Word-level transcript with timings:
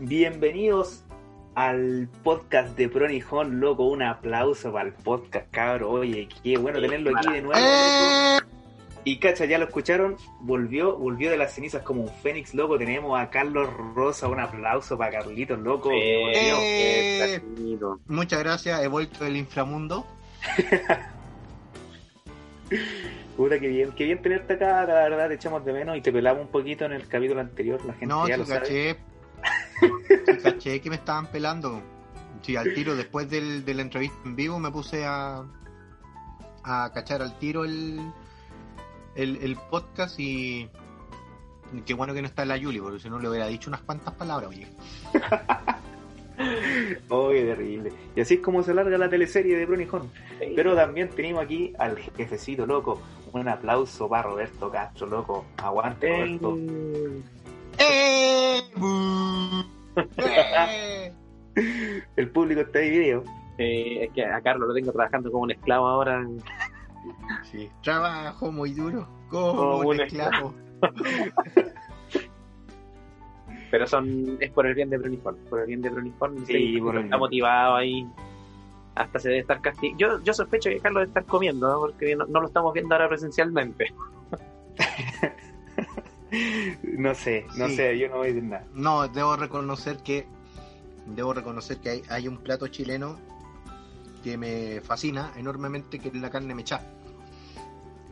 Bienvenidos 0.00 1.02
al 1.56 2.08
podcast 2.22 2.76
de 2.76 2.88
Pronijón, 2.88 3.58
loco. 3.58 3.82
Un 3.82 4.04
aplauso 4.04 4.72
para 4.72 4.90
el 4.90 4.94
podcast, 4.94 5.50
cabro. 5.50 5.90
Oye, 5.90 6.28
qué 6.44 6.56
bueno 6.56 6.80
tenerlo 6.80 7.10
aquí 7.18 7.32
de 7.32 7.42
nuevo. 7.42 7.60
¡Eh! 7.60 8.38
Y 9.02 9.18
cacha, 9.18 9.44
ya 9.44 9.58
lo 9.58 9.64
escucharon, 9.64 10.16
volvió, 10.40 10.96
volvió 10.96 11.32
de 11.32 11.36
las 11.36 11.52
cenizas 11.52 11.82
como 11.82 12.02
un 12.02 12.08
fénix, 12.08 12.54
loco. 12.54 12.78
Tenemos 12.78 13.18
a 13.18 13.28
Carlos 13.28 13.68
Rosa, 13.96 14.28
un 14.28 14.38
aplauso 14.38 14.96
para 14.96 15.10
Carlitos, 15.10 15.58
loco. 15.58 15.90
¡Eh! 15.92 17.40
Muchas 18.06 18.38
gracias, 18.38 18.80
he 18.80 18.86
vuelto 18.86 19.24
del 19.24 19.36
inframundo. 19.36 20.06
Puta, 23.36 23.58
qué 23.58 23.66
bien, 23.66 23.90
qué 23.96 24.04
bien 24.04 24.22
tenerte 24.22 24.52
acá, 24.54 24.84
la 24.84 24.94
verdad, 24.94 25.26
te 25.26 25.34
echamos 25.34 25.64
de 25.64 25.72
menos 25.72 25.96
y 25.96 26.02
te 26.02 26.12
pelamos 26.12 26.42
un 26.42 26.52
poquito 26.52 26.84
en 26.84 26.92
el 26.92 27.08
capítulo 27.08 27.40
anterior, 27.40 27.84
la 27.84 27.94
gente 27.94 28.06
No, 28.06 28.28
ya 28.28 28.36
lo 28.36 28.46
sabe. 28.46 28.96
Caché. 30.08 30.34
Sí 30.36 30.42
caché 30.42 30.80
que 30.80 30.90
me 30.90 30.96
estaban 30.96 31.26
pelando. 31.26 31.82
Sí, 32.42 32.56
al 32.56 32.72
tiro, 32.74 32.94
después 32.94 33.28
del, 33.28 33.64
de 33.64 33.74
la 33.74 33.82
entrevista 33.82 34.16
en 34.24 34.36
vivo 34.36 34.58
me 34.58 34.70
puse 34.70 35.04
a, 35.04 35.44
a 36.62 36.92
cachar 36.94 37.20
al 37.22 37.38
tiro 37.38 37.64
el, 37.64 38.00
el, 39.16 39.36
el 39.42 39.56
podcast 39.70 40.18
y 40.20 40.68
qué 41.84 41.94
bueno 41.94 42.14
que 42.14 42.22
no 42.22 42.28
está 42.28 42.44
la 42.44 42.56
Yuli, 42.56 42.80
porque 42.80 43.00
si 43.00 43.10
no 43.10 43.18
le 43.18 43.28
hubiera 43.28 43.46
dicho 43.46 43.68
unas 43.70 43.80
cuantas 43.82 44.14
palabras, 44.14 44.50
oye. 44.50 44.66
Oh, 47.08 47.30
qué 47.30 47.44
terrible. 47.44 47.92
Y 48.14 48.20
así 48.20 48.34
es 48.34 48.40
como 48.40 48.62
se 48.62 48.72
larga 48.72 48.96
la 48.96 49.08
teleserie 49.08 49.56
de 49.56 49.66
Brunijón. 49.66 50.08
Pero 50.54 50.76
también 50.76 51.08
tenemos 51.08 51.42
aquí 51.42 51.72
al 51.78 51.98
jefecito, 51.98 52.64
loco. 52.64 53.02
Un 53.32 53.48
aplauso 53.48 54.08
para 54.08 54.22
Roberto 54.22 54.70
Castro, 54.70 55.08
loco. 55.08 55.46
Aguante, 55.56 56.08
Roberto. 56.08 56.56
¡Eh! 57.78 58.62
¡Eh! 58.76 59.64
El 62.16 62.30
público 62.30 62.60
está 62.60 62.78
dividido. 62.80 63.24
Eh, 63.58 64.04
es 64.04 64.12
que 64.12 64.24
a 64.24 64.40
Carlos 64.40 64.68
lo 64.68 64.74
tengo 64.74 64.92
trabajando 64.92 65.30
como 65.30 65.42
un 65.44 65.50
esclavo 65.50 65.86
ahora. 65.86 66.24
Sí, 67.42 67.68
trabajo 67.82 68.52
muy 68.52 68.72
duro, 68.72 69.08
como 69.28 69.56
Como 69.56 69.78
un 69.78 69.86
un 69.86 70.00
esclavo. 70.00 70.54
Pero 73.70 73.86
son 73.86 74.38
es 74.40 74.50
por 74.50 74.66
el 74.66 74.74
bien 74.74 74.90
de 74.90 74.98
Bruniform. 74.98 75.36
Por 75.50 75.60
el 75.60 75.66
bien 75.66 75.82
de 75.82 75.90
Bruniform. 75.90 76.44
Sí, 76.46 76.76
el 76.76 76.76
está 76.78 77.00
bien. 77.00 77.10
motivado 77.18 77.76
ahí. 77.76 78.06
Hasta 78.94 79.18
se 79.18 79.28
debe 79.28 79.40
estar 79.40 79.60
castigando. 79.60 79.98
Yo, 79.98 80.22
yo 80.24 80.32
sospecho 80.32 80.70
que 80.70 80.80
Carlos 80.80 81.02
debe 81.02 81.08
estar 81.08 81.24
comiendo, 81.24 81.68
¿no? 81.68 81.78
porque 81.80 82.16
no, 82.16 82.26
no 82.26 82.40
lo 82.40 82.46
estamos 82.46 82.72
viendo 82.72 82.94
ahora 82.94 83.08
presencialmente. 83.08 83.92
No 86.82 87.14
sé, 87.14 87.46
no 87.56 87.68
Sí. 87.68 87.76
sé, 87.76 87.98
yo 87.98 88.08
no 88.08 88.16
voy 88.18 88.26
a 88.28 88.28
decir 88.32 88.44
nada. 88.44 88.66
No, 88.74 89.08
debo 89.08 89.36
reconocer 89.36 89.98
que 89.98 90.26
debo 91.06 91.32
reconocer 91.32 91.78
que 91.78 91.88
hay, 91.90 92.02
hay 92.10 92.28
un 92.28 92.38
plato 92.38 92.66
chileno 92.68 93.18
que 94.22 94.36
me 94.36 94.80
fascina 94.82 95.32
enormemente, 95.36 95.98
que 95.98 96.08
es 96.08 96.14
la 96.14 96.30
carne 96.30 96.54
mechá. 96.54 96.82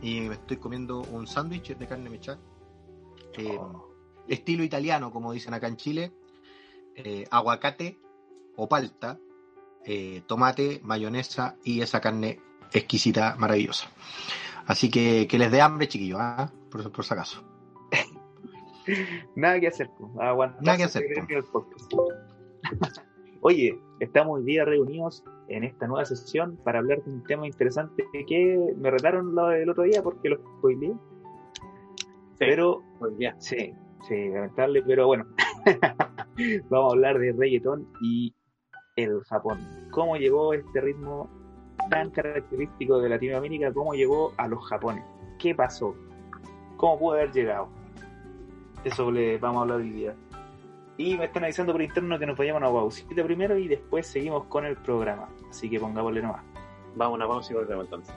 Y 0.01 0.21
me 0.21 0.35
estoy 0.35 0.57
comiendo 0.57 1.01
un 1.01 1.27
sándwich 1.27 1.75
de 1.77 1.87
carne 1.87 2.09
mechá. 2.09 2.37
eh, 3.37 3.59
Estilo 4.27 4.63
italiano, 4.63 5.11
como 5.11 5.31
dicen 5.31 5.53
acá 5.53 5.67
en 5.67 5.77
Chile. 5.77 6.11
eh, 6.95 7.27
aguacate 7.29 7.99
o 8.55 8.67
palta, 8.67 9.19
eh, 9.85 10.23
tomate, 10.25 10.81
mayonesa 10.83 11.55
y 11.63 11.81
esa 11.81 12.01
carne 12.01 12.39
exquisita, 12.73 13.35
maravillosa. 13.37 13.89
Así 14.65 14.89
que 14.89 15.27
que 15.27 15.37
les 15.37 15.51
dé 15.51 15.61
hambre, 15.61 15.87
chiquillos, 15.87 16.19
¿ah? 16.19 16.51
por, 16.71 16.91
por 16.91 17.05
si 17.05 17.13
acaso. 17.13 17.43
Nada 19.35 19.59
que 19.59 19.67
hacer, 19.67 19.89
aguantar. 20.19 20.63
Nada 20.63 20.77
que 20.77 20.83
hacer, 20.83 21.03
el 21.29 21.43
podcast. 21.43 21.91
Oye, 23.41 23.79
estamos 23.99 24.39
hoy 24.39 24.45
día 24.45 24.65
reunidos 24.65 25.23
en 25.47 25.63
esta 25.63 25.87
nueva 25.87 26.05
sesión 26.05 26.57
para 26.63 26.79
hablar 26.79 27.03
de 27.03 27.11
un 27.11 27.23
tema 27.23 27.45
interesante 27.45 28.05
que 28.27 28.73
me 28.77 28.91
retaron 28.91 29.35
lo 29.35 29.47
del 29.47 29.69
otro 29.69 29.83
día 29.83 30.01
porque 30.01 30.29
lo 30.29 30.37
spoileé. 30.57 30.93
Pero. 32.39 32.83
Sí, 33.37 33.73
sí, 34.07 34.29
lamentable, 34.29 34.83
pero 34.85 35.07
bueno. 35.07 35.25
Vamos 36.69 36.93
a 36.93 36.95
hablar 36.95 37.19
de 37.19 37.33
reggaetón 37.33 37.87
y 38.01 38.33
el 38.95 39.21
Japón. 39.23 39.59
¿Cómo 39.91 40.17
llegó 40.17 40.53
este 40.53 40.81
ritmo 40.81 41.29
tan 41.89 42.11
característico 42.11 42.99
de 42.99 43.09
Latinoamérica? 43.09 43.71
¿Cómo 43.73 43.93
llegó 43.93 44.33
a 44.37 44.47
los 44.47 44.63
japones? 44.67 45.03
¿Qué 45.39 45.55
pasó? 45.55 45.95
¿Cómo 46.77 46.99
pudo 46.99 47.13
haber 47.13 47.31
llegado? 47.31 47.69
Eso 48.83 49.11
le 49.11 49.37
vamos 49.37 49.59
a 49.59 49.61
hablar 49.63 49.77
hoy 49.79 49.89
día. 49.89 50.15
Y 50.97 51.15
me 51.17 51.25
están 51.25 51.43
avisando 51.43 51.73
por 51.73 51.81
interno 51.81 52.17
que 52.17 52.25
nos 52.25 52.37
vayamos 52.37 52.63
a 52.63 52.69
una 52.69 52.79
pausita 52.79 53.23
primero 53.23 53.57
y 53.57 53.67
después 53.67 54.07
seguimos 54.07 54.45
con 54.45 54.65
el 54.65 54.77
programa. 54.77 55.29
Así 55.49 55.69
que 55.69 55.79
pongámosle 55.79 56.21
nomás. 56.21 56.43
Vamos 56.95 57.13
a 57.13 57.15
una 57.15 57.27
pausa 57.27 57.53
y 57.53 57.55
volvemos 57.55 57.85
entonces. 57.85 58.15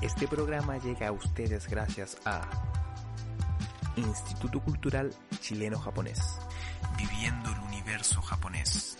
Este 0.00 0.28
programa 0.28 0.78
llega 0.78 1.08
a 1.08 1.12
ustedes 1.12 1.68
gracias 1.68 2.18
a 2.24 2.48
Instituto 3.96 4.60
Cultural 4.60 5.12
Chileno-Japonés. 5.40 6.38
Viviendo 6.96 7.50
el 7.50 7.58
universo 7.58 8.22
japonés. 8.22 8.96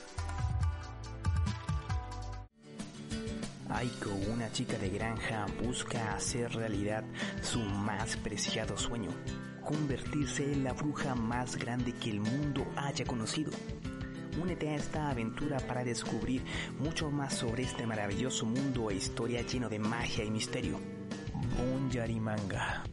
Aiko, 3.71 4.11
una 4.33 4.51
chica 4.51 4.79
de 4.79 4.89
granja, 4.89 5.47
busca 5.63 6.15
hacer 6.15 6.51
realidad 6.55 7.05
su 7.43 7.61
más 7.61 8.17
preciado 8.17 8.77
sueño, 8.79 9.11
convertirse 9.65 10.53
en 10.53 10.65
la 10.65 10.73
bruja 10.73 11.15
más 11.15 11.57
grande 11.57 11.93
que 11.93 12.11
el 12.11 12.21
mundo 12.21 12.67
haya 12.77 13.05
conocido. 13.05 13.53
Únete 14.41 14.71
a 14.71 14.77
esta 14.77 15.11
aventura 15.11 15.59
para 15.59 15.85
descubrir 15.85 16.43
mucho 16.79 17.11
más 17.11 17.35
sobre 17.35 17.65
este 17.65 17.87
maravilloso 17.87 18.47
mundo 18.47 18.91
e 18.91 18.95
historia 18.95 19.43
lleno 19.43 19.69
de 19.69 19.79
magia 19.79 20.25
y 20.25 20.31
misterio. 20.31 20.81
Bonjari 21.59 22.21
Manga. 22.21 22.85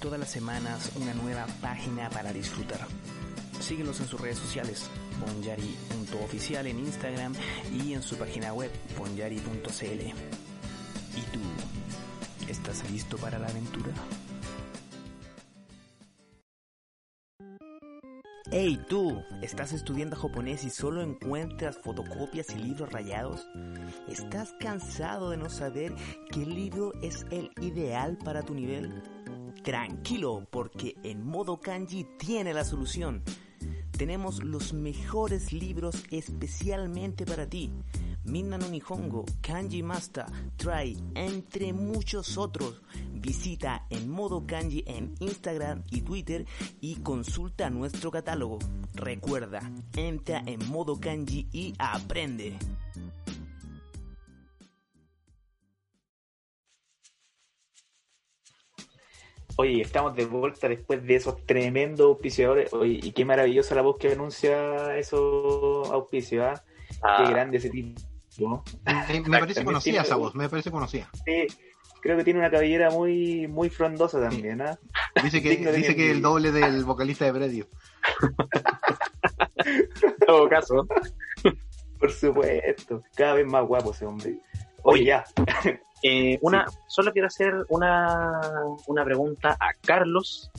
Todas 0.00 0.18
las 0.18 0.30
semanas 0.30 0.90
una 0.96 1.14
nueva 1.14 1.46
página 1.60 2.10
para 2.10 2.32
disfrutar. 2.32 2.80
Síguelos 3.60 4.00
en 4.00 4.06
sus 4.06 4.20
redes 4.20 4.38
sociales, 4.38 4.90
bonyari.oficial 5.20 6.66
en 6.66 6.78
Instagram 6.80 7.34
y 7.72 7.94
en 7.94 8.02
su 8.02 8.16
página 8.16 8.52
web, 8.52 8.70
bonyari.cl. 8.98 10.00
¿Y 11.16 11.22
tú? 11.32 11.40
¿Estás 12.48 12.88
listo 12.90 13.16
para 13.16 13.38
la 13.38 13.48
aventura? 13.48 13.92
Hey 18.52 18.80
tú, 18.88 19.24
¿estás 19.42 19.72
estudiando 19.72 20.14
japonés 20.14 20.64
y 20.64 20.70
solo 20.70 21.02
encuentras 21.02 21.78
fotocopias 21.78 22.48
y 22.50 22.58
libros 22.58 22.92
rayados? 22.92 23.44
¿Estás 24.06 24.54
cansado 24.60 25.30
de 25.30 25.36
no 25.36 25.50
saber 25.50 25.92
qué 26.30 26.46
libro 26.46 26.92
es 27.02 27.26
el 27.32 27.50
ideal 27.60 28.16
para 28.16 28.42
tu 28.42 28.54
nivel? 28.54 29.02
Tranquilo, 29.64 30.46
porque 30.48 30.94
en 31.02 31.26
modo 31.26 31.58
kanji 31.58 32.06
tiene 32.18 32.54
la 32.54 32.64
solución. 32.64 33.24
Tenemos 33.96 34.44
los 34.44 34.74
mejores 34.74 35.52
libros 35.52 36.04
especialmente 36.10 37.24
para 37.24 37.46
ti. 37.46 37.70
Minna 38.24 38.58
no 38.58 38.68
Nihongo, 38.68 39.24
Kanji 39.40 39.82
Master, 39.82 40.26
Try, 40.56 40.98
entre 41.14 41.72
muchos 41.72 42.36
otros. 42.36 42.82
Visita 43.14 43.86
en 43.88 44.10
modo 44.10 44.46
kanji 44.46 44.84
en 44.86 45.14
Instagram 45.20 45.82
y 45.90 46.02
Twitter 46.02 46.44
y 46.80 46.96
consulta 46.96 47.70
nuestro 47.70 48.10
catálogo. 48.10 48.58
Recuerda, 48.94 49.62
entra 49.96 50.42
en 50.44 50.68
modo 50.68 51.00
kanji 51.00 51.48
y 51.52 51.74
aprende. 51.78 52.58
Oye, 59.58 59.80
estamos 59.80 60.14
de 60.14 60.26
vuelta 60.26 60.68
después 60.68 61.02
de 61.06 61.14
esos 61.16 61.44
tremendos 61.46 62.06
auspiciadores. 62.06 62.72
Oye, 62.74 63.00
y 63.02 63.12
qué 63.12 63.24
maravillosa 63.24 63.74
la 63.74 63.82
voz 63.82 63.96
que 63.98 64.12
anuncia 64.12 64.96
esos 64.98 65.90
auspicios. 65.90 66.44
¿ah? 66.44 66.62
Ah, 67.02 67.22
Qué 67.24 67.30
grande 67.32 67.56
ese 67.58 67.70
tipo. 67.70 68.00
¿no? 68.38 68.62
Me, 68.84 69.20
me 69.22 69.38
parece 69.40 69.64
conocida 69.64 69.92
tiene- 69.94 70.06
esa 70.06 70.16
voz, 70.16 70.34
me 70.34 70.48
parece 70.50 70.70
conocida. 70.70 71.08
Sí, 71.24 71.46
creo 72.02 72.18
que 72.18 72.24
tiene 72.24 72.38
una 72.40 72.50
cabellera 72.50 72.90
muy 72.90 73.46
muy 73.48 73.70
frondosa 73.70 74.20
también. 74.20 74.60
¿ah? 74.60 74.78
Dice 75.22 75.40
que, 75.42 75.56
dice 75.72 76.10
el 76.10 76.20
doble 76.20 76.52
del 76.52 76.84
vocalista 76.84 77.24
de 77.24 77.32
Predio. 77.32 77.66
todo 80.26 80.48
caso. 80.48 80.86
Por 81.98 82.12
supuesto. 82.12 83.02
Cada 83.16 83.34
vez 83.34 83.46
más 83.46 83.64
guapo 83.66 83.92
ese 83.92 84.04
hombre. 84.04 84.36
Oye, 84.86 85.04
ya. 85.04 85.24
Eh, 86.02 86.38
una, 86.42 86.66
Solo 86.86 87.10
quiero 87.10 87.26
hacer 87.26 87.54
una, 87.70 88.38
una 88.86 89.02
pregunta 89.02 89.56
a 89.58 89.72
Carlos, 89.80 90.50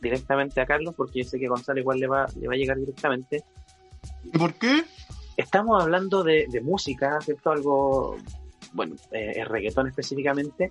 directamente 0.00 0.60
a 0.60 0.64
Carlos, 0.64 0.94
porque 0.96 1.22
yo 1.22 1.28
sé 1.28 1.40
que 1.40 1.48
Gonzalo 1.48 1.80
igual 1.80 1.98
le 1.98 2.06
va, 2.06 2.24
le 2.36 2.46
va 2.46 2.54
a 2.54 2.56
llegar 2.56 2.78
directamente. 2.78 3.42
¿Y 4.24 4.38
por 4.38 4.54
qué? 4.54 4.84
Estamos 5.36 5.82
hablando 5.82 6.22
de, 6.22 6.46
de 6.48 6.60
música, 6.60 7.20
¿cierto? 7.20 7.50
Algo 7.50 8.16
bueno, 8.72 8.94
eh, 9.10 9.32
el 9.36 9.46
reggaetón 9.46 9.88
específicamente, 9.88 10.70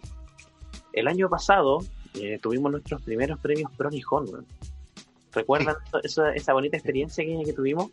el 0.93 1.07
año 1.07 1.29
pasado 1.29 1.79
eh, 2.13 2.39
tuvimos 2.41 2.71
nuestros 2.71 3.01
primeros 3.01 3.39
premios 3.39 3.71
Pronijón. 3.75 4.25
weón. 4.29 4.45
¿Recuerdan 5.33 5.75
esa, 6.03 6.31
esa 6.31 6.53
bonita 6.53 6.77
experiencia 6.77 7.25
que, 7.25 7.43
que 7.43 7.53
tuvimos? 7.53 7.91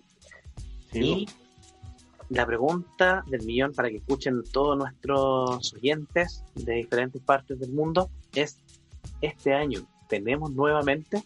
Y 0.92 1.26
la 2.32 2.46
pregunta 2.46 3.22
del 3.26 3.42
millón 3.44 3.72
para 3.74 3.88
que 3.90 3.96
escuchen 3.96 4.42
todos 4.52 4.76
nuestros 4.78 5.74
oyentes 5.74 6.42
de 6.54 6.74
diferentes 6.74 7.20
partes 7.22 7.58
del 7.60 7.72
mundo 7.72 8.10
es, 8.34 8.58
¿este 9.20 9.52
año 9.54 9.80
tenemos 10.08 10.50
nuevamente 10.52 11.22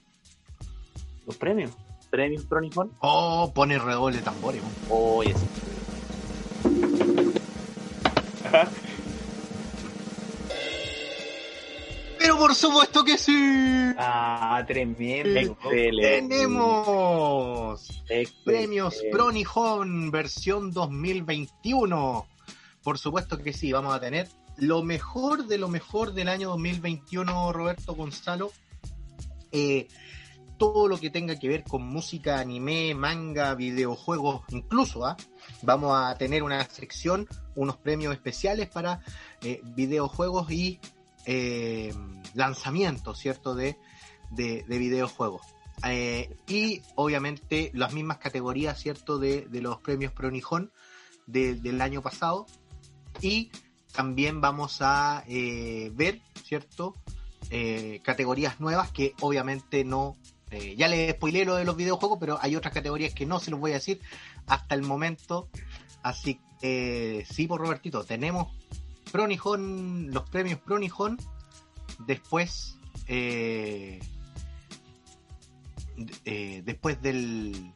Los 1.27 1.37
premios. 1.37 1.71
premios 2.11 2.45
Pronijón? 2.45 2.91
Oh, 3.01 3.51
pone 3.55 3.79
redoble 3.79 4.17
de 4.17 4.23
tambores. 4.23 4.63
Oye, 4.89 5.35
sí. 5.35 5.47
Pero 12.27 12.41
por 12.41 12.57
supuesto 12.57 13.05
que 13.05 13.19
sí. 13.19 13.93
Ah, 13.97 14.61
tremendo. 14.67 15.39
Excelente. 15.39 16.23
Tenemos 16.23 17.89
Excelente. 18.09 18.43
premios 18.45 19.01
Pronijón 19.13 20.11
versión 20.11 20.73
2021. 20.73 22.27
Por 22.83 22.99
supuesto 22.99 23.39
que 23.39 23.53
sí, 23.53 23.71
vamos 23.71 23.95
a 23.95 24.01
tener 24.01 24.27
lo 24.57 24.83
mejor 24.83 25.47
de 25.47 25.57
lo 25.59 25.69
mejor 25.69 26.15
del 26.15 26.27
año 26.27 26.49
2021, 26.49 27.53
Roberto 27.53 27.95
Gonzalo. 27.95 28.51
Eh, 29.53 29.87
todo 30.59 30.89
lo 30.89 30.99
que 30.99 31.11
tenga 31.11 31.39
que 31.39 31.47
ver 31.49 31.63
con 31.63 31.87
música, 31.87 32.41
anime, 32.41 32.93
manga, 32.97 33.55
videojuegos, 33.55 34.43
incluso, 34.49 35.07
¿ah? 35.07 35.17
vamos 35.63 35.93
a 35.95 36.17
tener 36.19 36.43
una 36.43 36.65
sección, 36.65 37.29
unos 37.55 37.77
premios 37.77 38.15
especiales 38.15 38.69
para 38.69 39.01
eh, 39.43 39.61
videojuegos 39.63 40.51
y 40.51 40.81
eh, 41.27 41.93
lanzamientos, 42.35 43.19
¿cierto? 43.19 43.55
De, 43.55 43.77
de, 44.31 44.65
de 44.67 44.79
videojuegos. 44.79 45.43
Eh, 45.87 46.35
y 46.49 46.81
obviamente 46.95 47.71
las 47.75 47.93
mismas 47.93 48.19
categorías, 48.19 48.81
¿cierto? 48.81 49.19
De, 49.19 49.43
de 49.43 49.61
los 49.61 49.79
premios 49.79 50.13
Pronijón 50.13 50.73
de- 51.27 51.55
del 51.57 51.81
año 51.83 52.01
pasado. 52.01 52.47
Y 53.21 53.51
también 53.93 54.41
vamos 54.41 54.79
a 54.81 55.23
eh, 55.27 55.91
ver, 55.95 56.21
¿cierto? 56.45 56.95
Eh, 57.51 58.01
categorías 58.03 58.59
nuevas 58.61 58.91
que 58.91 59.15
obviamente 59.21 59.85
no... 59.85 60.17
ya 60.77 60.89
les 60.89 61.13
spoilé 61.15 61.45
lo 61.45 61.57
de 61.57 61.65
los 61.65 61.77
videojuegos, 61.77 62.19
pero 62.21 62.39
hay 62.41 62.57
otras 62.57 62.73
categorías 62.73 63.13
que 63.13 63.27
no 63.27 63.39
se 63.41 63.51
los 63.51 63.61
voy 63.61 63.73
a 63.73 63.75
decir 63.75 64.01
hasta 64.47 64.75
el 64.75 64.83
momento. 64.83 65.49
Así 66.03 66.41
que 66.61 67.27
sí, 67.31 67.47
por 67.47 67.61
Robertito, 67.61 68.05
tenemos 68.05 68.49
Pronijón, 69.17 70.11
los 70.13 70.29
premios 70.29 70.61
Pronijón. 70.61 71.17
Después, 72.01 72.77
eh, 73.09 73.99
eh, 76.27 76.63
después 76.67 77.01
del. 77.01 77.73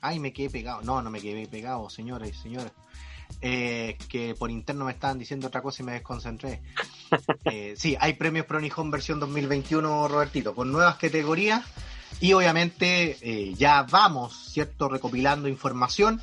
Ay, 0.00 0.20
me 0.20 0.32
quedé 0.32 0.50
pegado. 0.50 0.82
No, 0.82 1.02
no 1.02 1.10
me 1.10 1.20
quedé 1.20 1.48
pegado, 1.48 1.90
señores 1.90 2.30
y 2.30 2.40
señores. 2.40 2.70
Eh, 3.40 3.98
que 4.08 4.36
por 4.36 4.52
interno 4.52 4.84
me 4.84 4.92
estaban 4.92 5.18
diciendo 5.18 5.48
otra 5.48 5.62
cosa 5.62 5.82
y 5.82 5.86
me 5.86 5.92
desconcentré. 5.92 6.62
Eh, 7.46 7.74
sí, 7.78 7.96
hay 7.98 8.12
premios 8.12 8.44
Pronijón 8.44 8.90
versión 8.90 9.18
2021, 9.18 10.08
Robertito, 10.08 10.54
con 10.54 10.70
nuevas 10.70 10.96
categorías. 10.96 11.64
Y 12.20 12.34
obviamente 12.34 13.16
eh, 13.22 13.54
ya 13.54 13.84
vamos, 13.84 14.50
¿cierto? 14.52 14.90
Recopilando 14.90 15.48
información. 15.48 16.20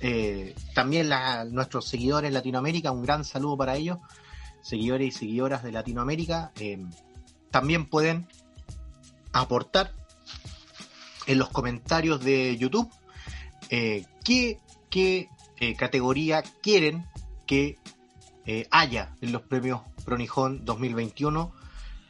Eh, 0.00 0.54
también 0.74 1.10
nuestros 1.50 1.86
seguidores 1.86 2.28
en 2.28 2.34
Latinoamérica, 2.34 2.92
un 2.92 3.02
gran 3.02 3.24
saludo 3.24 3.56
para 3.56 3.76
ellos, 3.76 3.98
seguidores 4.62 5.08
y 5.08 5.18
seguidoras 5.18 5.62
de 5.62 5.72
Latinoamérica, 5.72 6.52
eh, 6.60 6.84
también 7.50 7.86
pueden 7.86 8.28
aportar 9.32 9.92
en 11.26 11.38
los 11.38 11.48
comentarios 11.50 12.22
de 12.22 12.56
YouTube 12.56 12.90
eh, 13.70 14.04
qué, 14.24 14.58
qué, 14.90 15.28
categoría 15.76 16.44
quieren 16.62 17.06
que 17.44 17.78
haya 18.70 19.16
en 19.20 19.32
los 19.32 19.42
premios 19.42 19.80
Pronijón 20.04 20.64
2021 20.64 21.52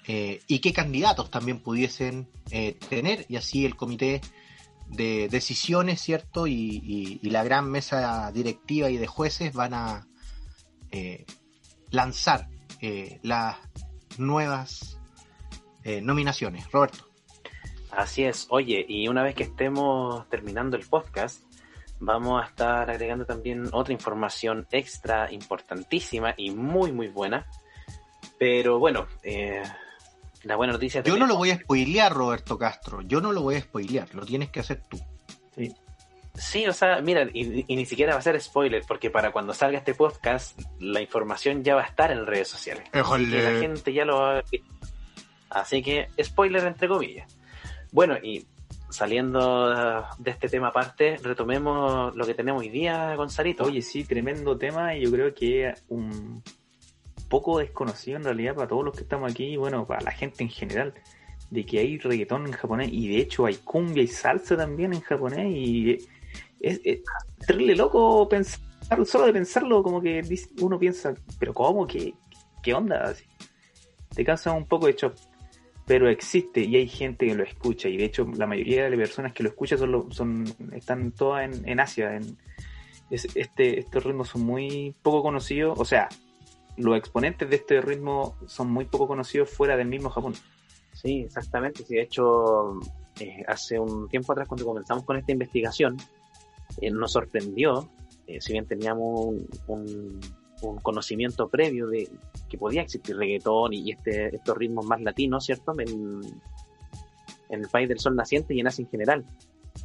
eh, 0.06 0.42
y 0.46 0.58
qué 0.58 0.74
candidatos 0.74 1.30
también 1.30 1.60
pudiesen 1.60 2.28
tener 2.90 3.24
y 3.30 3.36
así 3.36 3.64
el 3.64 3.74
comité 3.74 4.20
de 4.88 5.28
decisiones, 5.28 6.00
¿cierto? 6.00 6.46
Y, 6.46 7.20
la 7.22 7.44
gran 7.44 7.70
mesa 7.70 8.30
directiva 8.32 8.90
y 8.90 8.96
de 8.96 9.06
jueces 9.06 9.52
van 9.52 9.74
a 9.74 10.06
eh, 10.90 11.26
lanzar 11.90 12.48
eh, 12.80 13.18
las 13.22 13.56
nuevas 14.18 14.98
eh, 15.84 16.00
nominaciones. 16.00 16.70
Roberto. 16.72 17.04
Así 17.90 18.24
es, 18.24 18.46
oye, 18.50 18.84
y 18.86 19.08
una 19.08 19.22
vez 19.22 19.34
que 19.34 19.44
estemos 19.44 20.28
terminando 20.28 20.76
el 20.76 20.86
podcast, 20.86 21.42
vamos 22.00 22.42
a 22.42 22.46
estar 22.46 22.90
agregando 22.90 23.24
también 23.24 23.68
otra 23.72 23.92
información 23.92 24.66
extra 24.70 25.32
importantísima 25.32 26.34
y 26.36 26.50
muy, 26.50 26.92
muy 26.92 27.08
buena. 27.08 27.46
Pero 28.38 28.78
bueno, 28.78 29.06
la 30.44 30.56
buena 30.56 30.72
noticia 30.72 31.02
Yo 31.02 31.16
no 31.16 31.26
lo 31.26 31.36
voy 31.36 31.50
a 31.50 31.58
spoilear, 31.58 32.12
Roberto 32.12 32.58
Castro. 32.58 33.02
Yo 33.02 33.20
no 33.20 33.32
lo 33.32 33.42
voy 33.42 33.56
a 33.56 33.60
spoilear. 33.60 34.14
Lo 34.14 34.24
tienes 34.24 34.50
que 34.50 34.60
hacer 34.60 34.82
tú. 34.88 34.98
Sí, 36.34 36.66
o 36.66 36.72
sea, 36.72 37.00
mira, 37.00 37.28
y, 37.32 37.64
y 37.66 37.76
ni 37.76 37.84
siquiera 37.84 38.12
va 38.12 38.20
a 38.20 38.22
ser 38.22 38.40
spoiler, 38.40 38.84
porque 38.86 39.10
para 39.10 39.32
cuando 39.32 39.52
salga 39.54 39.78
este 39.78 39.94
podcast, 39.94 40.60
la 40.78 41.00
información 41.00 41.64
ya 41.64 41.74
va 41.74 41.82
a 41.82 41.86
estar 41.86 42.12
en 42.12 42.26
redes 42.26 42.48
sociales. 42.48 42.84
Y 42.92 43.26
la 43.26 43.60
gente 43.60 43.92
ya 43.92 44.04
lo 44.04 44.18
va 44.18 44.30
a 44.30 44.34
ver. 44.34 44.44
Así 45.50 45.82
que, 45.82 46.08
spoiler 46.22 46.64
entre 46.64 46.86
comillas. 46.86 47.36
Bueno, 47.90 48.16
y 48.22 48.46
saliendo 48.90 50.04
de 50.18 50.30
este 50.30 50.48
tema 50.48 50.68
aparte, 50.68 51.16
retomemos 51.22 52.14
lo 52.14 52.26
que 52.26 52.34
tenemos 52.34 52.62
hoy 52.62 52.68
día, 52.68 53.14
Gonzalito. 53.16 53.64
Oye, 53.64 53.82
sí, 53.82 54.04
tremendo 54.04 54.56
tema 54.56 54.94
y 54.94 55.02
yo 55.02 55.10
creo 55.10 55.34
que 55.34 55.74
un 55.88 56.42
poco 57.28 57.58
desconocido 57.58 58.16
en 58.16 58.24
realidad 58.24 58.54
para 58.54 58.68
todos 58.68 58.84
los 58.84 58.94
que 58.94 59.02
estamos 59.02 59.30
aquí 59.30 59.44
y 59.44 59.56
bueno, 59.56 59.86
para 59.86 60.00
la 60.00 60.10
gente 60.12 60.42
en 60.42 60.50
general, 60.50 60.94
de 61.50 61.64
que 61.64 61.78
hay 61.78 61.98
reggaetón 61.98 62.46
en 62.46 62.52
japonés 62.52 62.90
y 62.92 63.08
de 63.08 63.18
hecho 63.18 63.46
hay 63.46 63.54
cumbia 63.56 64.02
y 64.02 64.06
salsa 64.06 64.56
también 64.56 64.92
en 64.92 65.00
japonés 65.00 65.46
y 65.50 65.92
es, 66.60 66.80
es 66.84 67.00
terrible 67.46 67.74
loco 67.76 68.28
pensar, 68.28 68.60
solo 69.06 69.26
de 69.26 69.32
pensarlo 69.32 69.82
como 69.82 70.00
que 70.00 70.22
uno 70.60 70.78
piensa, 70.78 71.14
pero 71.38 71.54
¿cómo? 71.54 71.86
¿Qué, 71.86 72.14
qué 72.62 72.74
onda? 72.74 73.02
Así. 73.04 73.24
Te 74.14 74.24
causa 74.24 74.52
un 74.52 74.66
poco 74.66 74.86
de 74.86 74.94
shock. 74.94 75.14
Pero 75.86 76.10
existe 76.10 76.60
y 76.60 76.76
hay 76.76 76.86
gente 76.86 77.26
que 77.26 77.34
lo 77.34 77.44
escucha 77.44 77.88
y 77.88 77.96
de 77.96 78.04
hecho 78.04 78.26
la 78.36 78.46
mayoría 78.46 78.84
de 78.84 78.90
las 78.90 78.98
personas 78.98 79.32
que 79.32 79.42
lo 79.42 79.48
escuchan 79.48 79.78
son, 79.78 80.12
son 80.12 80.44
están 80.74 81.12
todas 81.12 81.48
en, 81.64 81.80
Asia, 81.80 82.14
en, 82.14 82.36
es- 83.08 83.34
este, 83.34 83.78
estos 83.80 84.04
ritmos 84.04 84.28
son 84.28 84.42
muy 84.42 84.94
poco 85.00 85.22
conocidos, 85.22 85.78
o 85.80 85.86
sea, 85.86 86.10
los 86.78 86.96
exponentes 86.96 87.48
de 87.50 87.56
este 87.56 87.80
ritmo 87.80 88.36
son 88.46 88.70
muy 88.70 88.84
poco 88.84 89.06
conocidos 89.06 89.50
fuera 89.50 89.76
del 89.76 89.88
mismo 89.88 90.10
Japón. 90.10 90.34
Sí, 90.92 91.20
exactamente. 91.20 91.84
Sí, 91.84 91.94
de 91.94 92.02
hecho, 92.02 92.80
eh, 93.20 93.44
hace 93.46 93.78
un 93.78 94.08
tiempo 94.08 94.32
atrás, 94.32 94.48
cuando 94.48 94.64
comenzamos 94.64 95.04
con 95.04 95.16
esta 95.16 95.32
investigación, 95.32 95.96
eh, 96.80 96.90
nos 96.90 97.12
sorprendió, 97.12 97.88
eh, 98.26 98.40
si 98.40 98.52
bien 98.52 98.66
teníamos 98.66 99.34
un, 99.66 100.20
conocimiento 100.82 101.48
previo 101.48 101.86
de 101.86 102.08
que 102.48 102.58
podía 102.58 102.82
existir 102.82 103.16
reggaetón 103.16 103.72
y 103.74 103.92
este, 103.92 104.34
estos 104.34 104.58
ritmos 104.58 104.84
más 104.86 105.00
latinos, 105.00 105.44
¿cierto? 105.44 105.72
En, 105.78 106.20
en 107.48 107.60
el 107.60 107.68
país 107.68 107.88
del 107.88 108.00
sol 108.00 108.16
naciente 108.16 108.54
y 108.54 108.60
en 108.60 108.66
Asia 108.66 108.82
en 108.82 108.90
general. 108.90 109.24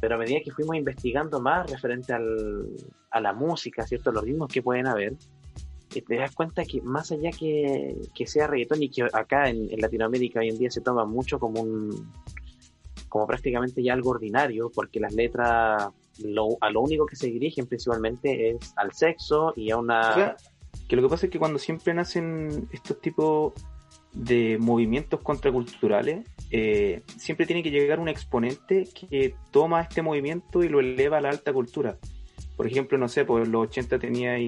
Pero 0.00 0.16
a 0.16 0.18
medida 0.18 0.40
que 0.44 0.50
fuimos 0.50 0.74
investigando 0.74 1.40
más 1.40 1.70
referente 1.70 2.12
al, 2.12 2.66
a 3.10 3.20
la 3.20 3.32
música, 3.32 3.86
¿cierto? 3.86 4.10
Los 4.10 4.24
ritmos 4.24 4.52
que 4.52 4.62
pueden 4.62 4.88
haber, 4.88 5.14
te 6.02 6.16
das 6.16 6.34
cuenta 6.34 6.64
que 6.64 6.80
más 6.82 7.12
allá 7.12 7.30
que, 7.30 7.96
que 8.14 8.26
sea 8.26 8.46
reggaetón 8.46 8.82
y 8.82 8.88
que 8.88 9.02
acá 9.12 9.48
en, 9.48 9.70
en 9.70 9.80
Latinoamérica 9.80 10.40
hoy 10.40 10.48
en 10.48 10.58
día 10.58 10.70
se 10.70 10.80
toma 10.80 11.04
mucho 11.04 11.38
como 11.38 11.60
un 11.60 12.12
como 13.08 13.26
prácticamente 13.26 13.82
ya 13.82 13.92
algo 13.92 14.10
ordinario 14.10 14.70
porque 14.74 14.98
las 14.98 15.14
letras 15.14 15.88
lo, 16.22 16.56
a 16.60 16.70
lo 16.70 16.80
único 16.80 17.06
que 17.06 17.16
se 17.16 17.28
dirigen 17.28 17.66
principalmente 17.66 18.50
es 18.50 18.72
al 18.76 18.92
sexo 18.92 19.52
y 19.56 19.70
a 19.70 19.76
una 19.76 20.36
que 20.88 20.96
lo 20.96 21.02
que 21.02 21.08
pasa 21.08 21.26
es 21.26 21.32
que 21.32 21.38
cuando 21.38 21.58
siempre 21.58 21.94
nacen 21.94 22.68
estos 22.72 23.00
tipos 23.00 23.54
de 24.12 24.58
movimientos 24.60 25.20
contraculturales, 25.20 26.26
eh, 26.50 27.02
siempre 27.16 27.46
tiene 27.46 27.62
que 27.62 27.70
llegar 27.70 27.98
un 27.98 28.08
exponente 28.08 28.88
que 28.94 29.34
toma 29.50 29.82
este 29.82 30.02
movimiento 30.02 30.62
y 30.62 30.68
lo 30.68 30.80
eleva 30.80 31.18
a 31.18 31.20
la 31.20 31.30
alta 31.30 31.52
cultura. 31.52 31.98
Por 32.56 32.66
ejemplo, 32.66 32.96
no 32.96 33.08
sé, 33.08 33.24
por 33.24 33.46
los 33.48 33.68
80 33.68 33.98
tenía 33.98 34.38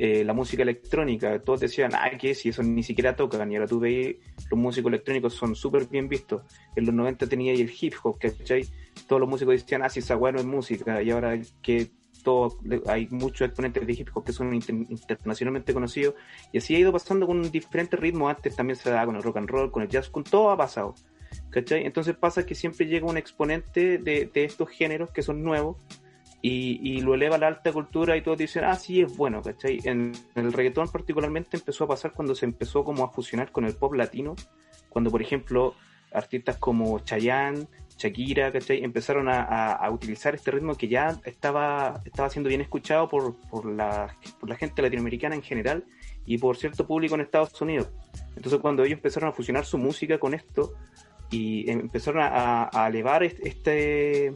eh, 0.00 0.22
la 0.22 0.32
música 0.32 0.62
electrónica, 0.62 1.40
todos 1.40 1.58
decían, 1.58 1.90
ah, 1.92 2.08
que 2.16 2.32
si 2.32 2.50
eso 2.50 2.62
ni 2.62 2.84
siquiera 2.84 3.16
tocan, 3.16 3.50
y 3.50 3.56
ahora 3.56 3.66
tú 3.66 3.80
veis, 3.80 4.16
los 4.48 4.56
músicos 4.56 4.90
electrónicos 4.90 5.34
son 5.34 5.56
súper 5.56 5.86
bien 5.86 6.08
vistos. 6.08 6.42
En 6.76 6.86
los 6.86 6.94
90 6.94 7.26
tenía 7.26 7.52
el 7.52 7.68
hip 7.80 7.94
hop, 8.04 8.16
¿cachai? 8.16 8.64
Todos 9.08 9.18
los 9.18 9.28
músicos 9.28 9.54
decían, 9.54 9.82
ah, 9.82 9.88
si 9.88 9.98
esa 9.98 10.16
weá 10.16 10.30
no 10.30 10.38
es 10.38 10.46
música, 10.46 11.02
y 11.02 11.10
ahora 11.10 11.36
que 11.60 11.90
todo, 12.22 12.58
hay 12.86 13.08
muchos 13.10 13.48
exponentes 13.48 13.84
de 13.84 13.92
hip 13.92 14.10
hop 14.14 14.24
que 14.24 14.32
son 14.32 14.54
internacionalmente 14.54 15.74
conocidos, 15.74 16.14
y 16.52 16.58
así 16.58 16.76
ha 16.76 16.78
ido 16.78 16.92
pasando 16.92 17.26
con 17.26 17.50
diferentes 17.50 17.98
ritmos, 17.98 18.32
antes 18.32 18.54
también 18.54 18.76
se 18.76 18.90
daba 18.90 19.06
con 19.06 19.16
el 19.16 19.22
rock 19.24 19.38
and 19.38 19.50
roll, 19.50 19.72
con 19.72 19.82
el 19.82 19.88
jazz, 19.88 20.10
con 20.10 20.22
todo 20.22 20.52
ha 20.52 20.56
pasado, 20.56 20.94
¿cachai? 21.50 21.84
Entonces 21.84 22.16
pasa 22.16 22.46
que 22.46 22.54
siempre 22.54 22.86
llega 22.86 23.06
un 23.06 23.16
exponente 23.16 23.98
de, 23.98 24.30
estos 24.32 24.68
géneros 24.68 25.10
que 25.10 25.22
son 25.22 25.42
nuevos, 25.42 25.76
y, 26.40 27.00
lo 27.00 27.14
eleva 27.14 27.36
a 27.36 27.38
la 27.38 27.48
alta 27.48 27.72
cultura 27.72 28.16
y 28.16 28.22
todos 28.22 28.38
dicen, 28.38 28.64
ah, 28.64 28.76
sí, 28.76 29.00
es 29.00 29.16
bueno, 29.16 29.42
¿cachai? 29.42 29.80
En, 29.84 30.12
el 30.34 30.52
reggaetón 30.52 30.88
particularmente 30.88 31.56
empezó 31.56 31.84
a 31.84 31.88
pasar 31.88 32.12
cuando 32.12 32.34
se 32.34 32.44
empezó 32.44 32.84
como 32.84 33.04
a 33.04 33.10
fusionar 33.10 33.50
con 33.50 33.64
el 33.64 33.74
pop 33.74 33.94
latino, 33.94 34.36
cuando 34.88 35.10
por 35.10 35.20
ejemplo 35.20 35.74
artistas 36.12 36.56
como 36.58 37.00
Chayanne, 37.00 37.66
Shakira, 37.96 38.52
¿cachai? 38.52 38.84
Empezaron 38.84 39.28
a, 39.28 39.88
utilizar 39.90 40.34
este 40.34 40.52
ritmo 40.52 40.76
que 40.76 40.86
ya 40.86 41.18
estaba, 41.24 42.00
estaba 42.04 42.30
siendo 42.30 42.48
bien 42.48 42.60
escuchado 42.60 43.08
por, 43.08 43.36
por, 43.50 43.66
la, 43.66 44.14
gente 44.56 44.80
latinoamericana 44.80 45.34
en 45.34 45.42
general 45.42 45.84
y 46.24 46.38
por 46.38 46.56
cierto 46.56 46.86
público 46.86 47.16
en 47.16 47.22
Estados 47.22 47.60
Unidos. 47.60 47.90
Entonces 48.36 48.60
cuando 48.60 48.84
ellos 48.84 48.98
empezaron 48.98 49.30
a 49.30 49.32
fusionar 49.32 49.64
su 49.64 49.76
música 49.76 50.18
con 50.18 50.34
esto 50.34 50.72
y 51.30 51.68
empezaron 51.68 52.22
a, 52.22 52.70
a 52.72 52.86
elevar 52.86 53.24
este, 53.24 54.34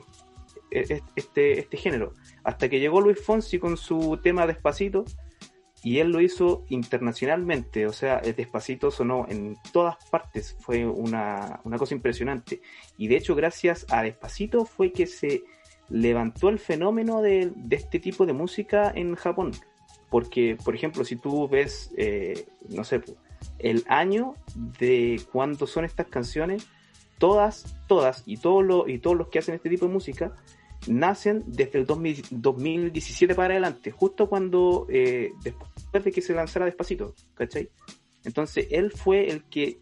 este, 0.72 1.60
este 1.60 1.76
género, 1.76 2.14
hasta 2.44 2.68
que 2.68 2.80
llegó 2.80 3.00
Luis 3.00 3.20
Fonsi 3.20 3.58
con 3.58 3.76
su 3.76 4.18
tema 4.22 4.46
Despacito, 4.46 5.04
y 5.84 5.98
él 5.98 6.12
lo 6.12 6.20
hizo 6.20 6.64
internacionalmente, 6.68 7.86
o 7.86 7.92
sea, 7.92 8.20
Despacito 8.20 8.92
sonó 8.92 9.26
en 9.28 9.56
todas 9.72 9.96
partes, 10.10 10.56
fue 10.60 10.86
una, 10.86 11.60
cosa 11.76 11.94
impresionante. 11.94 12.62
Y 12.96 13.08
de 13.08 13.16
hecho, 13.16 13.34
gracias 13.34 13.84
a 13.90 14.02
Despacito 14.02 14.64
fue 14.64 14.92
que 14.92 15.06
se 15.06 15.42
levantó 15.88 16.50
el 16.50 16.60
fenómeno 16.60 17.20
de, 17.20 17.52
este 17.70 17.98
tipo 17.98 18.26
de 18.26 18.32
música 18.32 18.92
en 18.94 19.16
Japón. 19.16 19.50
Porque, 20.08 20.56
por 20.64 20.76
ejemplo, 20.76 21.04
si 21.04 21.16
tú 21.16 21.48
ves, 21.48 21.92
eh, 21.96 22.46
no 22.68 22.84
sé, 22.84 23.00
el 23.58 23.84
año 23.88 24.34
de 24.78 25.20
cuándo 25.32 25.66
son 25.66 25.84
estas 25.84 26.06
canciones, 26.06 26.68
todas, 27.18 27.76
todas 27.88 28.22
y, 28.24 28.36
todo 28.36 28.62
lo, 28.62 28.88
y 28.88 28.98
todos 28.98 29.16
los 29.16 29.28
que 29.28 29.40
hacen 29.40 29.56
este 29.56 29.68
tipo 29.68 29.86
de 29.86 29.92
música 29.92 30.32
nacen 30.86 31.44
desde 31.46 31.78
el 31.78 31.86
2017 31.86 33.34
para 33.34 33.54
adelante, 33.54 33.90
justo 33.90 34.28
cuando, 34.28 34.86
eh, 34.90 35.32
después 35.42 36.04
de 36.04 36.12
que 36.12 36.22
se 36.22 36.34
lanzara 36.34 36.66
Despacito, 36.66 37.14
¿cachai? 37.34 37.70
Entonces 38.24 38.68
él 38.70 38.92
fue 38.92 39.30
el 39.30 39.44
que, 39.44 39.78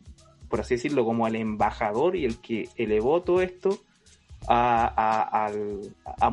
por 0.48 0.60
así 0.60 0.74
decirlo, 0.74 1.04
como 1.04 1.26
el 1.26 1.36
embajador 1.36 2.16
y 2.16 2.24
el 2.24 2.38
que 2.38 2.68
elevó 2.76 3.22
todo 3.22 3.40
esto 3.40 3.82
a, 4.48 5.50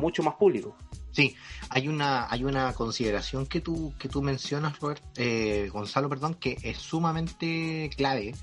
mucho 0.00 0.22
más 0.22 0.34
público. 0.34 0.76
Sí, 1.12 1.34
hay 1.70 1.88
una, 1.88 2.30
hay 2.30 2.44
una 2.44 2.72
consideración 2.74 3.46
que 3.46 3.60
tú, 3.60 3.92
que 3.98 4.08
tú 4.08 4.22
mencionas, 4.22 4.78
Robert, 4.78 5.02
eh, 5.16 5.68
Gonzalo, 5.72 6.08
perdón, 6.08 6.34
que 6.34 6.56
es 6.62 6.78
sumamente 6.78 7.90
clave, 7.96 8.34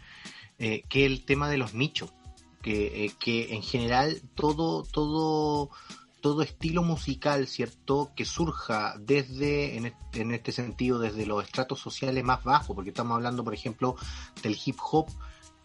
eh, 0.60 0.84
que 0.89 1.05
el 1.05 1.25
tema 1.25 1.50
de 1.50 1.58
los 1.58 1.74
nichos, 1.74 2.13
que, 2.62 3.12
que 3.20 3.53
en 3.53 3.62
general 3.62 4.22
todo, 4.34 4.84
todo 4.84 5.70
todo 6.25 6.41
estilo 6.41 6.82
musical, 6.82 7.46
¿cierto?, 7.46 8.12
que 8.15 8.25
surja 8.25 8.96
desde, 8.98 9.77
en 9.77 10.32
este, 10.32 10.51
sentido, 10.51 10.98
desde 10.98 11.27
los 11.27 11.44
estratos 11.44 11.79
sociales 11.79 12.24
más 12.24 12.44
bajos, 12.44 12.75
porque 12.75 12.89
estamos 12.89 13.13
hablando, 13.13 13.44
por 13.44 13.53
ejemplo, 13.53 13.96
del 14.41 14.58
hip 14.65 14.75
hop 14.91 15.05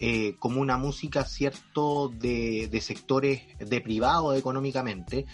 eh, 0.01 0.37
como 0.39 0.61
una 0.61 0.77
música, 0.77 1.25
¿cierto?, 1.25 2.13
de, 2.15 2.79
sectores 2.83 3.41
deprivados 3.59 4.37
económicamente. 4.37 5.25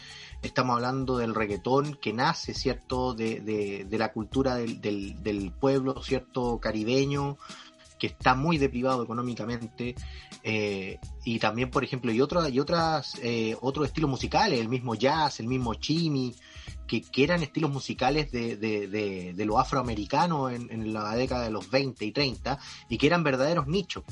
Estamos 0.43 0.77
hablando 0.77 1.19
del 1.19 1.35
reggaetón 1.35 1.99
que 2.01 2.13
nace, 2.13 2.55
¿cierto?, 2.55 3.13
de, 3.13 3.85
la 3.91 4.13
cultura 4.13 4.55
del, 4.55 4.81
del 4.81 5.51
pueblo, 5.51 6.05
¿cierto?, 6.05 6.61
caribeño, 6.61 7.37
que 7.99 8.07
está 8.07 8.37
muy 8.37 8.59
deprivado 8.59 9.03
económicamente 9.03 9.95
eh, 10.49 11.01
y 11.25 11.41
también 11.41 11.73
por 11.73 11.83
ejemplo 11.83 12.13
y 12.13 12.19
y 12.19 12.61
otras 12.61 13.19
eh, 13.21 13.57
otros 13.61 13.87
estilos 13.87 14.09
musicales 14.09 14.61
el 14.61 14.69
mismo 14.69 14.95
jazz 14.95 15.41
el 15.41 15.49
mismo 15.49 15.75
chimi 15.75 16.37
que, 16.87 17.03
que 17.03 17.25
eran 17.25 17.43
estilos 17.43 17.71
musicales 17.73 18.31
de, 18.31 18.57
de, 18.57 18.87
de, 19.35 19.45
lo 19.45 19.59
afroamericano 19.59 20.49
en, 20.49 20.71
en, 20.71 20.93
la 20.93 21.17
década 21.17 21.43
de 21.43 21.51
los 21.51 21.69
20 21.69 22.05
y 22.05 22.13
30 22.13 22.59
y 22.89 22.99
que 22.99 23.07
eran 23.07 23.25
verdaderos 23.25 23.67
nichos. 23.67 24.05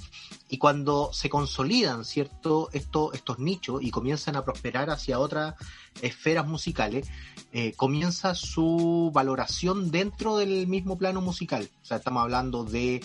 Y 0.49 0.59
cuando 0.59 1.13
se 1.13 1.31
consolidan 1.31 2.05
cierto 2.05 2.69
Esto, 2.73 3.13
estos 3.13 3.39
nichos 3.39 3.83
y 3.83 3.91
comienzan 3.91 4.37
a 4.37 4.45
prosperar 4.45 4.91
hacia 4.91 5.19
otras 5.19 5.55
esferas 6.03 6.47
musicales 6.47 7.09
eh, 7.53 7.73
comienza 7.77 8.35
su 8.35 9.11
valoración 9.15 9.91
dentro 9.91 10.37
del 10.37 10.67
mismo 10.67 10.99
plano 10.99 11.21
musical. 11.21 11.71
O 11.83 11.85
sea 11.85 11.99
estamos 11.99 12.23
hablando 12.23 12.65
de 12.65 13.01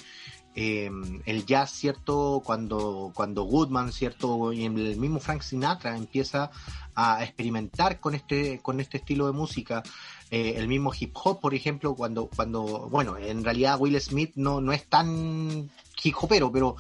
eh, 0.56 0.90
el 1.26 1.46
jazz, 1.46 1.72
¿cierto? 1.72 2.42
Cuando, 2.44 3.12
cuando 3.14 3.44
Goodman, 3.44 3.92
¿cierto? 3.92 4.52
Y 4.52 4.66
el 4.66 4.98
mismo 4.98 5.20
Frank 5.20 5.42
Sinatra 5.42 5.96
empieza 5.96 6.52
a 6.96 7.24
experimentar 7.24 8.00
con 8.00 8.16
este, 8.16 8.60
con 8.60 8.80
este 8.80 8.98
estilo 8.98 9.28
de 9.28 9.34
música. 9.34 9.84
Eh, 10.32 10.56
el 10.58 10.68
mismo 10.68 10.92
hip 10.98 11.16
hop, 11.24 11.40
por 11.40 11.54
ejemplo, 11.54 11.96
cuando, 11.96 12.28
cuando, 12.28 12.90
bueno, 12.90 13.18
en 13.18 13.44
realidad 13.44 13.80
Will 13.80 14.00
Smith 14.02 14.34
no, 14.36 14.60
no 14.62 14.74
es 14.74 14.86
tan 14.86 15.70
hip 16.04 16.16
hopero, 16.20 16.52
pero, 16.52 16.76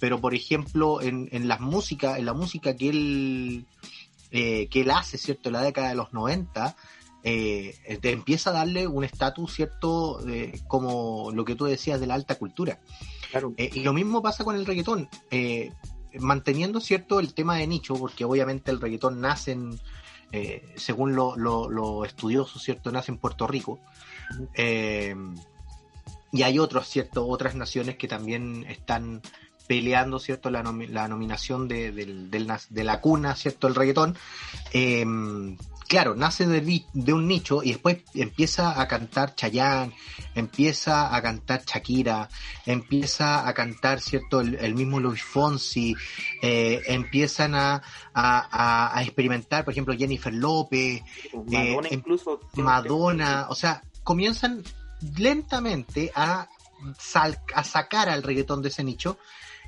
pero 0.00 0.20
por 0.20 0.34
ejemplo, 0.34 1.00
en, 1.00 1.28
en 1.32 1.48
las 1.48 1.60
músicas, 1.60 2.18
en 2.18 2.26
la 2.26 2.32
música 2.32 2.76
que 2.76 2.88
él, 2.88 3.66
eh, 4.30 4.68
que 4.68 4.82
él 4.82 4.90
hace, 4.90 5.18
¿cierto? 5.18 5.48
En 5.48 5.54
la 5.54 5.62
década 5.62 5.88
de 5.90 5.94
los 5.94 6.12
90, 6.12 6.76
eh, 7.24 7.74
empieza 8.02 8.50
a 8.50 8.52
darle 8.52 8.86
un 8.86 9.04
estatus, 9.04 9.52
¿cierto? 9.54 10.20
como 10.66 11.30
lo 11.32 11.44
que 11.44 11.54
tú 11.54 11.64
decías 11.64 12.00
de 12.00 12.06
la 12.06 12.14
alta 12.14 12.36
cultura. 12.36 12.80
Eh, 13.56 13.70
y 13.74 13.80
lo 13.80 13.92
mismo 13.92 14.22
pasa 14.22 14.44
con 14.44 14.56
el 14.56 14.66
reggaetón. 14.66 15.08
Eh, 15.30 15.72
manteniendo, 16.20 16.80
¿cierto? 16.80 17.20
El 17.20 17.34
tema 17.34 17.56
de 17.56 17.66
nicho, 17.66 17.94
porque 17.94 18.24
obviamente 18.24 18.70
el 18.70 18.80
reggaetón 18.80 19.20
nace 19.20 19.52
en, 19.52 19.78
según 20.76 21.14
lo, 21.14 21.36
lo, 21.36 22.04
estudioso, 22.04 22.58
¿cierto? 22.58 22.90
Nace 22.92 23.12
en 23.12 23.18
Puerto 23.18 23.46
Rico. 23.46 23.78
y 26.32 26.42
hay 26.42 26.58
otros, 26.58 26.88
¿cierto? 26.88 27.26
Otras 27.26 27.54
naciones 27.54 27.96
que 27.96 28.08
también 28.08 28.64
están 28.68 29.22
peleando, 29.66 30.18
¿cierto? 30.18 30.50
La, 30.50 30.62
la 30.62 31.08
nominación 31.08 31.68
de, 31.68 31.92
de, 31.92 32.84
la 32.84 33.00
cuna, 33.00 33.36
¿cierto? 33.36 33.68
El 33.68 33.74
reggaetón 33.74 34.16
claro, 35.88 36.14
nace 36.14 36.46
de, 36.46 37.12
un 37.12 37.26
nicho 37.26 37.62
y 37.62 37.70
después 37.70 37.98
empieza 38.14 38.80
a 38.80 38.86
cantar 38.86 39.34
Chayanne, 39.34 39.94
empieza 40.34 41.14
a 41.14 41.22
cantar 41.22 41.64
Shakira, 41.64 42.28
empieza 42.66 43.48
a 43.48 43.54
cantar, 43.54 44.00
¿cierto? 44.00 44.40
El, 44.40 44.74
mismo 44.74 45.00
Luis 45.00 45.22
Fonsi, 45.22 45.96
eh, 46.42 46.82
empiezan 46.86 47.54
a, 47.54 47.82
experimentar, 49.00 49.64
por 49.64 49.72
ejemplo, 49.72 49.94
Jennifer 49.96 50.32
López, 50.32 51.02
Madonna, 51.32 51.88
eh, 51.88 51.94
incluso, 51.94 52.40
Madonna, 52.54 53.46
o 53.48 53.54
sea, 53.54 53.82
comienzan 54.04 54.62
lentamente 55.16 56.12
a, 56.14 56.48
a 57.54 57.64
sacar 57.64 58.10
al 58.10 58.22
reggaetón 58.22 58.62
de 58.62 58.68
ese 58.68 58.84
nicho 58.84 59.18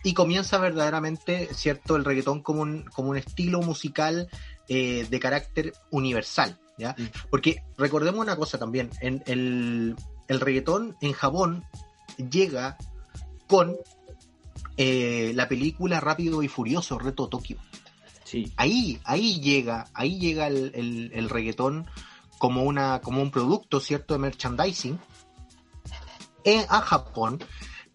y 0.03 0.15
comienza 0.15 0.59
verdaderamente, 0.59 1.49
¿cierto? 1.55 1.97
El 1.97 2.05
reggaetón 2.05 2.43
como 2.43 2.63
un, 2.63 2.85
como 2.85 3.11
un 3.11 3.17
estilo 3.17 3.61
musical 3.61 4.29
eh, 4.73 5.05
de 5.11 5.19
carácter 5.19 5.73
universal, 5.91 6.57
¿ya? 6.79 6.95
Mm. 6.97 7.07
Porque 7.29 7.65
recordemos 7.77 8.21
una 8.21 8.37
cosa 8.37 8.57
también, 8.57 8.89
en 9.01 9.21
el, 9.27 9.97
el 10.29 10.41
reggaetón 10.41 10.97
en 11.01 11.13
Japón 11.13 11.65
llega 12.31 12.79
con 13.49 13.77
eh, 14.77 15.33
la 15.35 15.49
película 15.49 15.99
Rápido 15.99 16.41
y 16.45 16.47
Furioso, 16.47 17.01
Reto 17.01 17.29
Tokio. 17.29 17.57
Sí. 18.23 18.53
Ahí, 18.57 19.01
ahí 19.03 19.41
llega, 19.41 19.89
ahí 19.93 20.21
llega 20.21 20.47
el, 20.47 20.71
el, 20.77 21.11
el, 21.15 21.29
reggaetón 21.29 21.87
como 22.39 22.63
una, 22.63 23.01
como 23.01 23.23
un 23.23 23.33
producto, 23.33 23.81
¿cierto? 23.81 24.15
de 24.15 24.21
merchandising 24.21 25.01
en, 26.45 26.65
a 26.69 26.81
Japón, 26.81 27.43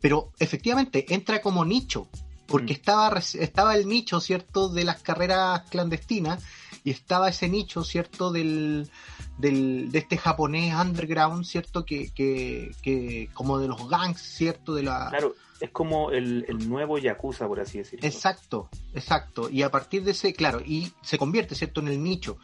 pero 0.01 0.33
efectivamente 0.39 1.05
entra 1.13 1.41
como 1.41 1.63
nicho, 1.63 2.09
porque 2.47 2.73
mm. 2.73 2.77
estaba, 2.77 3.21
estaba 3.39 3.75
el 3.75 3.87
nicho, 3.87 4.19
¿cierto?, 4.19 4.69
de 4.69 4.83
las 4.83 5.01
carreras 5.01 5.63
clandestinas 5.69 6.43
y 6.83 6.91
estaba 6.91 7.29
ese 7.29 7.49
nicho, 7.49 7.83
¿cierto?, 7.83 8.31
del, 8.31 8.89
del, 9.37 9.91
de 9.91 9.99
este 9.99 10.17
japonés 10.17 10.75
underground, 10.75 11.45
¿cierto?, 11.45 11.85
que, 11.85 12.11
que, 12.13 12.71
que 12.81 13.29
como 13.33 13.59
de 13.59 13.67
los 13.67 13.89
gangs, 13.89 14.21
¿cierto?, 14.21 14.73
de 14.73 14.83
la... 14.83 15.07
Claro, 15.09 15.35
es 15.59 15.71
como 15.71 16.11
el, 16.11 16.45
el 16.47 16.69
nuevo 16.69 16.97
Yakuza, 16.97 17.47
por 17.47 17.59
así 17.59 17.79
decirlo. 17.79 18.05
Exacto, 18.05 18.69
exacto. 18.93 19.49
Y 19.49 19.63
a 19.63 19.71
partir 19.71 20.03
de 20.03 20.11
ese, 20.11 20.33
claro, 20.33 20.61
y 20.61 20.91
se 21.01 21.17
convierte, 21.17 21.55
¿cierto?, 21.55 21.81
en 21.81 21.87
el 21.87 22.03
nicho. 22.03 22.37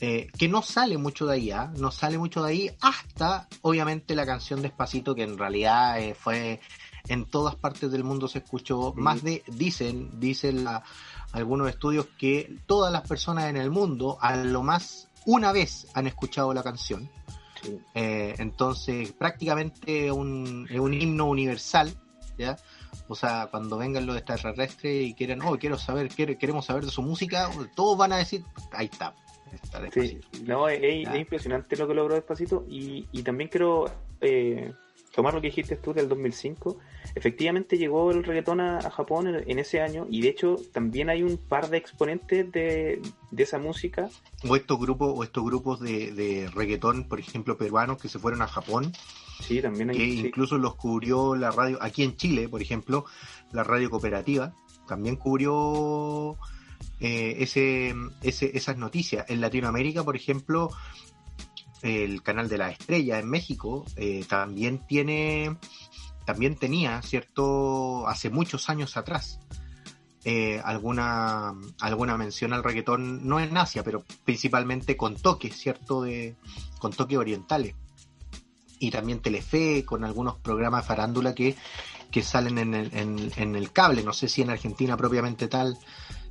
Eh, 0.00 0.28
que 0.38 0.46
no 0.46 0.62
sale 0.62 0.96
mucho 0.96 1.26
de 1.26 1.34
ahí, 1.34 1.50
¿ah? 1.50 1.72
no 1.76 1.90
sale 1.90 2.18
mucho 2.18 2.44
de 2.44 2.50
ahí 2.50 2.70
hasta 2.80 3.48
obviamente 3.62 4.14
la 4.14 4.24
canción 4.24 4.62
Despacito 4.62 5.12
que 5.12 5.24
en 5.24 5.36
realidad 5.36 6.00
eh, 6.00 6.14
fue 6.14 6.60
en 7.06 7.24
todas 7.24 7.54
partes 7.56 7.90
del 7.90 8.04
mundo 8.04 8.26
se 8.28 8.38
escuchó 8.38 8.92
más 8.96 9.22
de 9.22 9.42
dicen 9.46 10.10
dicen 10.20 10.64
la, 10.64 10.82
algunos 11.32 11.68
estudios 11.68 12.06
que 12.18 12.56
todas 12.66 12.92
las 12.92 13.06
personas 13.06 13.44
en 13.46 13.56
el 13.56 13.70
mundo, 13.70 14.18
a 14.20 14.36
lo 14.36 14.62
más 14.62 15.08
una 15.26 15.52
vez 15.52 15.86
han 15.94 16.06
escuchado 16.06 16.52
la 16.54 16.62
canción. 16.62 17.08
Sí. 17.62 17.78
Eh, 17.94 18.34
entonces, 18.38 19.12
prácticamente 19.12 20.10
un, 20.12 20.66
es 20.70 20.78
un 20.78 20.94
himno 20.94 21.26
universal, 21.26 21.92
¿ya? 22.38 22.56
O 23.08 23.14
sea, 23.14 23.48
cuando 23.50 23.76
vengan 23.78 24.06
los 24.06 24.16
extraterrestres 24.16 25.06
y 25.08 25.14
quieran, 25.14 25.42
oh, 25.42 25.58
quiero 25.58 25.76
saber, 25.78 26.08
quiere- 26.08 26.38
queremos 26.38 26.66
saber 26.66 26.84
de 26.84 26.90
su 26.90 27.02
música, 27.02 27.50
todos 27.74 27.98
van 27.98 28.12
a 28.12 28.16
decir, 28.18 28.44
ahí 28.72 28.86
está. 28.90 29.14
está 29.52 29.82
Sí, 29.90 30.20
no, 30.44 30.68
es, 30.68 30.80
impresionante 31.14 31.76
lo 31.76 31.88
que 31.88 31.94
logró 31.94 32.14
Despacito 32.14 32.64
y, 32.68 33.06
y 33.12 33.22
también 33.22 33.50
quiero 33.50 33.86
eh, 34.20 34.72
tomar 35.14 35.34
lo 35.34 35.40
que 35.40 35.48
dijiste 35.48 35.76
tú 35.76 35.92
del 35.92 36.08
2005. 36.08 36.78
Efectivamente 37.14 37.78
llegó 37.78 38.10
el 38.12 38.22
reggaetón 38.24 38.60
a, 38.60 38.78
a 38.78 38.90
Japón 38.90 39.26
en, 39.28 39.50
en 39.50 39.58
ese 39.58 39.80
año 39.80 40.06
y 40.10 40.20
de 40.20 40.28
hecho 40.28 40.56
también 40.72 41.08
hay 41.10 41.22
un 41.22 41.36
par 41.38 41.68
de 41.70 41.78
exponentes 41.78 42.50
de, 42.52 43.00
de 43.30 43.42
esa 43.42 43.58
música. 43.58 44.08
O 44.48 44.54
estos 44.54 44.78
grupos, 44.78 45.12
o 45.16 45.24
estos 45.24 45.44
grupos 45.44 45.80
de, 45.80 46.12
de 46.12 46.48
reggaetón, 46.54 47.08
por 47.08 47.18
ejemplo, 47.18 47.56
peruanos 47.58 47.98
que 48.00 48.08
se 48.08 48.18
fueron 48.18 48.42
a 48.42 48.46
Japón, 48.46 48.92
Sí, 49.40 49.62
también 49.62 49.90
hay... 49.90 49.96
que 49.96 50.04
sí. 50.04 50.18
incluso 50.26 50.58
los 50.58 50.74
cubrió 50.74 51.34
la 51.36 51.50
radio, 51.50 51.78
aquí 51.80 52.02
en 52.02 52.16
Chile, 52.16 52.48
por 52.48 52.60
ejemplo, 52.60 53.04
la 53.52 53.62
radio 53.64 53.88
cooperativa, 53.90 54.52
también 54.86 55.16
cubrió 55.16 56.36
eh, 57.00 57.36
ese, 57.38 57.94
ese- 58.22 58.56
esas 58.56 58.76
noticias. 58.76 59.24
En 59.28 59.40
Latinoamérica, 59.40 60.02
por 60.04 60.16
ejemplo, 60.16 60.70
el 61.82 62.22
canal 62.22 62.48
de 62.48 62.58
la 62.58 62.70
estrella 62.70 63.18
en 63.18 63.28
México 63.28 63.84
eh, 63.96 64.24
también 64.28 64.86
tiene, 64.86 65.56
también 66.24 66.56
tenía, 66.56 67.00
¿cierto? 67.02 68.06
Hace 68.08 68.30
muchos 68.30 68.68
años 68.68 68.96
atrás. 68.96 69.38
eh, 70.24 70.60
alguna 70.64 71.54
alguna 71.80 72.16
mención 72.18 72.52
al 72.52 72.64
reggaetón 72.64 73.26
no 73.28 73.38
en 73.38 73.56
Asia 73.56 73.84
pero 73.84 74.02
principalmente 74.24 74.96
con 74.96 75.14
toques 75.14 75.56
cierto 75.56 76.02
de 76.02 76.34
con 76.80 76.90
toques 76.92 77.16
orientales 77.16 77.74
y 78.80 78.90
también 78.90 79.20
Telefe, 79.20 79.84
con 79.84 80.04
algunos 80.04 80.36
programas 80.38 80.82
de 80.82 80.88
farándula 80.88 81.34
que, 81.34 81.56
que 82.10 82.22
salen 82.22 82.58
en 82.58 82.74
el, 82.74 82.90
en, 82.94 83.56
el 83.56 83.72
cable. 83.72 84.02
No 84.04 84.12
sé 84.12 84.28
si 84.28 84.42
en 84.42 84.50
Argentina 84.50 84.96
propiamente 84.96 85.48
tal 85.48 85.76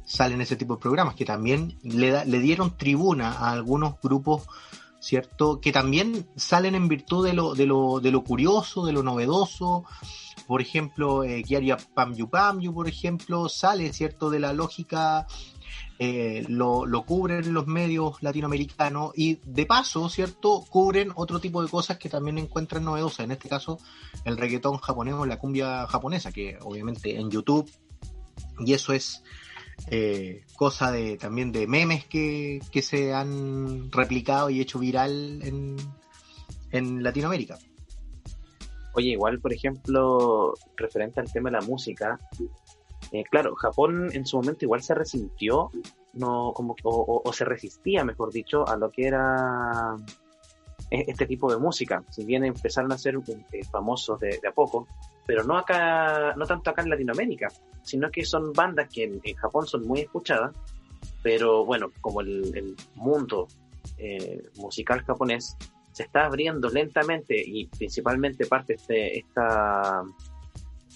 salen 0.06 0.40
ese 0.42 0.56
tipo 0.56 0.76
de 0.76 0.82
programas, 0.82 1.16
que 1.16 1.26
también 1.26 1.78
le, 1.84 2.12
da- 2.12 2.24
le 2.24 2.40
dieron 2.40 2.78
tribuna 2.78 3.34
a 3.34 3.52
algunos 3.52 3.96
grupos, 4.02 4.48
¿cierto? 5.08 5.62
Que 5.62 5.72
también 5.72 6.28
salen 6.36 6.76
en 6.76 6.90
virtud 6.90 7.26
de 7.26 7.32
lo, 7.32 7.56
de 7.56 7.66
lo, 7.66 8.02
de 8.02 8.12
lo 8.12 8.26
curioso, 8.26 8.86
de 8.86 8.92
lo 8.92 9.04
novedoso. 9.04 9.86
Por 10.48 10.62
ejemplo, 10.62 11.24
eh, 11.24 11.44
Kiaria 11.44 11.78
Pamyu 11.78 12.30
Pamyu, 12.30 12.74
por 12.74 12.90
ejemplo, 12.90 13.48
sale, 13.48 13.94
¿cierto? 13.94 14.30
De 14.30 14.42
la 14.42 14.52
lógica 14.52 15.26
eh, 15.98 16.44
lo, 16.50 16.86
lo 16.86 17.06
cubren 17.06 17.54
los 17.54 17.68
medios 17.68 18.22
latinoamericanos 18.22 19.14
y 19.16 19.40
de 19.46 19.66
paso, 19.66 20.10
¿cierto? 20.10 20.66
Cubren 20.70 21.14
otro 21.16 21.40
tipo 21.40 21.64
de 21.64 21.70
cosas 21.70 21.98
que 21.98 22.10
también 22.10 22.38
encuentran 22.38 22.84
novedosas. 22.84 23.22
En 23.22 23.32
este 23.32 23.48
caso, 23.48 23.80
el 24.26 24.36
reggaetón 24.36 24.78
japonés 24.78 25.14
o 25.14 25.26
la 25.26 25.40
cumbia 25.40 25.88
japonesa, 25.88 26.34
que 26.34 26.58
obviamente 26.62 27.18
en 27.18 27.32
YouTube, 27.32 27.72
y 28.60 28.74
eso 28.74 28.92
es 28.92 29.24
eh, 29.90 30.44
cosa 30.56 30.92
de 30.92 31.18
también 31.18 31.52
de 31.52 31.68
memes 31.68 32.06
que, 32.06 32.62
que 32.72 32.82
se 32.82 33.14
han 33.14 33.92
replicado 33.92 34.50
y 34.50 34.60
hecho 34.62 34.80
viral 34.80 35.42
en, 35.44 35.78
en 36.72 37.04
Latinoamérica. 37.04 37.58
Oye, 38.94 39.10
igual, 39.12 39.40
por 39.40 39.54
ejemplo, 39.54 40.56
referente 40.76 41.20
al 41.20 41.32
tema 41.32 41.50
de 41.52 41.58
la 41.60 41.62
música, 41.62 42.20
eh, 43.12 43.24
claro, 43.30 43.56
Japón 43.56 44.10
en 44.12 44.26
su 44.26 44.38
momento 44.38 44.66
igual 44.66 44.82
se 44.82 44.96
resintió, 44.96 45.70
no, 46.14 46.52
como, 46.54 46.76
o, 46.84 47.22
o- 47.24 47.34
se 47.34 47.46
resistía, 47.46 48.04
mejor 48.04 48.32
dicho, 48.34 48.68
a 48.68 48.76
lo 48.76 48.90
que 48.92 49.06
era 49.06 49.96
este 50.90 51.26
tipo 51.26 51.52
de 51.52 51.58
música. 51.58 52.04
Si 52.10 52.26
bien 52.26 52.44
empezaron 52.46 52.92
a 52.92 52.98
ser 52.98 53.16
eh, 53.52 53.64
famosos 53.66 54.20
de, 54.20 54.40
de 54.42 54.48
a 54.48 54.52
poco, 54.52 54.88
pero 55.26 55.44
no 55.44 55.58
acá, 55.58 56.34
no 56.36 56.46
tanto 56.46 56.70
acá 56.70 56.82
en 56.82 56.90
Latinoamérica, 56.90 57.48
sino 57.84 58.10
que 58.10 58.24
son 58.24 58.54
bandas 58.54 58.90
que 58.94 59.04
en, 59.04 59.20
en 59.24 59.36
Japón 59.36 59.68
son 59.68 59.86
muy 59.86 60.02
escuchadas, 60.02 60.56
pero 61.22 61.66
bueno, 61.66 61.92
como 62.02 62.22
el, 62.22 62.56
el 62.56 62.76
mundo 62.96 63.48
eh, 63.98 64.44
musical 64.58 65.02
japonés 65.04 65.58
se 65.92 66.04
está 66.04 66.26
abriendo 66.26 66.70
lentamente 66.70 67.36
y 67.44 67.66
principalmente 67.66 68.46
parte 68.46 68.78
de 68.88 69.18
esta, 69.18 70.04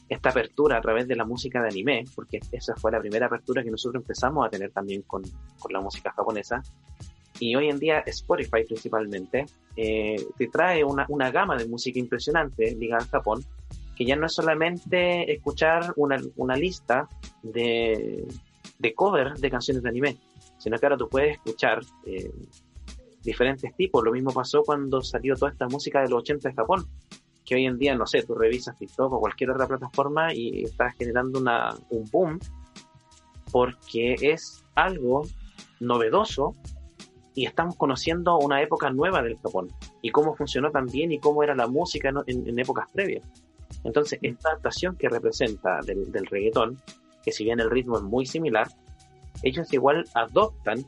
esta 0.07 0.29
apertura 0.29 0.77
a 0.77 0.81
través 0.81 1.07
de 1.07 1.15
la 1.15 1.25
música 1.25 1.61
de 1.61 1.69
anime, 1.69 2.05
porque 2.13 2.39
esa 2.51 2.75
fue 2.75 2.91
la 2.91 2.99
primera 2.99 3.25
apertura 3.25 3.63
que 3.63 3.71
nosotros 3.71 4.03
empezamos 4.03 4.45
a 4.45 4.49
tener 4.49 4.71
también 4.71 5.01
con, 5.01 5.23
con 5.59 5.73
la 5.73 5.81
música 5.81 6.11
japonesa. 6.11 6.61
Y 7.41 7.55
hoy 7.55 7.69
en 7.69 7.79
día 7.79 8.03
Spotify 8.05 8.63
principalmente 8.67 9.47
eh, 9.75 10.23
te 10.37 10.47
trae 10.47 10.83
una, 10.83 11.07
una 11.09 11.31
gama 11.31 11.57
de 11.57 11.67
música 11.67 11.97
impresionante 11.97 12.75
ligada 12.75 13.01
al 13.01 13.09
Japón, 13.09 13.43
que 13.95 14.05
ya 14.05 14.15
no 14.15 14.27
es 14.27 14.33
solamente 14.33 15.33
escuchar 15.33 15.91
una, 15.95 16.21
una 16.35 16.55
lista 16.55 17.09
de, 17.41 18.27
de 18.77 18.93
cover 18.93 19.33
de 19.33 19.49
canciones 19.49 19.81
de 19.81 19.89
anime, 19.89 20.17
sino 20.59 20.77
que 20.77 20.85
ahora 20.85 20.97
tú 20.97 21.09
puedes 21.09 21.37
escuchar 21.37 21.81
eh, 22.05 22.31
diferentes 23.23 23.75
tipos. 23.75 24.03
Lo 24.03 24.11
mismo 24.11 24.31
pasó 24.31 24.61
cuando 24.61 25.01
salió 25.01 25.35
toda 25.35 25.51
esta 25.51 25.67
música 25.67 26.03
de 26.03 26.09
los 26.09 26.19
80 26.19 26.49
de 26.49 26.53
Japón, 26.53 26.85
que 27.43 27.55
hoy 27.55 27.65
en 27.65 27.79
día, 27.79 27.95
no 27.95 28.05
sé, 28.05 28.21
tú 28.21 28.35
revisas 28.35 28.77
TikTok 28.77 29.13
o 29.13 29.19
cualquier 29.19 29.49
otra 29.49 29.67
plataforma 29.67 30.31
y 30.31 30.65
está 30.65 30.91
generando 30.91 31.39
una, 31.39 31.75
un 31.89 32.05
boom 32.11 32.39
porque 33.51 34.15
es 34.21 34.63
algo 34.75 35.23
novedoso 35.79 36.55
y 37.33 37.45
estamos 37.45 37.75
conociendo 37.75 38.37
una 38.37 38.61
época 38.61 38.89
nueva 38.89 39.21
del 39.21 39.37
Japón 39.37 39.69
y 40.01 40.09
cómo 40.09 40.35
funcionó 40.35 40.71
también 40.71 41.11
y 41.11 41.19
cómo 41.19 41.43
era 41.43 41.55
la 41.55 41.67
música 41.67 42.09
en, 42.27 42.47
en- 42.47 42.59
épocas 42.59 42.87
previas. 42.91 43.23
Entonces, 43.83 44.19
esta 44.21 44.49
adaptación 44.49 44.95
que 44.97 45.07
representa 45.09 45.79
del, 45.85 46.11
del 46.11 46.25
reggaetón, 46.25 46.77
que 47.23 47.31
si 47.31 47.43
bien 47.45 47.59
el 47.59 47.69
ritmo 47.71 47.97
es 47.97 48.03
muy 48.03 48.25
similar, 48.25 48.67
ellos 49.43 49.71
igual 49.73 50.03
adoptan 50.13 50.85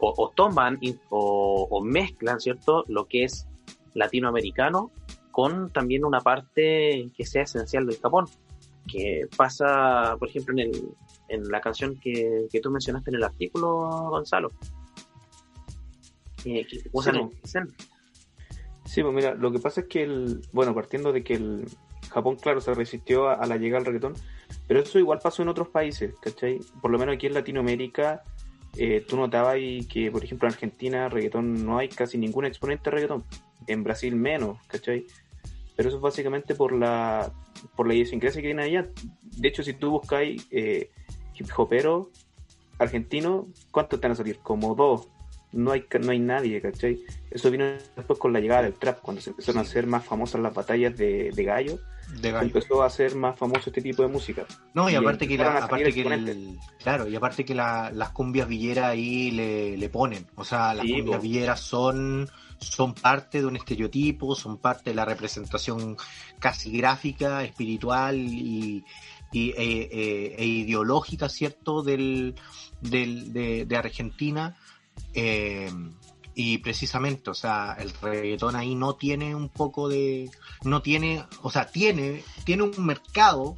o, 0.00 0.12
o 0.16 0.28
toman 0.30 0.78
o, 1.08 1.66
o 1.70 1.82
mezclan, 1.82 2.40
¿cierto? 2.40 2.84
Lo 2.88 3.06
que 3.06 3.24
es 3.24 3.46
latinoamericano 3.94 4.90
con 5.30 5.70
también 5.72 6.04
una 6.04 6.20
parte 6.20 7.10
que 7.16 7.24
sea 7.24 7.42
esencial 7.42 7.86
del 7.86 7.98
Japón, 7.98 8.26
que 8.86 9.22
pasa, 9.36 10.14
por 10.18 10.28
ejemplo, 10.28 10.52
en, 10.54 10.60
el, 10.68 10.88
en 11.28 11.48
la 11.48 11.60
canción 11.60 11.98
que, 12.00 12.46
que 12.52 12.60
tú 12.60 12.70
mencionaste 12.70 13.10
en 13.10 13.16
el 13.16 13.24
artículo, 13.24 13.88
Gonzalo. 14.10 14.50
Que 16.44 16.82
usan 16.92 17.30
Sí, 18.84 19.02
pues 19.02 19.14
mira, 19.14 19.34
lo 19.34 19.50
que 19.50 19.58
pasa 19.58 19.80
es 19.80 19.86
que 19.86 20.02
el, 20.02 20.42
bueno, 20.52 20.74
partiendo 20.74 21.12
de 21.12 21.24
que 21.24 21.34
el 21.34 21.64
Japón, 22.10 22.36
claro, 22.36 22.60
se 22.60 22.74
resistió 22.74 23.28
a, 23.28 23.34
a 23.34 23.46
la 23.46 23.56
llegada 23.56 23.82
del 23.82 23.86
reggaetón, 23.86 24.14
pero 24.68 24.80
eso 24.80 24.98
igual 24.98 25.20
pasó 25.22 25.42
en 25.42 25.48
otros 25.48 25.68
países, 25.68 26.14
¿cachai? 26.20 26.60
Por 26.80 26.90
lo 26.90 26.98
menos 26.98 27.14
aquí 27.14 27.26
en 27.26 27.34
Latinoamérica, 27.34 28.22
eh, 28.76 29.04
tú 29.06 29.16
notabas 29.16 29.56
y 29.58 29.86
que, 29.86 30.10
por 30.10 30.24
ejemplo, 30.24 30.48
en 30.48 30.54
Argentina, 30.54 31.08
reggaetón 31.08 31.64
no 31.64 31.78
hay 31.78 31.88
casi 31.88 32.18
ningún 32.18 32.44
exponente 32.44 32.84
de 32.84 32.90
reggaetón, 32.90 33.24
en 33.66 33.84
Brasil 33.84 34.14
menos, 34.16 34.58
¿cachai? 34.66 35.06
Pero 35.76 35.88
eso 35.88 35.98
es 35.98 36.02
básicamente 36.02 36.54
por 36.54 36.72
la, 36.72 37.32
por 37.76 37.86
la 37.86 37.94
idiosincrasia 37.94 38.42
que 38.42 38.48
tiene 38.48 38.62
allá. 38.62 38.88
De 39.22 39.48
hecho, 39.48 39.62
si 39.62 39.74
tú 39.74 39.90
buscáis 39.90 40.46
eh, 40.50 40.90
hip 41.34 41.46
hopero 41.56 42.10
argentino, 42.78 43.48
¿cuántos 43.70 44.00
te 44.00 44.06
van 44.06 44.12
a 44.12 44.16
salir? 44.16 44.38
Como 44.38 44.74
dos. 44.74 45.08
No 45.54 45.72
hay, 45.72 45.84
no 46.00 46.10
hay 46.10 46.18
nadie, 46.18 46.60
¿cachai? 46.60 46.98
Eso 47.30 47.50
vino 47.50 47.64
después 47.96 48.18
con 48.18 48.32
la 48.32 48.40
llegada 48.40 48.62
del 48.62 48.74
trap, 48.74 49.00
cuando 49.00 49.20
se 49.22 49.30
empezaron 49.30 49.58
a 49.58 49.62
hacer 49.62 49.86
más 49.86 50.04
famosas 50.04 50.40
las 50.40 50.52
batallas 50.54 50.96
de, 50.96 51.30
de 51.34 51.44
gallo, 51.44 51.78
De 52.20 52.30
gallo. 52.30 52.46
empezó 52.46 52.82
a 52.82 52.90
ser 52.90 53.14
más 53.16 53.36
famoso 53.36 53.70
este 53.70 53.80
tipo 53.80 54.02
de 54.02 54.08
música. 54.08 54.46
No, 54.74 54.88
y 54.88 54.92
Y 54.92 54.96
aparte 54.96 55.26
que, 55.26 55.38
la, 55.38 55.58
aparte 55.58 55.92
que 55.92 56.02
el, 56.02 56.58
claro, 56.82 57.08
y 57.08 57.16
aparte 57.16 57.44
que 57.44 57.54
la- 57.54 57.90
las 57.92 58.10
cumbias 58.10 58.48
villeras 58.48 58.86
ahí 58.86 59.30
le, 59.30 59.76
le 59.76 59.88
ponen, 59.88 60.26
o 60.36 60.44
sea, 60.44 60.74
las 60.74 60.84
Sí, 60.86 60.92
cumbias 60.92 61.16
po. 61.18 61.22
villeras 61.22 61.60
son 61.60 62.28
son 62.58 62.94
parte 62.94 63.40
de 63.40 63.46
un 63.46 63.56
estereotipo, 63.56 64.34
son 64.34 64.56
parte 64.58 64.90
de 64.90 64.96
la 64.96 65.04
representación 65.04 65.96
casi 66.38 66.70
gráfica, 66.76 67.44
espiritual 67.44 68.16
y, 68.16 68.84
y, 69.32 69.50
eh, 69.50 69.88
eh, 69.92 70.34
e 70.38 70.46
ideológica, 70.46 71.28
¿cierto?, 71.28 71.82
del, 71.82 72.34
del, 72.80 73.32
de, 73.34 73.66
de 73.66 73.76
Argentina. 73.76 74.56
Eh, 75.14 75.70
y 76.34 76.58
precisamente, 76.58 77.30
o 77.30 77.34
sea, 77.34 77.76
el 77.78 77.92
reggaetón 78.02 78.56
ahí 78.56 78.74
no 78.74 78.96
tiene 78.96 79.34
un 79.34 79.48
poco 79.48 79.88
de, 79.88 80.28
no 80.64 80.82
tiene, 80.82 81.24
o 81.42 81.50
sea, 81.50 81.66
tiene, 81.66 82.24
tiene 82.44 82.64
un 82.64 82.84
mercado, 82.84 83.54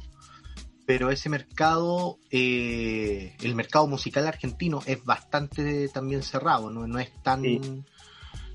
pero 0.85 1.09
ese 1.09 1.27
mercado, 1.29 2.19
eh, 2.29 3.35
el 3.41 3.55
mercado 3.55 3.87
musical 3.87 4.27
argentino 4.27 4.81
es 4.85 5.03
bastante 5.03 5.89
también 5.89 6.21
cerrado, 6.21 6.69
no, 6.69 6.85
no 6.87 6.99
es 6.99 7.11
tan, 7.23 7.41
Sí. 7.41 7.59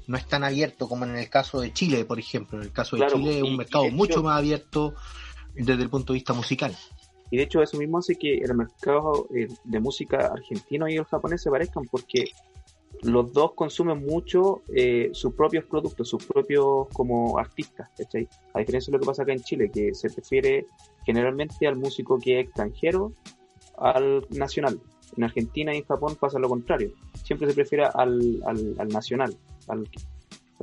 no 0.06 0.16
es 0.16 0.26
tan 0.28 0.44
abierto 0.44 0.88
como 0.88 1.04
en 1.04 1.16
el 1.16 1.28
caso 1.28 1.60
de 1.60 1.72
Chile, 1.72 2.04
por 2.04 2.18
ejemplo. 2.20 2.58
En 2.58 2.64
el 2.64 2.72
caso 2.72 2.94
de 2.96 3.00
Claro, 3.02 3.16
Chile 3.18 3.38
es 3.38 3.42
un 3.42 3.56
mercado 3.56 3.84
hecho- 3.86 3.94
mucho 3.96 4.22
más 4.22 4.38
abierto 4.38 4.94
desde 5.54 5.82
el 5.82 5.90
punto 5.90 6.12
de 6.12 6.18
vista 6.18 6.32
musical. 6.32 6.76
Y 7.30 7.38
de 7.38 7.42
hecho 7.44 7.60
eso 7.62 7.76
mismo 7.76 7.98
hace 7.98 8.14
que 8.16 8.34
el 8.38 8.54
mercado 8.54 9.26
eh, 9.34 9.48
de 9.64 9.80
música 9.80 10.28
argentino 10.32 10.88
y 10.88 10.96
el 10.96 11.04
japonés 11.04 11.42
se 11.42 11.50
parezcan 11.50 11.84
porque 11.90 12.24
los 13.02 13.32
dos 13.32 13.54
consumen 13.54 14.04
mucho 14.04 14.62
eh, 14.74 15.10
sus 15.12 15.34
propios 15.34 15.64
productos, 15.64 16.08
sus 16.08 16.24
propios 16.24 16.86
como 16.92 17.38
artistas, 17.38 17.90
¿cachai? 17.96 18.28
A 18.54 18.60
diferencia 18.60 18.90
de 18.90 18.98
lo 18.98 19.00
que 19.00 19.06
pasa 19.06 19.22
acá 19.22 19.32
en 19.32 19.40
Chile, 19.40 19.70
que 19.72 19.94
se 19.94 20.08
prefiere 20.10 20.66
generalmente 21.04 21.66
al 21.66 21.76
músico 21.76 22.18
que 22.18 22.40
es 22.40 22.46
extranjero 22.46 23.12
al 23.78 24.24
nacional. 24.30 24.80
En 25.16 25.24
Argentina 25.24 25.74
y 25.74 25.78
en 25.78 25.84
Japón 25.84 26.16
pasa 26.18 26.38
lo 26.38 26.48
contrario. 26.48 26.92
Siempre 27.24 27.48
se 27.48 27.54
prefiere 27.54 27.84
al, 27.84 28.40
al, 28.46 28.88
nacional, 28.88 29.36
al, 29.68 29.88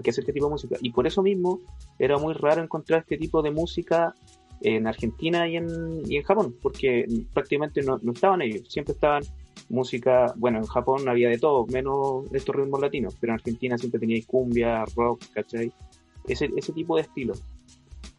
que 0.01 0.09
hace 0.09 0.21
este 0.21 0.33
tipo 0.33 0.45
de 0.45 0.51
música. 0.51 0.77
Y 0.81 0.91
por 0.91 1.05
eso 1.05 1.21
mismo 1.21 1.59
era 1.99 2.17
muy 2.17 2.33
raro 2.33 2.63
encontrar 2.63 3.01
este 3.01 3.17
tipo 3.17 3.41
de 3.41 3.51
música 3.51 4.15
en 4.61 4.87
Argentina 4.87 5.47
y 5.47 5.57
en, 5.57 6.01
y 6.05 6.17
en 6.17 6.23
Japón, 6.23 6.55
porque 6.61 7.05
prácticamente 7.33 7.81
no, 7.81 7.97
no 8.01 8.11
estaban 8.11 8.41
ellos, 8.41 8.67
siempre 8.67 8.93
estaban 8.93 9.23
música, 9.69 10.33
bueno, 10.37 10.59
en 10.59 10.65
Japón 10.65 11.07
había 11.07 11.29
de 11.29 11.37
todo, 11.37 11.65
menos 11.67 12.25
estos 12.31 12.55
ritmos 12.55 12.81
latinos, 12.81 13.15
pero 13.19 13.33
en 13.33 13.39
Argentina 13.39 13.77
siempre 13.77 13.99
tenía 13.99 14.21
cumbia, 14.25 14.85
rock, 14.95 15.23
¿cachai? 15.33 15.71
Ese, 16.27 16.49
ese 16.55 16.73
tipo 16.73 16.95
de 16.95 17.03
estilo. 17.03 17.33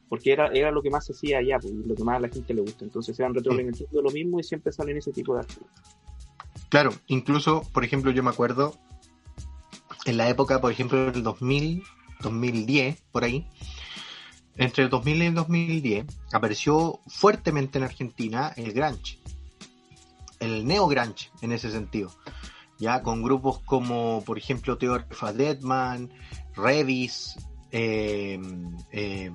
Porque 0.09 0.33
era, 0.33 0.48
era 0.48 0.70
lo 0.70 0.83
que 0.83 0.90
más 0.90 1.07
se 1.07 1.12
hacía 1.12 1.38
allá, 1.38 1.59
pues, 1.61 1.72
lo 1.72 1.94
que 1.94 2.05
más 2.05 2.16
a 2.16 2.20
la 2.20 2.29
gente 2.29 2.53
le 2.53 2.62
gusta. 2.62 2.85
Entonces 2.85 3.16
se 3.16 3.22
van 3.22 3.35
retroalimentando 3.35 4.03
lo 4.03 4.11
mismo 4.11 4.40
y 4.40 4.42
siempre 4.42 4.72
salen 4.72 4.96
ese 4.96 5.12
tipo 5.12 5.35
de 5.35 5.40
arte. 5.40 5.55
Claro, 6.68 6.90
incluso, 7.07 7.62
por 7.72 7.85
ejemplo, 7.85 8.11
yo 8.11 8.22
me 8.22 8.31
acuerdo 8.31 8.74
en 10.07 10.16
la 10.16 10.29
época, 10.29 10.61
por 10.61 10.72
ejemplo, 10.72 11.12
del 11.12 11.22
2000, 11.22 11.83
2010, 12.22 13.03
por 13.12 13.24
ahí, 13.24 13.46
entre 14.57 14.85
el 14.85 14.90
2000 14.90 15.22
y 15.22 15.26
el 15.26 15.35
2010, 15.35 16.07
apareció 16.33 17.00
fuertemente 17.07 17.79
en 17.79 17.85
Argentina 17.85 18.53
el 18.57 18.72
grunge 18.72 19.20
el 20.40 20.66
neo 20.66 20.88
grunge 20.88 21.31
en 21.42 21.53
ese 21.53 21.70
sentido. 21.70 22.11
Ya 22.79 23.03
con 23.03 23.22
grupos 23.22 23.61
como, 23.61 24.24
por 24.24 24.38
ejemplo, 24.38 24.79
Theory 24.79 25.05
of 25.11 25.37
Deadman, 25.37 26.11
Revis, 26.57 27.37
eh, 27.70 28.40
eh, 28.90 29.31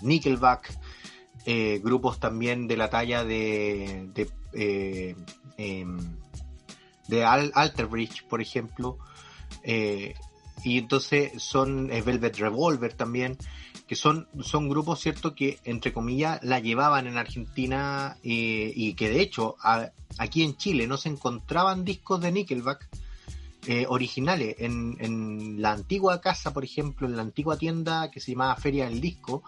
Nickelback, 0.00 0.78
eh, 1.44 1.80
grupos 1.82 2.18
también 2.20 2.66
de 2.66 2.76
la 2.76 2.88
talla 2.88 3.24
de 3.24 4.08
de, 4.14 5.16
em, 5.58 6.16
de 7.08 7.24
Alter 7.24 7.86
Bridge, 7.86 8.24
por 8.28 8.40
ejemplo, 8.40 8.98
y 9.62 10.78
entonces 10.78 11.42
son 11.42 11.88
Velvet 11.88 12.38
Revolver 12.38 12.94
también, 12.94 13.36
que 13.86 13.96
son, 13.96 14.28
son 14.40 14.68
grupos, 14.68 15.00
¿cierto?, 15.00 15.34
que 15.34 15.58
entre 15.64 15.92
comillas 15.92 16.42
la 16.42 16.58
llevaban 16.60 17.06
en 17.06 17.18
Argentina 17.18 18.16
eh, 18.22 18.72
y 18.74 18.94
que 18.94 19.10
de 19.10 19.20
hecho 19.20 19.56
aquí 20.18 20.42
en 20.42 20.56
Chile 20.56 20.86
no 20.86 20.96
se 20.96 21.10
encontraban 21.10 21.84
discos 21.84 22.20
de 22.20 22.32
Nickelback 22.32 22.88
eh, 23.66 23.86
originales. 23.88 24.56
En, 24.58 24.96
en 25.00 25.60
la 25.60 25.72
antigua 25.72 26.20
casa, 26.20 26.52
por 26.52 26.64
ejemplo, 26.64 27.06
en 27.06 27.16
la 27.16 27.22
antigua 27.22 27.56
tienda 27.56 28.10
que 28.10 28.20
se 28.20 28.32
llamaba 28.32 28.56
Feria 28.56 28.84
del 28.88 29.00
Disco, 29.00 29.42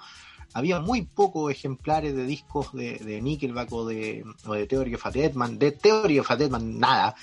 había 0.56 0.80
muy 0.80 1.02
pocos 1.02 1.52
ejemplares 1.52 2.16
de 2.16 2.24
discos 2.24 2.72
de, 2.72 2.98
de 2.98 3.20
Nickelback 3.20 3.70
o 3.72 3.84
de, 3.84 4.24
o 4.46 4.54
de 4.54 4.66
Theory 4.66 4.94
of 4.94 5.04
a 5.04 5.10
Deadman. 5.10 5.58
De 5.58 5.72
Theory 5.72 6.18
of 6.18 6.30
a 6.30 6.36
Deadman, 6.36 6.78
nada. 6.78 7.14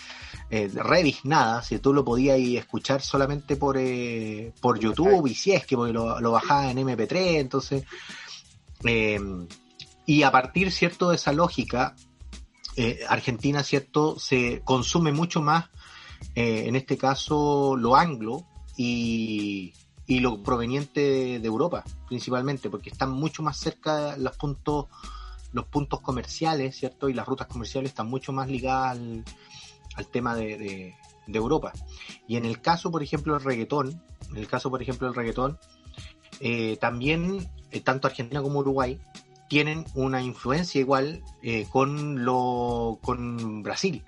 Eh, 0.51 0.69
de 0.69 0.83
Revis, 0.83 1.25
nada. 1.25 1.63
Si 1.63 1.79
tú 1.79 1.93
lo 1.93 2.05
podías 2.05 2.37
escuchar 2.39 3.01
solamente 3.01 3.55
por, 3.55 3.77
eh, 3.79 4.53
por 4.61 4.79
YouTube 4.79 5.25
y 5.25 5.33
si 5.33 5.51
es 5.51 5.65
que 5.65 5.75
lo, 5.75 6.19
lo 6.19 6.31
bajaba 6.31 6.69
en 6.69 6.77
MP3, 6.77 7.39
entonces... 7.39 7.85
Eh, 8.83 9.19
y 10.05 10.21
a 10.21 10.31
partir, 10.31 10.71
¿cierto?, 10.71 11.09
de 11.09 11.15
esa 11.15 11.31
lógica, 11.31 11.95
eh, 12.75 12.99
Argentina, 13.09 13.63
¿cierto?, 13.63 14.19
se 14.19 14.61
consume 14.63 15.11
mucho 15.11 15.41
más, 15.41 15.69
eh, 16.35 16.65
en 16.67 16.75
este 16.75 16.97
caso, 16.97 17.75
lo 17.77 17.95
anglo 17.95 18.45
y, 18.77 19.73
y 20.05 20.19
lo 20.19 20.43
proveniente 20.43 21.39
de 21.39 21.47
Europa, 21.47 21.83
principalmente, 22.07 22.69
porque 22.69 22.89
están 22.89 23.11
mucho 23.11 23.41
más 23.41 23.57
cerca 23.57 24.17
los 24.17 24.35
puntos, 24.37 24.87
los 25.51 25.65
puntos 25.65 26.01
comerciales, 26.01 26.75
¿cierto? 26.75 27.09
Y 27.09 27.13
las 27.13 27.27
rutas 27.27 27.47
comerciales 27.47 27.91
están 27.91 28.07
mucho 28.07 28.33
más 28.33 28.49
ligadas 28.49 28.97
al, 29.95 30.07
tema 30.11 30.35
de, 30.35 30.95
Europa. 31.27 31.71
Y 32.27 32.35
en 32.35 32.45
el 32.45 32.59
caso, 32.59 32.91
por 32.91 33.01
ejemplo, 33.01 33.33
del 33.33 33.43
reggaetón, 33.43 34.01
en 34.29 34.37
el 34.37 34.47
caso, 34.47 34.69
por 34.69 34.81
ejemplo, 34.81 35.07
del 35.07 35.15
reggaetón, 35.15 35.57
eh, 36.39 36.77
también, 36.81 37.49
eh, 37.71 37.79
tanto 37.79 38.07
Argentina 38.07 38.41
como 38.41 38.59
Uruguay, 38.59 38.99
tienen 39.47 39.85
una 39.93 40.21
influencia 40.21 40.81
igual 40.81 41.23
eh, 41.41 41.67
con 41.71 42.25
lo 42.25 42.99
con 43.01 43.61
Brasil 43.61 44.03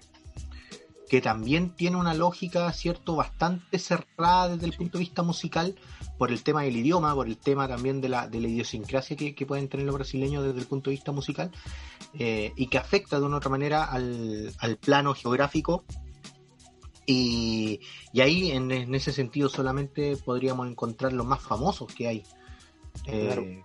que 1.09 1.21
también 1.21 1.75
tiene 1.75 1.97
una 1.97 2.13
lógica, 2.13 2.71
¿cierto?, 2.73 3.15
bastante 3.15 3.77
cerrada 3.77 4.49
desde 4.49 4.65
el 4.65 4.73
punto 4.73 4.97
de 4.97 5.03
vista 5.03 5.23
musical, 5.23 5.75
por 6.17 6.31
el 6.31 6.43
tema 6.43 6.63
del 6.63 6.77
idioma, 6.77 7.13
por 7.13 7.27
el 7.27 7.37
tema 7.37 7.67
también 7.67 8.01
de 8.01 8.09
la, 8.09 8.27
de 8.27 8.39
la 8.39 8.47
idiosincrasia 8.47 9.15
que, 9.15 9.45
pueden 9.45 9.67
tener 9.67 9.85
los 9.85 9.95
brasileños 9.95 10.43
desde 10.43 10.59
el 10.59 10.65
punto 10.65 10.89
de 10.89 10.95
vista 10.95 11.11
musical, 11.11 11.51
eh, 12.17 12.53
y 12.55 12.67
que 12.67 12.77
afecta 12.77 13.19
de 13.19 13.25
una 13.25 13.35
u 13.35 13.37
otra 13.37 13.49
manera 13.49 13.83
al, 13.83 14.77
plano 14.81 15.13
geográfico. 15.13 15.83
Y, 17.05 17.79
ahí, 18.19 18.51
en, 18.51 18.71
ese 18.95 19.11
sentido, 19.11 19.47
solamente 19.47 20.17
podríamos 20.17 20.67
encontrar 20.67 21.13
los 21.13 21.25
más 21.25 21.41
famosos 21.41 21.93
que 21.93 22.07
hay. 22.07 22.23
Eh, 23.05 23.61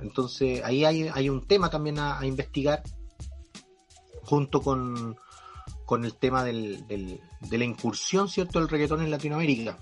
entonces, 0.00 0.62
ahí 0.64 0.86
hay, 0.86 1.08
hay 1.12 1.28
un 1.28 1.46
tema 1.46 1.68
también 1.68 1.98
a 1.98 2.24
investigar, 2.24 2.82
junto 4.22 4.62
con 4.62 5.16
con 5.88 6.04
el 6.04 6.12
tema 6.12 6.44
del, 6.44 6.86
de 6.86 7.58
la 7.58 7.64
incursión, 7.64 8.28
¿cierto?, 8.28 8.58
del 8.58 8.68
reggaetón 8.68 9.00
en 9.00 9.10
Latinoamérica, 9.10 9.78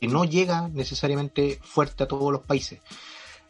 que 0.00 0.08
no 0.08 0.24
llega 0.24 0.68
necesariamente 0.68 1.60
fuerte 1.62 2.04
a 2.04 2.08
todos 2.08 2.32
los 2.32 2.40
países. 2.40 2.80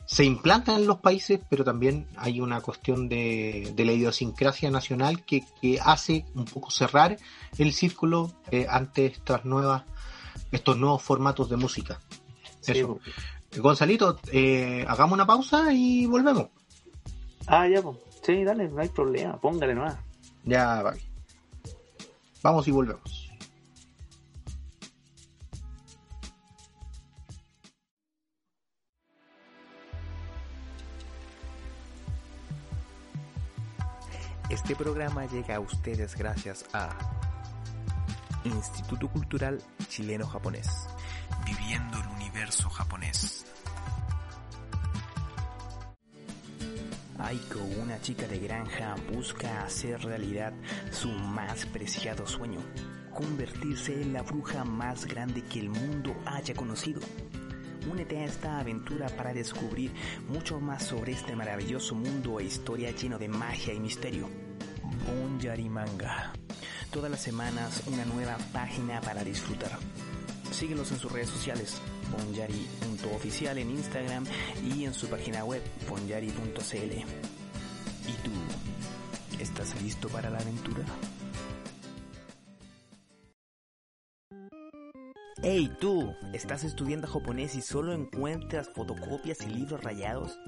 Se 0.05 0.25
implanta 0.25 0.75
en 0.75 0.89
los 0.89 0.99
países, 0.99 1.39
pero 1.49 1.63
también 1.63 2.09
hay 2.17 2.41
una 2.41 2.61
cuestión 2.61 3.09
de, 3.09 3.73
de 3.77 3.85
la 3.85 3.93
idiosincrasia 3.93 4.69
nacional 4.69 5.25
que, 5.25 5.45
hace 5.81 6.25
un 6.35 6.47
poco 6.47 6.73
cerrar 6.73 7.19
el 7.57 7.73
círculo 7.73 8.33
eh, 8.51 8.67
ante 8.69 9.07
estas 9.07 9.45
nuevas, 9.45 9.85
estos 10.51 10.77
nuevos 10.77 11.05
formatos 11.05 11.49
de 11.49 11.57
música. 11.57 12.01
Eso. 12.67 12.99
Gonzalito, 13.59 14.19
eh, 14.33 14.85
hagamos 14.89 15.15
una 15.15 15.25
pausa 15.25 15.73
y 15.73 16.07
volvemos. 16.07 16.49
Ah, 17.47 17.69
ya, 17.69 17.81
pues. 17.81 17.97
Sí, 18.25 18.43
dale, 18.43 18.69
no 18.69 18.83
hay 18.83 18.89
problema, 18.89 19.41
póngale 19.41 19.73
nomás. 19.73 19.99
Ya, 20.43 20.83
vale. 20.83 21.06
Vamos 22.47 22.69
y 22.69 22.71
volvemos. 22.71 23.29
Este 34.49 34.77
programa 34.77 35.27
llega 35.27 35.57
a 35.57 35.61
ustedes 35.61 36.15
gracias 36.15 36.65
a 36.73 36.97
Instituto 38.45 39.09
Cultural 39.09 39.61
Chileno-Japonés, 39.89 40.69
viviendo 41.45 41.99
el 41.99 42.07
universo 42.07 42.71
japonés. 42.71 43.45
Aiko, 47.27 47.59
una 47.83 48.01
chica 48.01 48.29
de 48.29 48.39
granja, 48.39 48.95
busca 49.13 49.65
hacer 49.65 50.01
realidad 50.01 50.53
su 50.93 51.09
más 51.09 51.67
preciado 51.67 52.25
sueño, 52.25 52.61
convertirse 53.13 54.01
en 54.01 54.13
la 54.13 54.23
bruja 54.23 54.65
más 54.65 55.07
grande 55.07 55.43
que 55.43 55.59
el 55.59 55.69
mundo 55.69 56.15
haya 56.25 56.55
conocido. 56.55 57.01
Únete 57.91 58.19
a 58.19 58.27
esta 58.27 58.61
aventura 58.61 59.09
para 59.09 59.35
descubrir 59.35 59.91
mucho 60.29 60.61
más 60.61 60.85
sobre 60.85 61.13
este 61.15 61.35
maravilloso 61.35 61.97
mundo 61.97 62.39
e 62.39 62.45
historia 62.45 62.93
lleno 62.93 63.19
de 63.19 63.27
magia 63.27 63.75
y 63.75 63.81
misterio. 63.81 64.29
Yari 65.41 65.69
Manga. 65.69 66.33
Todas 66.93 67.11
las 67.11 67.23
semanas 67.23 67.83
una 67.89 68.05
nueva 68.05 68.37
página 68.53 69.01
para 69.01 69.25
disfrutar. 69.25 69.77
Síguenos 70.53 70.93
en 70.93 70.99
sus 70.99 71.11
redes 71.11 71.31
sociales 71.31 71.83
ponyari.oficial 72.17 73.59
en 73.59 73.71
Instagram 73.71 74.25
y 74.65 74.85
en 74.85 74.95
su 74.95 75.09
página 75.09 75.45
web 75.45 75.63
ponyari.cl. 75.89 76.93
¿Y 78.09 78.13
tú? 78.23 78.33
¿Estás 79.39 79.81
listo 79.83 80.09
para 80.09 80.31
la 80.31 80.39
aventura? 80.39 80.85
Hey 85.43 85.71
tú, 85.79 86.15
¿estás 86.33 86.65
estudiando 86.65 87.07
japonés 87.07 87.55
y 87.55 87.61
solo 87.61 87.93
encuentras 87.93 88.71
fotocopias 88.71 89.43
y 89.43 89.51
libros 89.51 89.85
rayados? 89.85 90.39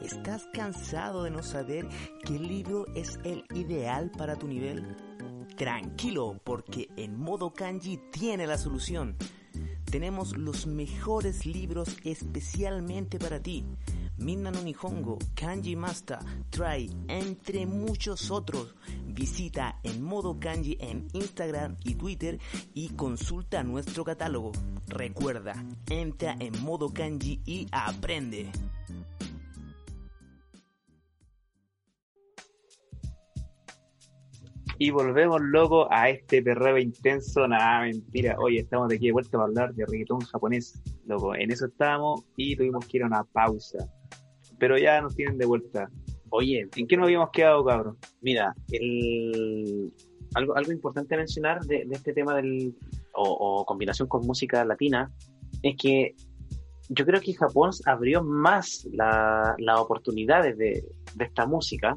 ¿Estás 0.00 0.46
cansado 0.54 1.24
de 1.24 1.30
no 1.30 1.42
saber 1.42 1.88
qué 2.24 2.38
libro 2.38 2.86
es 2.94 3.18
el 3.24 3.44
ideal 3.52 4.10
para 4.16 4.36
tu 4.36 4.46
nivel? 4.46 4.96
Tranquilo, 5.56 6.40
porque 6.44 6.88
en 6.96 7.18
modo 7.18 7.52
kanji 7.52 7.98
tiene 8.12 8.46
la 8.46 8.58
solución 8.58 9.16
tenemos 9.90 10.36
los 10.36 10.66
mejores 10.66 11.46
libros 11.46 11.96
especialmente 12.04 13.18
para 13.18 13.40
ti. 13.40 13.64
Minna 14.18 14.50
no 14.50 14.62
Nihongo, 14.62 15.18
Kanji 15.34 15.76
Master, 15.76 16.18
Try, 16.50 16.90
entre 17.08 17.66
muchos 17.66 18.30
otros. 18.30 18.74
Visita 19.06 19.78
en 19.82 20.02
modo 20.02 20.38
kanji 20.38 20.76
en 20.80 21.08
Instagram 21.12 21.76
y 21.84 21.94
Twitter 21.94 22.38
y 22.74 22.90
consulta 22.90 23.62
nuestro 23.62 24.04
catálogo. 24.04 24.52
Recuerda, 24.88 25.64
entra 25.88 26.36
en 26.38 26.60
modo 26.62 26.92
kanji 26.92 27.40
y 27.44 27.66
aprende. 27.70 28.50
Y 34.80 34.90
volvemos, 34.90 35.40
loco, 35.40 35.88
a 35.90 36.08
este 36.08 36.40
perreo 36.42 36.78
intenso. 36.78 37.48
Nada, 37.48 37.80
mentira. 37.82 38.36
Oye, 38.38 38.60
estamos 38.60 38.88
de 38.88 38.94
aquí 38.96 39.06
de 39.06 39.12
vuelta 39.12 39.32
para 39.32 39.44
hablar 39.44 39.74
de 39.74 39.84
reggaetón 39.86 40.20
japonés. 40.20 40.80
Loco, 41.06 41.34
en 41.34 41.50
eso 41.50 41.66
estábamos 41.66 42.24
y 42.36 42.54
tuvimos 42.56 42.86
que 42.86 42.98
ir 42.98 43.02
a 43.02 43.06
una 43.06 43.24
pausa. 43.24 43.78
Pero 44.58 44.78
ya 44.78 45.00
nos 45.00 45.16
tienen 45.16 45.36
de 45.36 45.46
vuelta. 45.46 45.90
Oye, 46.30 46.68
¿En 46.76 46.86
qué 46.86 46.96
nos 46.96 47.06
habíamos 47.06 47.30
quedado, 47.30 47.64
cabrón? 47.64 47.96
mira, 48.20 48.54
el, 48.70 49.92
algo, 50.34 50.54
algo 50.56 50.72
importante 50.72 51.14
a 51.14 51.18
mencionar 51.18 51.60
de, 51.62 51.84
de 51.86 51.94
este 51.96 52.12
tema 52.12 52.34
del, 52.36 52.74
o, 53.14 53.22
o 53.60 53.64
combinación 53.64 54.06
con 54.08 54.26
música 54.26 54.64
latina 54.64 55.10
es 55.62 55.74
que 55.80 56.14
yo 56.90 57.04
creo 57.06 57.20
que 57.20 57.34
Japón 57.34 57.70
abrió 57.86 58.22
más 58.22 58.86
la- 58.92 59.54
las 59.58 59.80
oportunidades 59.80 60.56
de, 60.58 60.84
de 61.14 61.24
esta 61.24 61.46
música 61.46 61.96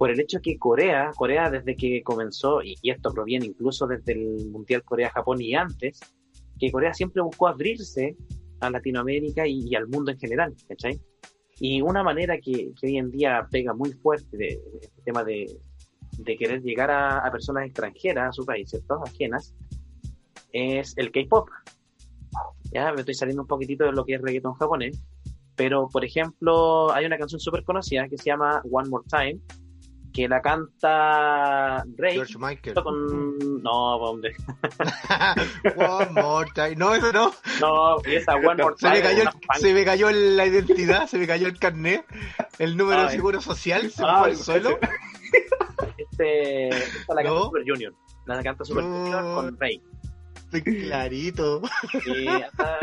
por 0.00 0.10
el 0.10 0.18
hecho 0.18 0.40
que 0.40 0.56
Corea, 0.56 1.10
Corea 1.14 1.50
desde 1.50 1.76
que 1.76 2.02
comenzó, 2.02 2.62
y, 2.62 2.74
y 2.80 2.90
esto 2.90 3.12
proviene 3.12 3.44
incluso 3.44 3.86
desde 3.86 4.14
el 4.14 4.48
Mundial 4.50 4.82
Corea-Japón 4.82 5.42
y 5.42 5.54
antes, 5.54 6.00
que 6.58 6.72
Corea 6.72 6.94
siempre 6.94 7.20
buscó 7.20 7.48
abrirse 7.48 8.16
a 8.60 8.70
Latinoamérica 8.70 9.46
y, 9.46 9.68
y 9.68 9.74
al 9.74 9.88
mundo 9.88 10.10
en 10.10 10.18
general, 10.18 10.54
¿cachai? 10.66 10.98
Y 11.58 11.82
una 11.82 12.02
manera 12.02 12.38
que, 12.38 12.72
que 12.80 12.86
hoy 12.86 12.96
en 12.96 13.10
día 13.10 13.46
pega 13.50 13.74
muy 13.74 13.92
fuerte 13.92 14.62
este 14.80 15.02
tema 15.04 15.22
de, 15.22 15.54
de 16.16 16.36
querer 16.38 16.62
llegar 16.62 16.90
a, 16.90 17.18
a 17.18 17.30
personas 17.30 17.66
extranjeras 17.66 18.30
a 18.30 18.32
su 18.32 18.46
país, 18.46 18.70
¿cierto? 18.70 19.02
Ajenas, 19.04 19.54
es 20.50 20.96
el 20.96 21.12
K-pop. 21.12 21.46
Ya 22.72 22.90
me 22.94 23.00
estoy 23.00 23.12
saliendo 23.12 23.42
un 23.42 23.48
poquitito 23.48 23.84
de 23.84 23.92
lo 23.92 24.06
que 24.06 24.14
es 24.14 24.22
reggaeton 24.22 24.54
japonés, 24.54 24.98
pero 25.56 25.88
por 25.88 26.06
ejemplo, 26.06 26.90
hay 26.90 27.04
una 27.04 27.18
canción 27.18 27.38
súper 27.38 27.64
conocida 27.64 28.08
que 28.08 28.16
se 28.16 28.30
llama 28.30 28.62
One 28.70 28.88
More 28.88 29.04
Time, 29.06 29.38
que 30.22 30.28
la 30.28 30.40
canta 30.42 31.82
Drake. 31.86 32.14
George 32.14 32.38
Michael. 32.38 32.74
Con... 32.82 33.62
No, 33.62 33.96
hombre. 33.96 34.34
One 35.76 36.10
more 36.12 36.50
time. 36.54 36.76
No, 36.76 36.94
eso 36.94 37.12
no. 37.12 37.32
No, 37.60 37.96
esa 38.04 38.34
One 38.36 38.62
More 38.62 38.74
Se 38.78 38.86
Time. 38.86 38.96
me, 38.98 39.02
cayó 39.02 39.22
el- 39.22 39.60
se 39.60 39.74
me 39.74 39.84
cayó 39.84 40.10
la 40.10 40.46
identidad, 40.46 41.06
se 41.06 41.18
me 41.18 41.26
cayó 41.26 41.46
el 41.46 41.58
carnet, 41.58 42.04
el 42.58 42.76
número 42.76 43.04
de 43.04 43.10
seguro 43.10 43.40
social 43.40 43.90
se 43.90 44.02
me 44.02 44.08
Ay, 44.08 44.18
fue 44.18 44.28
al 44.30 44.36
suelo. 44.36 44.78
Este, 45.96 46.68
esta 46.68 47.14
la 47.14 47.22
canta 47.22 47.38
¿No? 47.38 47.44
Super 47.44 47.62
Junior. 47.66 47.94
La 48.26 48.42
canta 48.42 48.64
Super 48.64 48.84
No. 48.84 48.96
Junior 48.98 49.22
con 49.34 49.56
Drake. 49.56 49.82
Clarito. 50.64 51.62
Y 52.06 52.26
hasta- 52.28 52.78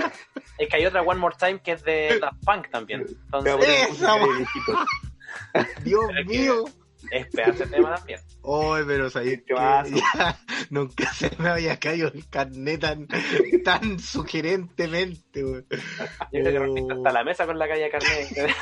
es 0.58 0.70
que 0.70 0.76
hay 0.78 0.86
otra 0.86 1.02
One 1.02 1.20
More 1.20 1.36
Time 1.38 1.60
que 1.62 1.74
es 1.74 1.84
de 1.84 2.18
Daft 2.20 2.44
Punk 2.46 2.70
también. 2.72 3.06
Entonces, 3.08 3.56
¡Esa, 3.92 4.16
viejito. 4.16 4.86
Dios 5.84 6.06
mío. 6.26 6.64
Es 7.12 7.28
pedazo 7.28 7.66
de 7.66 7.68
tema 7.68 7.96
también. 7.96 8.20
Ay, 8.44 8.84
pero 8.88 9.10
Temazo. 9.12 9.96
ya 9.96 10.40
nunca 10.70 11.14
se 11.14 11.32
me 11.38 11.50
había 11.50 11.78
caído 11.80 12.10
el 12.14 12.28
carnet 12.30 12.80
tan, 12.82 13.08
tan 13.64 14.00
sugerentemente, 14.00 15.44
güey. 15.44 15.64
Yo 16.32 16.44
creo 16.44 16.74
que 16.74 16.82
hasta 16.94 17.12
la 17.12 17.24
mesa 17.24 17.46
con 17.46 17.58
la 17.60 17.68
calle 17.68 17.90
Carnet. 17.90 18.56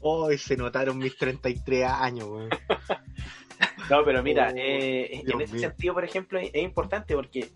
Hoy 0.00 0.38
se 0.38 0.56
notaron 0.56 0.98
mis 0.98 1.16
33 1.16 1.84
años, 1.84 2.28
güey. 2.28 2.48
No, 3.90 4.04
pero 4.04 4.22
mira, 4.22 4.48
Oh, 4.52 4.56
eh, 4.56 5.20
en 5.20 5.40
ese 5.40 5.54
mío. 5.54 5.68
sentido, 5.68 5.94
por 5.94 6.04
ejemplo, 6.04 6.38
es, 6.40 6.50
es 6.52 6.62
importante 6.62 7.14
porque 7.14 7.48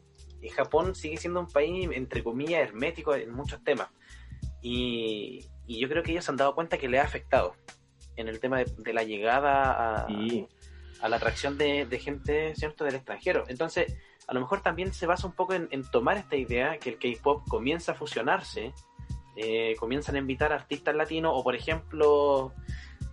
Japón 0.55 0.95
sigue 0.95 1.17
siendo 1.17 1.41
un 1.41 1.49
país, 1.49 1.89
entre 1.93 2.23
comillas, 2.23 2.61
hermético 2.63 3.15
en 3.15 3.33
muchos 3.33 3.63
temas. 3.65 3.89
Y, 4.63 5.45
y 5.67 5.81
yo 5.81 5.89
creo 5.89 6.03
que 6.03 6.13
ellos 6.13 6.25
se 6.25 6.31
han 6.31 6.37
dado 6.37 6.55
cuenta 6.55 6.79
que 6.79 6.89
le 6.89 6.99
ha 6.99 7.05
afectado 7.05 7.55
en 8.21 8.29
el 8.29 8.41
tema 8.41 8.59
de, 8.59 8.67
de 8.79 8.93
la 8.93 9.03
llegada 9.03 10.05
a, 10.05 10.07
Sí. 10.07 10.47
a 11.03 11.09
la 11.09 11.17
atracción 11.17 11.59
de, 11.59 11.87
de 11.87 11.99
gente, 11.99 12.55
¿cierto?, 12.57 12.85
del 12.85 12.95
extranjero. 12.97 13.45
Entonces, 13.49 13.97
a 14.29 14.35
lo 14.35 14.41
mejor 14.41 14.61
también 14.63 14.93
se 14.93 15.07
basa 15.07 15.27
un 15.27 15.33
poco 15.35 15.55
en, 15.55 15.69
en 15.71 15.83
tomar 15.91 16.17
esta 16.17 16.37
idea 16.37 16.79
que 16.79 16.91
el 16.91 16.99
K-pop 16.99 17.43
comienza 17.49 17.93
a 17.93 17.95
fusionarse, 17.95 18.73
eh, 19.37 19.75
comienzan 19.79 20.15
a 20.17 20.19
invitar 20.19 20.53
artistas 20.53 20.95
latinos, 20.95 21.33
o 21.35 21.43
por 21.43 21.55
ejemplo, 21.57 22.53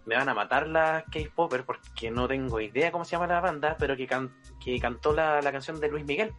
me 0.06 0.16
van 0.16 0.30
a 0.30 0.34
matar 0.34 0.68
las 0.68 1.04
K-popers 1.06 1.64
porque 1.64 2.12
no 2.12 2.28
tengo 2.28 2.60
idea 2.62 2.92
cómo 2.92 3.04
se 3.06 3.12
llama 3.12 3.28
la 3.28 3.40
banda, 3.42 3.76
pero 3.80 3.96
que, 3.98 4.06
can- 4.08 4.34
que 4.64 4.80
cantó 4.80 5.14
la, 5.14 5.42
la 5.42 5.52
canción 5.52 5.80
de 5.80 5.90
Luis 5.90 6.06
Miguel. 6.06 6.34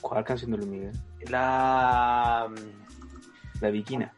¿Cuál 0.00 0.24
canción 0.24 0.50
de 0.52 0.56
Luis 0.58 0.68
Miguel? 0.68 0.92
La. 1.28 2.48
La 3.60 3.70
Viquina. 3.70 4.12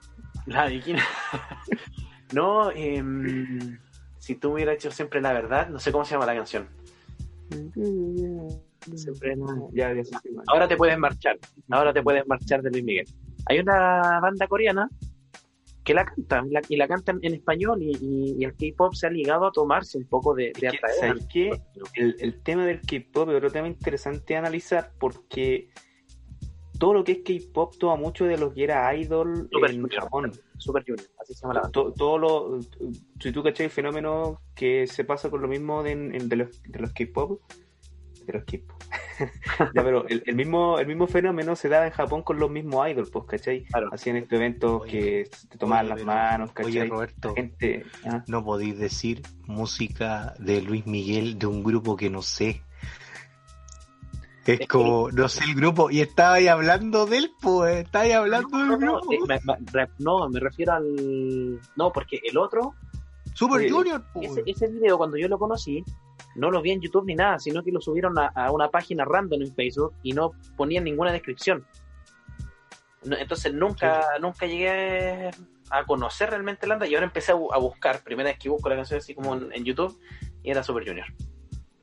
La 0.47 0.67
bikina. 0.67 1.03
no, 2.33 2.71
em, 2.73 3.79
si 4.19 4.35
tú 4.37 4.49
me 4.49 4.55
hubieras 4.55 4.77
hecho 4.77 4.91
siempre 4.91 5.21
la 5.21 5.33
verdad, 5.33 5.69
no 5.69 5.79
sé 5.79 5.93
cómo 5.93 6.05
se 6.05 6.15
llama 6.15 6.27
la 6.27 6.35
canción. 6.37 6.69
Siempre 8.97 9.37
la- 9.37 9.69
Ya. 9.73 9.95
Ahora 10.49 10.67
te 10.69 10.77
puedes 10.77 10.99
marchar. 10.99 11.39
Ahora 11.71 11.93
te 11.93 12.03
puedes 12.03 12.27
marchar 12.27 12.63
de 12.63 12.71
Luis 12.71 12.85
Miguel. 12.85 13.07
Hay 13.47 13.59
una 13.61 14.21
banda 14.21 14.47
coreana 14.47 14.89
que 15.85 15.95
la 15.95 16.05
canta 16.05 16.43
la- 16.49 16.63
y 16.69 16.77
la 16.77 16.87
cantan 16.87 17.19
en 17.23 17.35
español 17.35 17.83
y, 17.83 17.91
y- 18.01 18.37
y 18.39 18.45
el 18.45 18.55
K-pop 18.55 18.95
se 18.95 19.07
ha 19.09 19.11
ligado 19.11 19.47
a 19.47 19.53
tomarse 19.53 19.99
un 19.99 20.05
poco 20.07 20.35
de, 20.35 20.45
de 20.45 20.51
Es 20.51 20.61
que, 20.61 20.69
atraer. 20.79 20.97
¿sabes 21.01 21.27
qué? 21.33 21.61
El, 21.95 22.17
el 22.21 22.41
tema 22.43 22.65
del 22.67 22.81
K-pop 22.81 23.29
es 23.31 23.37
otro 23.37 23.51
tema 23.51 23.67
interesante 23.69 24.35
de 24.35 24.39
analizar 24.39 24.93
porque 24.99 25.71
todo 26.83 26.95
lo 26.95 27.05
que 27.05 27.13
es 27.13 27.19
K-pop 27.25 27.77
toma 27.79 27.95
mucho 27.95 28.25
de 28.25 28.37
lo 28.37 28.53
que 28.53 28.65
era 28.65 28.93
idol 28.97 29.49
Super 29.53 29.71
en 29.71 29.83
Junior. 29.83 30.03
Japón. 30.03 30.33
Super 30.59 30.83
Junior, 30.85 31.07
así 31.21 31.33
se 31.33 31.43
llama 31.43 31.55
la 31.55 31.61
banda. 31.61 31.73
To- 31.73 31.93
todo 31.93 32.19
lo 32.19 32.59
si 33.21 33.31
tú 33.31 33.41
cachai 33.45 33.67
el 33.67 33.71
fenómeno 33.71 34.41
que 34.57 34.89
se 34.89 35.05
pasa 35.05 35.31
con 35.31 35.41
lo 35.43 35.47
mismo 35.47 35.85
de, 35.85 35.93
en- 35.93 36.29
de 36.29 36.37
los 36.37 36.61
de 36.65 36.79
los 36.81 36.93
K-pop 36.93 37.41
de 38.27 38.33
los 38.33 38.45
K-pop 38.45 38.83
ya 39.75 39.83
pero 39.85 40.09
el, 40.09 40.23
el 40.27 40.35
mismo 40.35 40.79
el 40.81 40.87
mismo 40.89 41.07
fenómeno 41.07 41.55
se 41.55 41.69
daba 41.69 41.87
en 41.87 41.93
Japón 41.93 42.23
con 42.23 42.41
los 42.41 42.51
mismos 42.51 42.89
idols 42.89 43.11
pues 43.11 43.27
cachai 43.27 43.65
Claro. 43.65 43.89
hacían 43.93 44.17
estos 44.17 44.33
eventos 44.41 44.83
Oye, 44.83 44.91
que 44.91 45.31
te 45.51 45.59
tomaban 45.59 45.87
Oye, 45.87 45.95
las 45.97 46.05
manos 46.05 46.51
Oye, 46.51 46.65
cachai 46.81 46.89
Roberto, 46.89 47.29
La 47.29 47.35
gente 47.35 47.85
ah, 48.07 48.25
no 48.27 48.45
podéis 48.45 48.77
decir 48.79 49.23
música 49.47 50.35
de 50.41 50.61
Luis 50.63 50.85
Miguel 50.87 51.39
de 51.39 51.47
un 51.47 51.63
grupo 51.63 51.97
que 51.97 52.11
no 52.11 52.23
sé. 52.23 52.63
Es 54.45 54.67
como, 54.67 55.09
no 55.11 55.29
sé 55.29 55.45
el 55.45 55.55
grupo, 55.55 55.89
y 55.91 56.01
estaba 56.01 56.35
ahí 56.35 56.49
hablando 56.49 57.07
de 57.07 57.19
él, 57.19 57.33
pues, 57.41 57.85
estaba 57.85 58.05
ahí 58.05 58.13
hablando 58.13 58.49
No, 58.59 58.77
del 58.77 58.79
grupo. 58.79 59.13
eh, 59.13 59.19
me, 59.29 59.41
me- 59.45 59.59
re- 59.73 59.91
no, 59.99 60.29
me 60.29 60.41
refiero 60.41 60.73
al. 60.73 61.61
No, 61.77 61.93
porque 61.93 62.21
el 62.25 62.37
otro, 62.39 62.75
Super 63.35 63.59
Oye, 63.61 63.71
Junior, 63.71 64.03
pues. 64.13 64.31
ese, 64.33 64.43
ese 64.47 64.67
video 64.69 64.99
cuando 64.99 65.17
yo 65.17 65.29
lo 65.29 65.39
conocí, 65.39 65.85
no 66.35 66.51
lo 66.51 66.61
vi 66.61 66.73
en 66.73 66.81
YouTube 66.81 67.05
ni 67.07 67.15
nada, 67.15 67.39
sino 67.39 67.63
que 67.63 67.71
lo 67.71 67.81
subieron 67.81 68.19
a, 68.19 68.27
a 68.35 68.51
una 68.51 68.69
página 68.69 69.05
random 69.05 69.43
en 69.43 69.55
Facebook 69.55 69.95
y 70.03 70.13
no 70.13 70.33
ponían 70.57 70.85
ninguna 70.85 71.13
descripción. 71.13 71.65
No, 73.05 73.17
entonces 73.17 73.53
nunca, 73.55 74.05
nunca 74.21 74.47
llegué 74.47 75.31
a 75.71 75.85
conocer 75.85 76.31
realmente 76.31 76.67
la 76.67 76.75
banda 76.75 76.87
y 76.87 76.95
ahora 76.95 77.07
empecé 77.07 77.33
a, 77.33 77.37
bu- 77.37 77.53
a 77.53 77.59
buscar, 77.59 78.03
primera 78.03 78.29
vez 78.31 78.39
que 78.39 78.49
busco 78.49 78.69
la 78.69 78.77
canción 78.77 78.99
así 78.99 79.15
como 79.15 79.35
en, 79.35 79.53
en 79.53 79.65
YouTube, 79.65 79.99
y 80.43 80.51
era 80.51 80.63
Super 80.63 80.87
Junior. 80.87 81.07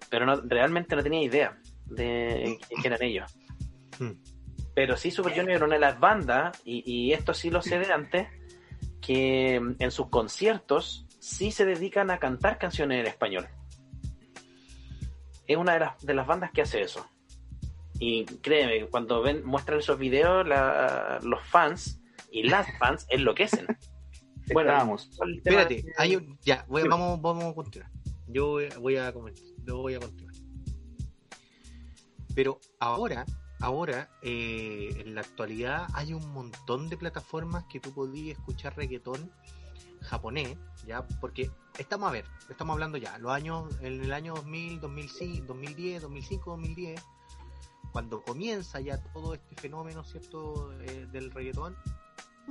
Pero 0.09 0.25
no, 0.25 0.35
realmente 0.45 0.95
no 0.95 1.03
tenía 1.03 1.21
idea 1.21 1.57
de 1.89 2.57
quién 2.67 2.93
eran 2.93 3.03
ellos. 3.03 3.37
Hmm. 3.99 4.11
Pero 4.75 4.95
sí, 4.97 5.11
Super 5.11 5.33
Junior 5.33 5.57
era 5.57 5.65
una 5.65 5.75
de 5.75 5.81
las 5.81 5.99
bandas, 5.99 6.61
y, 6.63 6.83
y 6.89 7.13
esto 7.13 7.33
sí 7.33 7.49
lo 7.49 7.61
sé 7.61 7.79
de 7.79 7.91
antes, 7.91 8.27
que 9.01 9.55
en 9.55 9.91
sus 9.91 10.07
conciertos 10.09 11.05
sí 11.19 11.51
se 11.51 11.65
dedican 11.65 12.11
a 12.11 12.17
cantar 12.19 12.57
canciones 12.57 12.99
en 13.01 13.07
español. 13.07 13.47
Es 15.47 15.57
una 15.57 15.73
de 15.73 15.79
las, 15.79 16.05
de 16.05 16.13
las 16.13 16.27
bandas 16.27 16.51
que 16.51 16.61
hace 16.61 16.81
eso. 16.81 17.05
Y 17.99 18.23
créeme, 18.25 18.85
cuando 18.87 19.21
ven, 19.21 19.43
muestran 19.43 19.79
esos 19.79 19.97
videos, 19.99 20.47
la- 20.47 21.19
los 21.23 21.43
fans 21.47 21.99
y 22.31 22.43
las 22.43 22.67
fans 22.79 23.05
enloquecen. 23.09 23.67
Bueno, 24.53 24.71
tema 25.43 25.61
Espérate, 25.63 25.85
hay 25.97 26.15
un- 26.15 26.37
ya, 26.41 26.65
voy- 26.69 26.87
vamos, 26.87 27.21
vamos 27.21 27.45
a 27.45 27.53
continuar. 27.53 27.91
Yo 28.27 28.47
voy, 28.47 28.69
voy 28.79 28.97
a 28.97 29.11
comentar, 29.11 29.43
yo 29.65 29.77
voy 29.77 29.95
a 29.95 29.99
continuar. 29.99 30.28
Pero 32.39 32.57
ahora, 32.79 33.25
ahora, 33.59 34.09
eh, 34.21 34.93
en 34.95 35.13
la 35.13 35.19
actualidad 35.19 35.87
hay 35.93 36.13
un 36.13 36.31
montón 36.31 36.87
de 36.87 36.95
plataformas 36.95 37.65
que 37.65 37.81
tú 37.81 37.93
podías 37.93 38.37
escuchar 38.37 38.77
reggaetón 38.77 39.29
japonés, 40.03 40.57
ya, 40.87 41.05
porque 41.19 41.51
estamos 41.77 42.07
a 42.07 42.13
ver, 42.13 42.23
estamos 42.49 42.75
hablando 42.75 42.97
ya, 42.97 43.17
los 43.17 43.33
años, 43.33 43.65
en 43.81 44.01
el 44.01 44.13
año 44.13 44.35
2000, 44.35 44.79
2005, 44.79 45.47
2010, 45.47 46.01
2005, 46.03 46.51
2010, 46.51 47.03
cuando 47.91 48.21
comienza 48.21 48.79
ya 48.79 49.03
todo 49.11 49.33
este 49.33 49.57
fenómeno, 49.57 50.05
¿cierto?, 50.05 50.71
eh, 50.79 51.07
del 51.11 51.31
reggaetón, 51.31 51.75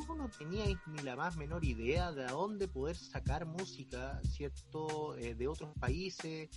tú 0.06 0.14
no 0.14 0.28
teníais 0.28 0.76
ni 0.86 1.02
la 1.02 1.16
más 1.16 1.36
menor 1.36 1.64
idea 1.64 2.12
de 2.12 2.24
a 2.24 2.32
dónde 2.32 2.68
poder 2.68 2.96
sacar 2.96 3.46
música, 3.46 4.20
¿cierto? 4.24 5.16
Eh, 5.16 5.34
de 5.34 5.48
otros 5.48 5.70
países. 5.78 6.48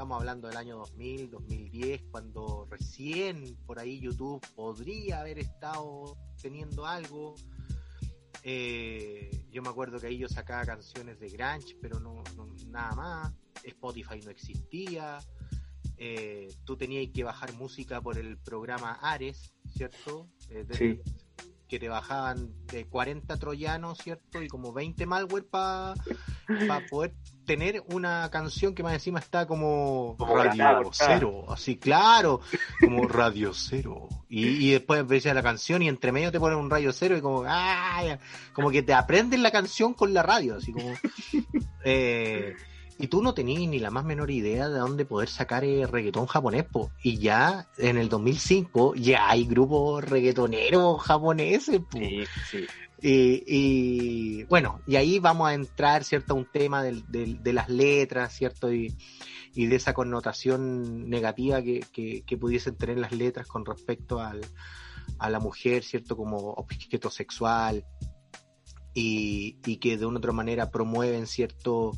Estamos 0.00 0.18
hablando 0.18 0.48
del 0.48 0.56
año 0.56 0.78
2000, 0.78 1.30
2010, 1.30 2.04
cuando 2.10 2.66
recién 2.70 3.54
por 3.66 3.78
ahí 3.78 4.00
YouTube 4.00 4.40
podría 4.56 5.20
haber 5.20 5.38
estado 5.38 6.16
teniendo 6.40 6.86
algo. 6.86 7.34
Eh, 8.42 9.44
yo 9.50 9.60
me 9.60 9.68
acuerdo 9.68 10.00
que 10.00 10.06
ahí 10.06 10.16
yo 10.16 10.26
sacaba 10.26 10.64
canciones 10.64 11.20
de 11.20 11.28
Grunge, 11.28 11.76
pero 11.82 12.00
no, 12.00 12.24
nada 12.68 12.94
más. 12.94 13.34
Spotify 13.62 14.20
no 14.24 14.30
existía. 14.30 15.18
Eh, 15.98 16.48
tú 16.64 16.78
tenías 16.78 17.12
que 17.12 17.22
bajar 17.22 17.52
música 17.52 18.00
por 18.00 18.16
el 18.16 18.38
programa 18.38 18.92
Ares, 19.02 19.52
¿cierto? 19.68 20.30
Eh, 20.48 20.64
Sí. 20.70 21.02
Que 21.70 21.78
te 21.78 21.88
bajaban 21.88 22.50
de 22.66 22.84
40 22.86 23.36
troyanos, 23.36 23.98
¿cierto? 23.98 24.42
Y 24.42 24.48
como 24.48 24.72
20 24.72 25.06
malware 25.06 25.46
para 25.46 25.94
poder 26.90 27.14
tener 27.46 27.84
una 27.92 28.28
canción 28.30 28.74
que 28.74 28.82
más 28.82 28.94
encima 28.94 29.20
está 29.20 29.46
como, 29.46 30.16
Como 30.18 30.36
Radio. 30.36 30.90
Cero, 30.92 31.44
así 31.48 31.76
claro, 31.78 32.40
como 32.80 33.06
Radio 33.06 33.52
Cero. 33.54 34.08
Y, 34.28 34.48
y 34.48 34.70
después 34.72 35.06
ves 35.06 35.24
la 35.26 35.42
canción 35.44 35.82
y 35.82 35.88
entre 35.88 36.10
medio 36.10 36.32
te 36.32 36.40
ponen 36.40 36.58
un 36.58 36.70
Radio 36.70 36.92
Cero 36.92 37.16
y 37.16 37.20
como, 37.20 37.44
¡ay! 37.46 38.18
como 38.52 38.72
que 38.72 38.82
te 38.82 38.92
aprenden 38.92 39.44
la 39.44 39.52
canción 39.52 39.94
con 39.94 40.12
la 40.12 40.24
radio, 40.24 40.56
así 40.56 40.72
como... 40.72 40.92
eh, 41.84 42.56
y 43.00 43.08
tú 43.08 43.22
no 43.22 43.32
tenías 43.34 43.68
ni 43.70 43.78
la 43.78 43.90
más 43.90 44.04
menor 44.04 44.30
idea 44.30 44.68
de 44.68 44.78
dónde 44.78 45.04
poder 45.04 45.28
sacar 45.28 45.64
el 45.64 45.88
reggaetón 45.88 46.26
japonés, 46.26 46.64
po. 46.64 46.90
Y 47.02 47.18
ya 47.18 47.66
en 47.78 47.96
el 47.98 48.08
2005 48.08 48.94
ya 48.94 49.28
hay 49.30 49.46
grupos 49.46 50.04
reggaetoneros 50.04 51.02
japoneses, 51.02 51.80
po. 51.80 51.98
Sí, 51.98 52.24
sí. 52.50 52.64
Y, 53.02 53.42
y, 53.46 54.44
bueno, 54.44 54.80
y 54.86 54.96
ahí 54.96 55.18
vamos 55.20 55.48
a 55.48 55.54
entrar, 55.54 56.04
¿cierto?, 56.04 56.34
a 56.34 56.36
un 56.36 56.44
tema 56.52 56.82
del- 56.82 57.02
del- 57.10 57.42
de 57.42 57.52
las 57.54 57.70
letras, 57.70 58.34
¿cierto? 58.34 58.70
Y, 58.72 58.94
y 59.54 59.66
de 59.66 59.76
esa 59.76 59.94
connotación 59.94 61.08
negativa 61.08 61.62
que, 61.62 61.80
que, 61.92 62.22
que 62.26 62.36
pudiesen 62.36 62.76
tener 62.76 62.98
las 62.98 63.12
letras 63.12 63.46
con 63.46 63.64
respecto 63.64 64.20
al, 64.20 64.42
a 65.18 65.30
la 65.30 65.40
mujer, 65.40 65.82
¿cierto?, 65.82 66.14
como 66.14 66.36
objeto 66.52 67.08
sexual 67.10 67.84
y, 68.92 69.56
y 69.64 69.76
que 69.78 69.96
de 69.96 70.04
una 70.04 70.16
u 70.16 70.18
otra 70.18 70.32
manera 70.32 70.70
promueven, 70.70 71.26
¿cierto?, 71.26 71.92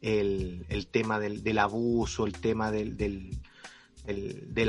el, 0.00 0.88
tema 0.90 1.18
del, 1.18 1.58
abuso, 1.58 2.26
el 2.26 2.32
tema 2.32 2.70
del, 2.70 3.38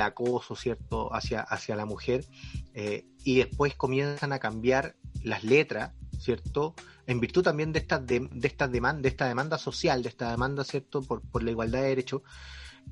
acoso, 0.01 0.55
¿cierto?, 0.55 1.09
hacia, 1.13 1.75
la 1.75 1.85
mujer. 1.85 2.25
Eh, 2.73 3.05
y 3.23 3.37
después 3.37 3.75
comienzan 3.75 4.33
a 4.33 4.39
cambiar 4.39 4.95
las 5.23 5.43
letras, 5.43 5.91
¿cierto? 6.19 6.75
En 7.05 7.19
virtud 7.19 7.43
también 7.43 7.73
de 7.73 7.79
esta 7.79 8.67
demanda 8.67 9.57
social, 9.57 10.03
de 10.03 10.09
esta 10.09 10.31
demanda, 10.31 10.63
¿cierto? 10.63 11.01
Por, 11.01 11.43
la 11.43 11.51
igualdad 11.51 11.81
de 11.81 11.87
derechos, 11.89 12.21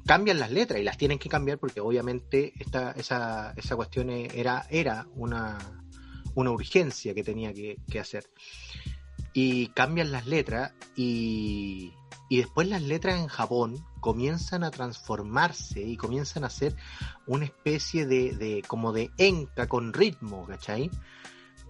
cambian 0.05 0.39
las 0.39 0.51
letras 0.51 0.79
y 0.79 0.83
las 0.83 0.97
tienen 0.97 1.19
que 1.19 1.29
cambiar 1.29 1.57
porque 1.57 1.81
obviamente 1.81 2.53
esa, 2.95 3.53
cuestión 3.75 4.09
era, 4.09 5.07
una, 5.15 5.57
urgencia 6.35 7.13
que 7.13 7.23
tenía 7.23 7.53
que 7.53 7.99
hacer. 7.99 8.25
Y 9.33 9.67
cambian 9.67 10.11
las 10.11 10.25
letras 10.25 10.73
y, 10.95 11.93
y 12.29 12.37
después 12.37 12.67
las 12.67 12.81
letras 12.81 13.19
en 13.19 13.27
Japón 13.27 13.85
comienzan 13.99 14.63
a 14.63 14.71
transformarse 14.71 15.81
y 15.81 15.97
comienzan 15.97 16.43
a 16.43 16.49
ser 16.49 16.75
una 17.25 17.45
especie 17.45 18.05
de, 18.05 18.35
de 18.35 18.63
como 18.67 18.91
de 18.91 19.11
enca 19.17 19.67
con 19.67 19.93
ritmo, 19.93 20.45
¿cachai? 20.45 20.91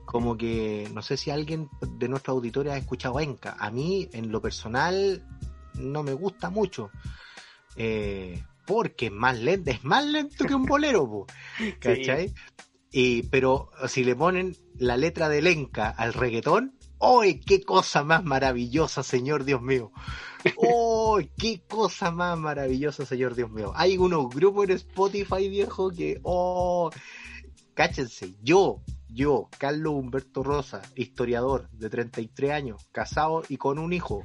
Como 0.06 0.38
que 0.38 0.90
no 0.94 1.02
sé 1.02 1.18
si 1.18 1.32
alguien 1.32 1.70
de 1.98 2.08
nuestros 2.08 2.36
auditores 2.36 2.74
ha 2.74 2.78
escuchado 2.78 3.20
enca. 3.20 3.56
A 3.60 3.70
mí, 3.70 4.10
en 4.14 4.32
lo 4.32 4.42
personal, 4.42 5.24
no 5.76 6.02
me 6.02 6.14
gusta 6.14 6.50
mucho. 6.50 6.90
Eh, 7.76 8.44
porque 8.66 9.08
es 9.08 9.12
más 9.12 9.40
lento, 9.40 9.72
es 9.72 9.84
más 9.84 10.06
lento 10.06 10.46
que 10.46 10.56
un 10.56 10.66
bolero, 10.66 11.08
po, 11.08 11.28
¿cachai? 11.80 12.34
Y, 12.92 13.24
pero 13.24 13.70
si 13.88 14.04
le 14.04 14.16
ponen 14.16 14.56
la 14.78 14.98
letra 14.98 15.30
del 15.30 15.48
enca 15.48 15.90
al 15.90 16.14
reggaetón, 16.14 16.77
¡Uy, 17.00 17.40
qué 17.40 17.62
cosa 17.62 18.04
más 18.04 18.24
maravillosa, 18.24 19.04
Señor 19.04 19.44
Dios 19.44 19.62
mío! 19.62 19.92
¡Uy, 20.58 21.32
qué 21.38 21.62
cosa 21.68 22.10
más 22.10 22.38
maravillosa, 22.38 23.06
Señor 23.06 23.36
Dios 23.36 23.52
mío! 23.52 23.72
Hay 23.76 23.98
unos 23.98 24.30
grupos 24.30 24.66
en 24.70 24.72
Spotify, 24.78 25.48
viejo, 25.48 25.92
que, 25.92 26.20
¡oh! 26.24 26.90
Cáchense, 27.76 28.36
yo, 28.42 28.82
yo, 29.08 29.50
Carlos 29.60 29.94
Humberto 29.94 30.42
Rosa, 30.42 30.82
historiador 30.96 31.70
de 31.70 31.90
33 31.90 32.52
años, 32.52 32.88
casado 32.92 33.44
y 33.48 33.58
con 33.58 33.78
un 33.78 33.94
hijo, 33.94 34.24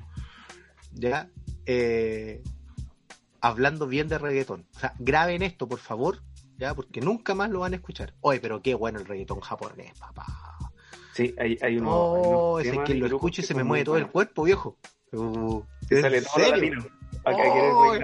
¿ya? 0.93 1.29
Eh, 1.67 2.43
hablando 3.43 3.87
bien 3.87 4.09
de 4.09 4.17
reggaetón. 4.17 4.67
O 4.75 4.79
sea, 4.79 4.95
graben 4.99 5.43
esto, 5.43 5.69
por 5.69 5.79
favor, 5.79 6.23
¿ya? 6.57 6.75
Porque 6.75 7.03
nunca 7.03 7.35
más 7.35 7.51
lo 7.51 7.61
van 7.61 7.75
a 7.75 7.77
escuchar. 7.77 8.15
Oye, 8.23 8.41
pero 8.41 8.63
qué 8.63 8.75
bueno 8.75 8.99
el 8.99 9.05
reggaetón 9.05 9.41
japonés, 9.41 9.99
papá. 9.99 10.25
Sí, 11.12 11.35
hay, 11.38 11.59
hay 11.61 11.77
uno. 11.79 11.90
Oh, 11.90 12.57
hay 12.59 12.70
temas 12.70 12.87
que 12.87 12.94
lo 12.94 13.07
grupos 13.07 13.16
escucho 13.29 13.40
y 13.40 13.42
que 13.42 13.46
se 13.48 13.55
me 13.55 13.64
mueve 13.64 13.85
todo 13.85 13.96
el 13.98 14.07
cuerpo, 14.09 14.44
viejo. 14.44 14.77
Uh, 15.12 15.62
Te 15.88 15.96
¿en 15.96 16.03
sale 16.03 16.22
todo 16.22 16.51
latino. 16.51 16.83
Que 16.83 16.90
Oh. 17.25 17.94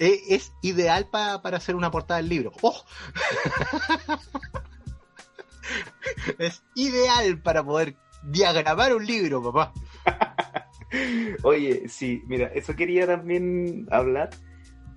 Eh, 0.00 0.20
es 0.28 0.52
ideal 0.62 1.06
pa- 1.08 1.40
para 1.40 1.58
hacer 1.58 1.76
una 1.76 1.90
portada 1.92 2.18
del 2.18 2.28
libro. 2.28 2.52
¡Oh! 2.62 2.84
es 6.38 6.62
ideal 6.74 7.40
para 7.40 7.64
poder 7.64 7.94
diagramar 8.24 8.94
un 8.94 9.06
libro, 9.06 9.42
papá. 9.42 9.72
Oye, 11.42 11.88
sí, 11.88 12.22
mira, 12.26 12.48
eso 12.48 12.74
quería 12.76 13.06
también 13.06 13.86
hablar 13.90 14.30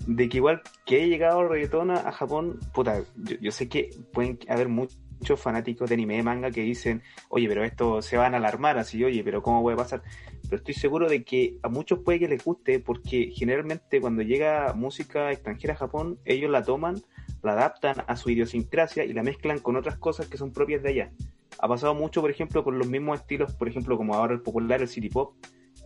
de 0.05 0.29
que 0.29 0.37
igual 0.37 0.61
que 0.85 1.03
he 1.03 1.07
llegado 1.07 1.41
el 1.41 1.49
reggaetón 1.49 1.91
a, 1.91 1.95
a 1.95 2.11
Japón, 2.11 2.59
puta, 2.73 3.01
yo, 3.15 3.35
yo 3.41 3.51
sé 3.51 3.67
que 3.69 3.89
pueden 4.13 4.39
haber 4.49 4.67
muchos 4.69 4.97
fanáticos 5.35 5.89
de 5.89 5.95
anime 5.95 6.17
de 6.17 6.23
manga 6.23 6.51
que 6.51 6.61
dicen, 6.61 7.01
oye, 7.29 7.47
pero 7.47 7.63
esto 7.63 8.01
se 8.01 8.17
van 8.17 8.33
a 8.33 8.37
alarmar 8.37 8.77
así, 8.77 9.03
oye, 9.03 9.23
pero 9.23 9.41
¿cómo 9.41 9.61
puede 9.61 9.77
pasar? 9.77 10.01
Pero 10.43 10.57
estoy 10.57 10.73
seguro 10.73 11.09
de 11.09 11.23
que 11.23 11.57
a 11.63 11.69
muchos 11.69 11.99
puede 11.99 12.19
que 12.19 12.27
les 12.27 12.43
guste 12.43 12.79
porque 12.79 13.31
generalmente 13.33 13.99
cuando 13.99 14.21
llega 14.21 14.73
música 14.73 15.31
extranjera 15.31 15.73
a 15.73 15.77
Japón, 15.77 16.19
ellos 16.25 16.51
la 16.51 16.63
toman, 16.63 17.01
la 17.43 17.53
adaptan 17.53 18.03
a 18.07 18.15
su 18.15 18.29
idiosincrasia 18.29 19.03
y 19.03 19.13
la 19.13 19.23
mezclan 19.23 19.59
con 19.59 19.75
otras 19.75 19.97
cosas 19.97 20.27
que 20.27 20.37
son 20.37 20.51
propias 20.51 20.83
de 20.83 20.89
allá. 20.89 21.11
Ha 21.59 21.67
pasado 21.67 21.95
mucho, 21.95 22.21
por 22.21 22.29
ejemplo, 22.29 22.63
con 22.63 22.77
los 22.77 22.87
mismos 22.87 23.19
estilos, 23.19 23.53
por 23.53 23.67
ejemplo, 23.67 23.97
como 23.97 24.13
ahora 24.13 24.33
el 24.33 24.41
popular, 24.41 24.81
el 24.81 24.87
city 24.87 25.09
pop, 25.09 25.33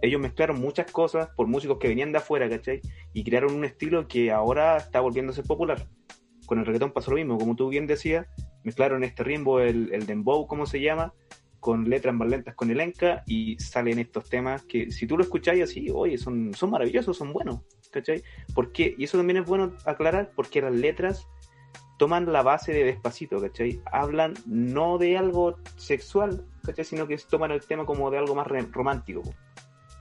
ellos 0.01 0.19
mezclaron 0.19 0.59
muchas 0.59 0.91
cosas 0.91 1.29
por 1.35 1.47
músicos 1.47 1.77
que 1.77 1.87
venían 1.87 2.11
de 2.11 2.17
afuera, 2.17 2.49
¿cachai? 2.49 2.81
Y 3.13 3.23
crearon 3.23 3.53
un 3.53 3.65
estilo 3.65 4.07
que 4.07 4.31
ahora 4.31 4.77
está 4.77 4.99
volviendo 4.99 5.31
a 5.31 5.35
ser 5.35 5.45
popular. 5.45 5.87
Con 6.45 6.59
el 6.59 6.65
reggaetón 6.65 6.91
pasó 6.91 7.11
lo 7.11 7.17
mismo, 7.17 7.37
como 7.37 7.55
tú 7.55 7.69
bien 7.69 7.87
decías, 7.87 8.27
mezclaron 8.63 9.03
este 9.03 9.23
ritmo, 9.23 9.59
el, 9.59 9.93
el 9.93 10.05
dembow, 10.05 10.47
como 10.47 10.65
se 10.65 10.81
llama, 10.81 11.13
con 11.61 11.87
letras 11.89 12.15
más 12.15 12.27
lentas 12.27 12.55
con 12.55 12.71
el 12.71 12.81
enca 12.81 13.23
y 13.27 13.57
salen 13.59 13.99
estos 13.99 14.27
temas 14.27 14.63
que 14.63 14.91
si 14.91 15.05
tú 15.05 15.15
lo 15.15 15.23
escucháis 15.23 15.63
así, 15.63 15.89
oye, 15.93 16.17
son, 16.17 16.53
son 16.55 16.71
maravillosos, 16.71 17.15
son 17.15 17.31
buenos, 17.31 17.61
¿cachai? 17.91 18.23
Porque, 18.55 18.95
y 18.97 19.03
eso 19.03 19.17
también 19.17 19.37
es 19.37 19.45
bueno 19.45 19.73
aclarar, 19.85 20.31
porque 20.35 20.61
las 20.61 20.73
letras 20.73 21.27
toman 21.99 22.33
la 22.33 22.41
base 22.41 22.73
de 22.73 22.83
despacito, 22.83 23.39
¿cachai? 23.39 23.79
Hablan 23.91 24.33
no 24.47 24.97
de 24.97 25.19
algo 25.19 25.55
sexual, 25.77 26.47
¿cachai? 26.65 26.83
Sino 26.83 27.07
que 27.07 27.15
toman 27.17 27.51
el 27.51 27.61
tema 27.61 27.85
como 27.85 28.09
de 28.09 28.17
algo 28.17 28.33
más 28.33 28.47
romántico. 28.47 29.21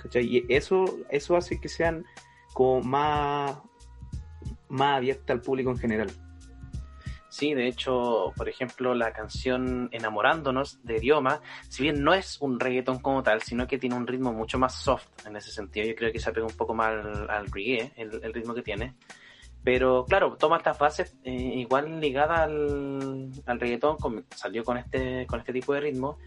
¿cachai? 0.02 0.24
Y 0.24 0.46
eso, 0.48 0.86
eso 1.10 1.36
hace 1.36 1.60
que 1.60 1.68
sean 1.68 2.06
como 2.54 2.80
más, 2.80 3.58
más 4.70 4.96
abierta 4.96 5.34
al 5.34 5.42
público 5.42 5.70
en 5.70 5.78
general. 5.78 6.10
Sí, 7.30 7.54
de 7.54 7.68
hecho, 7.68 8.32
por 8.36 8.48
ejemplo, 8.48 8.92
la 8.94 9.12
canción 9.12 9.88
Enamorándonos 9.92 10.82
de 10.82 10.96
Idioma, 10.96 11.40
si 11.68 11.84
bien 11.84 12.02
no 12.02 12.12
es 12.12 12.40
un 12.40 12.58
reggaetón 12.58 12.98
como 12.98 13.22
tal, 13.22 13.40
sino 13.42 13.66
que 13.68 13.78
tiene 13.78 13.94
un 13.94 14.06
ritmo 14.06 14.32
mucho 14.32 14.58
más 14.58 14.74
soft 14.74 15.06
en 15.26 15.36
ese 15.36 15.52
sentido, 15.52 15.86
yo 15.86 15.94
creo 15.94 16.12
que 16.12 16.18
se 16.18 16.28
apega 16.28 16.46
un 16.46 16.56
poco 16.56 16.74
más 16.74 16.88
al, 16.88 17.30
al 17.30 17.46
reggae, 17.46 17.92
el, 17.96 18.20
el 18.22 18.34
ritmo 18.34 18.52
que 18.52 18.62
tiene. 18.62 18.96
Pero 19.62 20.06
claro, 20.06 20.36
toma 20.36 20.56
estas 20.56 20.78
bases 20.78 21.16
eh, 21.22 21.30
igual 21.32 22.00
ligadas 22.00 22.40
al, 22.40 23.30
al 23.46 23.60
reggaetón, 23.60 23.96
con- 23.98 24.26
salió 24.34 24.64
con 24.64 24.76
este, 24.78 25.26
con 25.26 25.38
este 25.38 25.52
tipo 25.52 25.72
de 25.74 25.80
ritmo, 25.82 26.18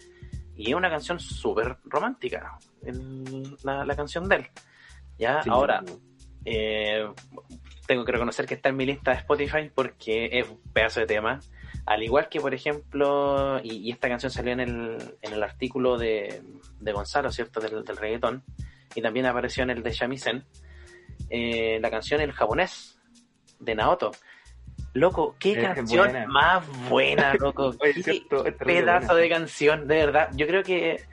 y 0.55 0.69
es 0.69 0.75
una 0.75 0.89
canción 0.89 1.19
súper 1.19 1.77
romántica, 1.83 2.57
el- 2.85 3.57
la, 3.63 3.83
la 3.83 3.95
canción 3.95 4.29
de 4.29 4.35
él. 4.37 4.47
Ya, 5.17 5.41
Sí, 5.43 5.49
ahora, 5.49 5.83
eh, 6.45 7.07
tengo 7.87 8.05
que 8.05 8.11
reconocer 8.11 8.45
que 8.45 8.53
está 8.55 8.69
en 8.69 8.77
mi 8.77 8.85
lista 8.85 9.11
de 9.11 9.17
Spotify 9.17 9.69
porque 9.73 10.29
es 10.31 10.49
un 10.49 10.59
pedazo 10.73 10.99
de 11.01 11.05
tema. 11.05 11.39
Al 11.85 12.01
igual 12.03 12.29
que, 12.29 12.39
por 12.39 12.53
ejemplo, 12.53 13.59
y, 13.63 13.75
y 13.87 13.91
esta 13.91 14.07
canción 14.07 14.31
salió 14.31 14.53
en 14.53 14.61
el, 14.61 15.15
en 15.21 15.33
el 15.33 15.43
artículo 15.43 15.97
de, 15.97 16.41
de 16.79 16.91
Gonzalo, 16.93 17.31
¿cierto? 17.31 17.59
Del, 17.59 17.83
del 17.83 17.97
reggaetón. 17.97 18.43
Y 18.95 19.01
también 19.01 19.25
apareció 19.25 19.63
en 19.63 19.71
el 19.71 19.83
de 19.83 19.91
Shamisen. 19.91 20.45
eh, 21.29 21.79
la 21.81 21.89
canción 21.91 22.21
El 22.21 22.31
japonés 22.31 22.97
de 23.59 23.75
Naoto. 23.75 24.11
Loco, 24.93 25.35
qué 25.39 25.53
Es 25.53 25.73
canción 25.73 26.09
buena. 26.11 26.27
más 26.27 26.89
buena, 26.89 27.33
loco. 27.35 27.75
Qué 27.81 28.21
pedazo 28.63 29.07
buena. 29.07 29.13
de 29.21 29.29
canción, 29.29 29.87
de 29.87 29.95
verdad. 29.95 30.29
Yo 30.35 30.45
creo 30.45 30.61
que, 30.63 31.03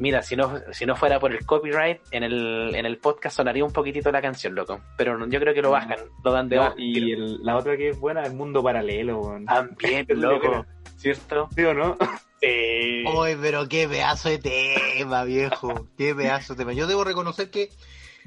mira, 0.00 0.22
si 0.22 0.34
no, 0.34 0.60
si 0.72 0.84
no 0.86 0.96
fuera 0.96 1.20
por 1.20 1.32
el 1.32 1.46
copyright, 1.46 2.00
en 2.10 2.24
el, 2.24 2.74
en 2.74 2.84
el 2.86 2.98
podcast 2.98 3.36
sonaría 3.36 3.64
un 3.64 3.72
poquitito 3.72 4.10
la 4.10 4.20
canción, 4.20 4.54
loco. 4.56 4.80
Pero 4.96 5.16
no- 5.16 5.28
yo 5.28 5.38
creo 5.38 5.54
que 5.54 5.62
lo 5.62 5.70
bajan, 5.70 5.98
lo 6.24 6.32
dan 6.32 6.48
de 6.48 6.56
No, 6.56 6.62
baja. 6.62 6.74
y 6.78 7.12
el- 7.12 7.42
la 7.44 7.56
otra 7.56 7.76
que 7.76 7.90
es 7.90 8.00
buena 8.00 8.22
es 8.24 8.34
Mundo 8.34 8.62
Paralelo, 8.62 9.20
weón. 9.20 9.44
También, 9.44 10.06
loco. 10.08 10.66
¿Cierto? 10.96 11.48
¿Sí 11.54 11.62
o 11.64 11.72
no? 11.74 11.96
Sí. 12.42 13.04
Oye, 13.06 13.36
pero 13.40 13.68
qué 13.68 13.86
pedazo 13.88 14.28
de 14.30 14.38
tema, 14.38 15.24
viejo. 15.24 15.86
Qué 15.96 16.14
pedazo 16.14 16.54
de 16.54 16.58
tema. 16.58 16.72
Yo 16.72 16.86
debo 16.86 17.04
reconocer 17.04 17.50
que 17.50 17.70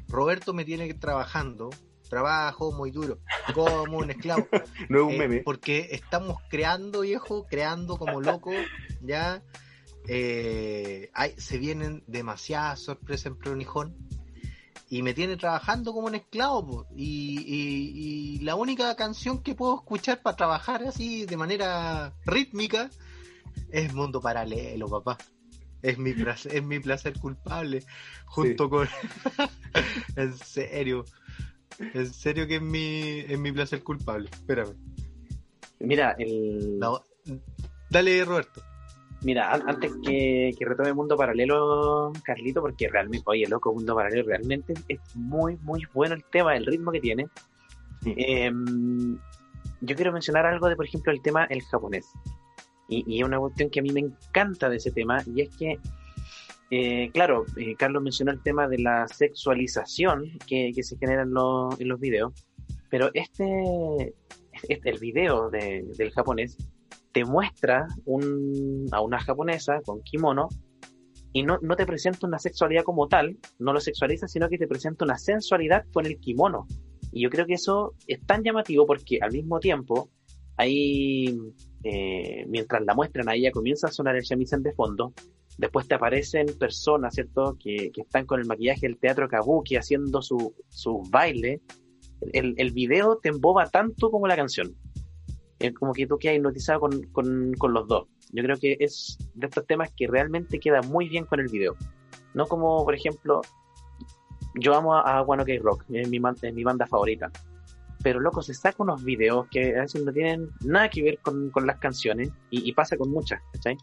Roberto 0.08 0.54
me 0.54 0.66
tiene 0.66 0.88
que 0.88 0.94
trabajando. 0.94 1.70
Trabajo 2.10 2.72
muy 2.72 2.92
duro, 2.92 3.18
como 3.56 3.98
un 3.98 4.12
esclavo. 4.12 4.48
No 4.90 5.00
es 5.00 5.04
un 5.06 5.12
Eh, 5.14 5.18
meme. 5.18 5.42
porque 5.44 5.88
estamos 5.92 6.38
creando, 6.50 7.02
viejo, 7.02 7.48
creando 7.48 7.98
como 7.98 8.22
loco, 8.22 8.52
ya. 9.02 9.42
Eh, 10.08 11.10
hay- 11.14 11.34
se 11.38 11.58
vienen 11.58 12.04
demasiadas 12.08 12.80
sorpresas 12.82 13.28
en 13.28 13.38
Pronijón. 13.38 13.96
Y 14.90 15.02
me 15.02 15.14
tiene 15.14 15.38
trabajando 15.38 15.92
como 15.94 16.08
un 16.08 16.16
esclavo. 16.16 16.66
po. 16.68 16.88
Y, 16.96 17.40
y- 17.40 18.36
y 18.36 18.40
la 18.40 18.56
única 18.56 18.96
canción 18.96 19.42
que 19.42 19.56
puedo 19.56 19.76
escuchar 19.76 20.22
para 20.22 20.36
trabajar 20.38 20.84
así 20.84 21.26
de 21.26 21.38
manera 21.38 22.14
rítmica 22.26 22.90
es 23.72 23.94
Mundo 23.94 24.22
Paralelo, 24.22 24.88
papá. 24.88 25.18
Es 25.82 25.98
mi 25.98 26.14
placer, 26.14 26.56
es 26.56 26.64
mi 26.64 26.80
placer 26.80 27.18
culpable. 27.20 27.84
Junto 28.26 28.70
con. 28.70 28.88
en 30.16 30.38
serio. 30.38 31.06
En 31.80 32.14
serio 32.14 32.46
que 32.48 32.58
es 32.58 32.62
mi, 32.62 33.20
es 33.20 33.40
mi 33.40 33.52
placer 33.52 33.84
culpable. 33.84 34.30
Espérame. 34.32 34.76
Mira, 35.80 36.16
el, 36.20 36.78
No, 36.80 37.02
Dale, 37.90 38.24
Roberto. 38.26 38.62
Mira, 39.24 39.52
an- 39.54 39.64
antes 39.68 39.94
que, 40.06 40.52
que 40.58 40.66
retome 40.66 40.94
Mundo 40.94 41.16
Paralelo, 41.18 42.12
Carlito, 42.24 42.62
porque 42.62 42.88
realmente, 42.90 43.24
oye, 43.28 43.48
loco, 43.48 43.74
Mundo 43.74 43.96
Paralelo, 43.96 44.26
realmente 44.28 44.74
es 44.88 45.00
muy, 45.16 45.58
muy 45.62 45.84
bueno 45.94 46.16
el 46.16 46.24
tema, 46.26 46.56
el 46.56 46.66
ritmo 46.66 46.92
que 46.92 47.00
tiene. 47.02 47.28
Sí. 48.02 48.14
Em, 48.18 49.18
yo 49.82 49.96
quiero 49.96 50.12
mencionar 50.12 50.46
algo 50.46 50.68
de, 50.70 50.76
por 50.76 50.86
ejemplo, 50.86 51.12
el 51.12 51.22
tema 51.22 51.46
el 51.46 51.62
japonés. 51.64 52.06
Y, 52.90 53.04
y 53.08 53.24
una 53.24 53.40
cuestión 53.40 53.70
que 53.70 53.80
a 53.80 53.84
mí 53.84 53.92
me 53.92 54.02
encanta 54.02 54.70
de 54.70 54.76
ese 54.78 54.92
tema, 54.92 55.22
y 55.26 55.42
es 55.42 55.56
que, 55.58 55.80
eh, 56.70 57.10
claro, 57.14 57.46
eh, 57.58 57.76
Carlos 57.76 58.04
mencionó 58.04 58.32
el 58.32 58.42
tema 58.42 58.68
de 58.68 58.80
la 58.80 59.08
sexualización 59.08 60.26
que, 60.48 60.72
que 60.76 60.84
se 60.84 60.98
genera 60.98 61.24
en, 61.24 61.34
los- 61.34 61.80
en 61.80 61.88
los 61.88 62.00
videos, 62.00 62.34
pero 62.90 63.10
este, 63.14 64.14
este- 64.70 64.90
el 64.90 65.00
video 65.00 65.50
de- 65.50 65.84
del 65.98 66.12
japonés 66.12 66.58
te 67.14 67.24
muestra 67.26 67.88
un- 68.06 68.88
a 68.92 69.02
una 69.02 69.20
japonesa 69.20 69.82
con 69.86 70.02
kimono 70.02 70.50
y 71.32 71.44
no, 71.44 71.58
no 71.62 71.76
te 71.76 71.86
presenta 71.86 72.28
una 72.28 72.40
sexualidad 72.40 72.84
como 72.84 73.08
tal, 73.08 73.38
no 73.60 73.74
lo 73.74 73.80
sexualiza, 73.80 74.28
sino 74.28 74.50
que 74.50 74.58
te 74.58 74.68
presenta 74.68 75.06
una 75.06 75.18
sensualidad 75.18 75.86
con 75.94 76.06
el 76.06 76.20
kimono. 76.20 76.68
Y 77.12 77.24
yo 77.24 77.30
creo 77.30 77.46
que 77.46 77.54
eso 77.54 77.94
es 78.08 78.20
tan 78.26 78.44
llamativo 78.44 78.86
porque 78.86 79.20
al 79.22 79.32
mismo 79.32 79.60
tiempo, 79.60 80.10
ahí, 80.58 81.38
eh, 81.84 82.46
mientras 82.48 82.84
la 82.84 82.94
muestran, 82.96 83.30
a 83.30 83.36
ella 83.36 83.52
comienza 83.52 83.88
a 83.88 83.92
sonar 83.92 84.16
el 84.16 84.24
shamisen 84.24 84.62
de 84.64 84.74
fondo, 84.74 85.14
después 85.58 85.88
te 85.88 85.96
aparecen 85.96 86.48
personas, 86.60 87.14
¿cierto?, 87.14 87.56
que, 87.60 87.92
que 87.92 88.02
están 88.02 88.26
con 88.26 88.40
el 88.40 88.48
maquillaje 88.48 88.88
del 88.88 88.98
teatro 88.98 89.28
kabuki 89.28 89.76
haciendo 89.76 90.22
su, 90.22 90.54
su 90.70 91.04
baile. 91.12 91.62
El, 92.32 92.54
el 92.58 92.72
video 92.72 93.20
te 93.22 93.30
emboba 93.30 93.68
tanto 93.70 94.10
como 94.10 94.28
la 94.28 94.36
canción. 94.36 94.76
Como 95.72 95.94
que 95.94 96.08
tú 96.08 96.18
quedas 96.18 96.38
hipnotizado 96.38 96.82
con, 96.82 97.04
con, 97.12 97.54
con 97.54 97.74
los 97.74 97.88
dos. 97.88 98.08
Yo 98.32 98.44
creo 98.44 98.58
que 98.58 98.76
es 98.80 99.18
de 99.36 99.46
estos 99.48 99.66
temas 99.68 99.92
que 99.96 100.08
realmente 100.08 100.60
queda 100.60 100.82
muy 100.82 101.08
bien 101.08 101.26
con 101.26 101.40
el 101.40 101.48
video. 101.48 101.76
No 102.34 102.48
como, 102.48 102.84
por 102.84 102.96
ejemplo, 102.96 103.42
yo 104.60 104.76
amo 104.76 104.96
a, 104.96 105.20
a 105.20 105.22
One 105.22 105.44
Ok 105.44 105.50
Rock, 105.62 105.86
es 105.90 106.10
mi, 106.10 106.20
es 106.42 106.54
mi 106.54 106.64
banda 106.64 106.88
favorita. 106.88 107.32
Pero 108.04 108.20
loco, 108.20 108.42
se 108.42 108.54
saca 108.54 108.84
unos 108.84 109.04
videos 109.04 109.48
que 109.50 109.78
a 109.78 109.82
veces 109.82 110.04
no 110.04 110.12
tienen 110.12 110.50
nada 110.66 110.90
que 110.90 111.04
ver 111.04 111.20
con, 111.20 111.52
con 111.52 111.66
las 111.66 111.80
canciones 111.80 112.32
y, 112.50 112.68
y 112.68 112.74
pasa 112.74 112.98
con 112.98 113.12
muchas, 113.12 113.40
¿cachai? 113.54 113.78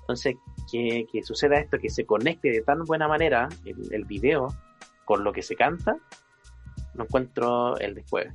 Entonces, 0.00 0.36
que, 0.70 1.06
que 1.12 1.22
suceda 1.22 1.58
esto, 1.58 1.78
que 1.78 1.90
se 1.90 2.06
conecte 2.06 2.50
de 2.50 2.62
tan 2.62 2.84
buena 2.84 3.08
manera 3.08 3.48
el, 3.64 3.92
el 3.92 4.04
video 4.04 4.48
con 5.04 5.24
lo 5.24 5.32
que 5.32 5.42
se 5.42 5.56
canta, 5.56 5.96
no 6.94 7.04
encuentro 7.04 7.76
el 7.78 7.94
después. 7.94 8.28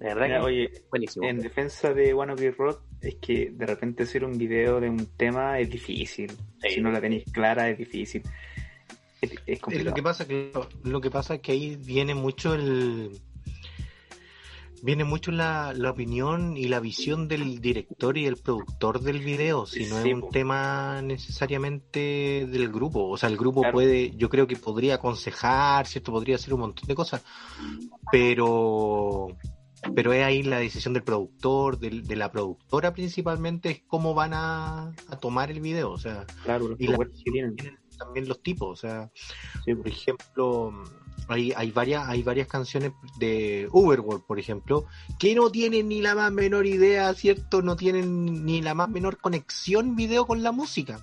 De 0.00 0.06
verdad 0.06 0.26
Mira, 0.26 0.38
que 0.40 0.44
oye, 0.46 0.70
buenísimo. 0.90 1.26
en 1.28 1.38
defensa 1.40 1.92
de 1.92 2.12
One 2.14 2.32
Ok 2.32 2.40
Rock, 2.56 2.80
es 3.02 3.14
que 3.16 3.50
de 3.52 3.66
repente 3.66 4.02
hacer 4.04 4.24
un 4.24 4.36
video 4.38 4.80
de 4.80 4.88
un 4.88 5.06
tema 5.16 5.58
es 5.60 5.68
difícil. 5.70 6.30
Sí. 6.62 6.70
Si 6.70 6.80
no 6.80 6.90
la 6.90 7.00
tenéis 7.00 7.24
clara, 7.30 7.68
es 7.68 7.76
difícil. 7.78 8.22
Es, 9.20 9.60
complicado. 9.60 9.90
lo 9.90 9.94
que 9.94 10.02
pasa 10.02 10.26
que 10.26 10.50
lo 10.84 11.00
que 11.02 11.10
pasa 11.10 11.34
es 11.34 11.40
que 11.42 11.52
ahí 11.52 11.76
viene 11.76 12.14
mucho 12.14 12.54
el 12.54 13.20
viene 14.82 15.04
mucho 15.04 15.30
la, 15.30 15.74
la 15.76 15.90
opinión 15.90 16.56
y 16.56 16.64
la 16.68 16.80
visión 16.80 17.28
del 17.28 17.60
director 17.60 18.16
y 18.16 18.24
del 18.24 18.38
productor 18.38 19.00
del 19.02 19.18
video, 19.18 19.66
si 19.66 19.84
no 19.84 20.00
Sí, 20.02 20.08
es 20.08 20.14
un 20.14 20.22
po. 20.22 20.28
tema 20.30 21.02
necesariamente 21.02 22.46
del 22.50 22.70
grupo, 22.70 23.06
o 23.10 23.18
sea, 23.18 23.28
el 23.28 23.36
grupo 23.36 23.60
Claro. 23.60 23.74
puede, 23.74 24.12
yo 24.16 24.30
creo 24.30 24.46
que 24.46 24.56
podría 24.56 24.94
aconsejar, 24.94 25.86
cierto, 25.86 26.12
podría 26.12 26.36
hacer 26.36 26.54
un 26.54 26.60
montón 26.60 26.88
de 26.88 26.94
cosas, 26.94 27.22
pero 28.10 29.28
pero 29.94 30.12
es 30.12 30.24
ahí 30.24 30.42
la 30.42 30.58
decisión 30.58 30.94
del 30.94 31.02
productor, 31.02 31.78
de, 31.78 32.16
la 32.16 32.30
productora 32.30 32.92
principalmente, 32.92 33.70
es 33.70 33.82
cómo 33.86 34.14
van 34.14 34.32
a, 34.34 34.92
a 35.08 35.16
tomar 35.20 35.50
el 35.50 35.60
video, 35.60 35.90
o 35.92 35.98
sea, 35.98 36.26
Claro, 36.44 36.68
los 36.68 36.80
y 36.80 36.86
la- 36.86 36.98
que 36.98 37.30
tienen. 37.30 37.56
también 37.98 38.28
los 38.28 38.42
tipos, 38.42 38.68
o 38.70 38.80
sea, 38.80 39.10
Sí, 39.64 39.74
por 39.74 39.88
ejemplo, 39.88 40.72
hay, 41.28 41.52
hay 41.56 41.70
varias, 41.70 42.08
hay 42.08 42.22
varias 42.22 42.48
canciones 42.48 42.92
de 43.18 43.68
Uberworld, 43.72 44.24
por 44.24 44.38
ejemplo, 44.38 44.86
que 45.18 45.34
no 45.34 45.50
tienen 45.50 45.88
ni 45.88 46.00
la 46.02 46.14
más 46.14 46.32
menor 46.32 46.66
idea, 46.66 47.12
¿cierto? 47.14 47.62
No 47.62 47.76
tienen 47.76 48.44
ni 48.46 48.62
la 48.62 48.74
más 48.74 48.88
menor 48.88 49.18
conexión 49.18 49.96
video 49.96 50.26
con 50.26 50.42
la 50.42 50.50
música. 50.52 51.00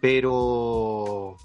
Pero. 0.00 1.36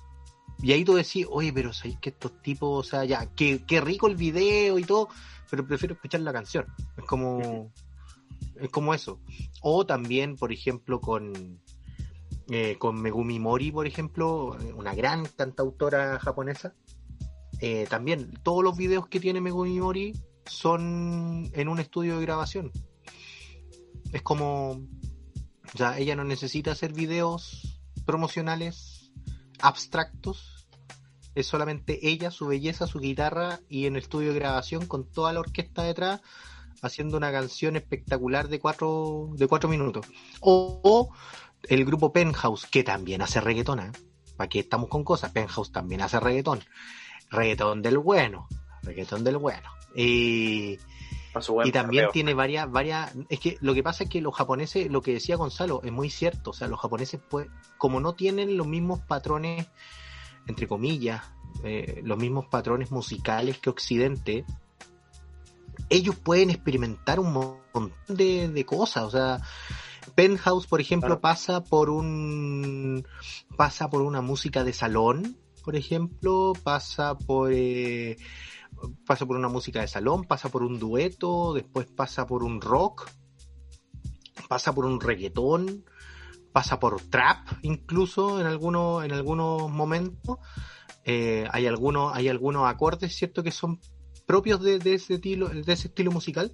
Y 0.61 0.71
ahí 0.71 0.83
tú 0.83 0.95
decís, 0.95 1.27
oye, 1.29 1.53
pero 1.53 1.71
sabéis 1.71 1.99
que 1.99 2.09
estos 2.09 2.41
tipos, 2.41 2.87
o 2.87 2.89
sea, 2.89 3.05
ya, 3.05 3.27
qué, 3.35 3.63
qué 3.67 3.79
rico 3.79 4.07
el 4.07 4.15
video 4.15 4.79
y 4.79 4.83
todo, 4.83 5.09
pero 5.49 5.65
prefiero 5.65 5.95
escuchar 5.95 6.21
la 6.21 6.33
canción. 6.33 6.65
Es 6.97 7.05
como. 7.05 7.71
Es 8.55 8.69
como 8.69 8.93
eso. 8.93 9.19
O 9.61 9.85
también, 9.85 10.35
por 10.35 10.51
ejemplo, 10.51 10.99
con. 10.99 11.61
eh, 12.49 12.77
con 12.77 13.01
Megumi 13.01 13.39
Mori, 13.39 13.71
por 13.71 13.87
ejemplo, 13.87 14.57
una 14.75 14.93
gran 14.95 15.25
cantautora 15.25 16.19
japonesa. 16.19 16.73
Eh, 17.59 17.87
también, 17.89 18.31
todos 18.43 18.63
los 18.63 18.77
videos 18.77 19.07
que 19.07 19.19
tiene 19.19 19.41
Megumi 19.41 19.79
Mori 19.79 20.13
son 20.45 21.49
en 21.53 21.67
un 21.67 21.79
estudio 21.79 22.17
de 22.17 22.25
grabación. 22.25 22.71
Es 24.13 24.21
como. 24.21 24.81
Sea, 25.75 25.99
ella 25.99 26.15
no 26.15 26.23
necesita 26.23 26.71
hacer 26.71 26.93
videos 26.93 27.81
promocionales 28.05 29.11
abstractos. 29.59 30.56
Es 31.37 31.45
solamente 31.45 31.99
ella, 32.07 32.31
su 32.31 32.47
belleza, 32.47 32.87
su 32.87 32.99
guitarra 32.99 33.59
y 33.69 33.85
en 33.85 33.95
el 33.95 34.01
estudio 34.01 34.33
de 34.33 34.39
grabación 34.39 34.87
con 34.87 35.05
toda 35.05 35.33
la 35.33 35.39
orquesta 35.39 35.83
detrás 35.83 36.21
haciendo 36.81 37.15
una 37.17 37.31
canción 37.31 37.75
espectacular 37.75 38.47
de 38.47 38.59
cuatro, 38.59 39.29
de 39.33 39.47
cuatro 39.47 39.69
minutos. 39.69 40.07
O, 40.39 40.79
o 40.83 41.09
el 41.69 41.85
grupo 41.85 42.11
Penthouse, 42.11 42.65
que 42.65 42.83
también 42.83 43.21
hace 43.21 43.39
reggaetón, 43.39 43.79
¿eh? 43.79 43.91
¿Para 44.35 44.49
qué 44.49 44.59
estamos 44.59 44.89
con 44.89 45.03
cosas? 45.03 45.31
Penthouse 45.31 45.71
también 45.71 46.01
hace 46.01 46.19
reggaetón. 46.19 46.63
Reggaetón 47.29 47.81
del 47.81 47.99
bueno. 47.99 48.47
Reggaetón 48.81 49.23
del 49.23 49.37
bueno. 49.37 49.69
Y, 49.95 50.77
y 51.65 51.71
también 51.71 52.01
perreo. 52.01 52.11
tiene 52.13 52.33
varias, 52.33 52.71
varias. 52.71 53.13
Es 53.29 53.39
que 53.39 53.57
lo 53.61 53.73
que 53.73 53.83
pasa 53.83 54.05
es 54.05 54.09
que 54.09 54.21
los 54.21 54.35
japoneses, 54.35 54.89
lo 54.89 55.01
que 55.01 55.13
decía 55.13 55.35
Gonzalo, 55.35 55.81
es 55.83 55.91
muy 55.91 56.09
cierto. 56.09 56.49
O 56.49 56.53
sea, 56.53 56.67
los 56.67 56.79
japoneses, 56.79 57.19
pues, 57.29 57.47
como 57.77 57.99
no 57.99 58.13
tienen 58.13 58.57
los 58.57 58.67
mismos 58.67 58.99
patrones, 59.01 59.67
entre 60.47 60.67
comillas, 60.67 61.21
eh, 61.63 62.01
los 62.03 62.17
mismos 62.17 62.45
patrones 62.47 62.91
musicales 62.91 63.57
que 63.59 63.69
Occidente, 63.69 64.45
ellos 65.89 66.15
pueden 66.15 66.49
experimentar 66.49 67.19
un 67.19 67.33
montón 67.33 67.93
de, 68.07 68.49
de 68.49 68.65
cosas. 68.65 69.03
O 69.05 69.09
sea, 69.11 69.41
Penthouse, 70.15 70.67
por 70.67 70.81
ejemplo, 70.81 71.07
Claro. 71.09 71.21
pasa 71.21 71.63
por 71.63 71.89
un. 71.89 73.05
pasa 73.55 73.89
por 73.89 74.01
una 74.01 74.21
música 74.21 74.63
de 74.63 74.73
salón, 74.73 75.37
por 75.63 75.75
ejemplo, 75.75 76.53
pasa 76.63 77.17
por. 77.17 77.51
eh, 77.53 78.17
pasa 79.05 79.25
por 79.25 79.37
una 79.37 79.47
música 79.49 79.81
de 79.81 79.87
salón, 79.87 80.23
pasa 80.23 80.49
por 80.49 80.63
un 80.63 80.79
dueto, 80.79 81.53
después 81.53 81.87
pasa 81.87 82.27
por 82.27 82.43
un 82.43 82.61
rock, 82.61 83.09
pasa 84.47 84.73
por 84.73 84.85
un 84.85 84.99
reggaetón, 85.01 85.83
pasa 86.57 86.79
por 86.79 86.99
trap 86.99 87.37
incluso 87.61 88.41
en 88.41 88.47
algunos, 88.47 89.05
en 89.05 89.11
algunos 89.11 89.69
momentos. 89.69 90.39
Eh, 91.05 91.45
hay 91.51 91.67
algunos, 91.67 92.15
hay 92.15 92.29
algunos 92.29 92.67
acordes, 92.67 93.15
¿cierto?, 93.15 93.43
que 93.43 93.51
son 93.51 93.79
propios 94.25 94.63
de, 94.63 94.77
ese 94.91 95.13
estilo, 95.13 95.49
de 95.49 95.71
ese 95.71 95.89
estilo 95.89 96.09
musical. 96.09 96.51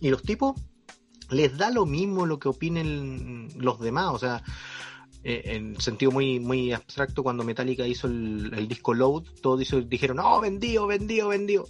Y 0.00 0.08
los 0.10 0.22
tipos 0.22 0.60
les 1.30 1.56
da 1.56 1.70
lo 1.70 1.86
mismo 1.86 2.26
lo 2.26 2.40
que 2.40 2.48
opinen 2.48 3.48
los 3.56 3.78
demás, 3.78 4.12
o 4.12 4.18
sea, 4.18 4.42
eh, 5.22 5.42
en 5.44 5.80
sentido 5.80 6.10
muy 6.10 6.40
muy 6.40 6.72
abstracto, 6.72 7.22
cuando 7.22 7.44
Metallica 7.44 7.86
hizo 7.86 8.08
el, 8.08 8.66
disco 8.66 8.92
Load, 8.92 9.22
todos 9.40 9.60
dijeron, 9.88 10.16
no, 10.16 10.40
vendido, 10.40 10.88
vendido, 10.88 11.28
vendido. 11.28 11.64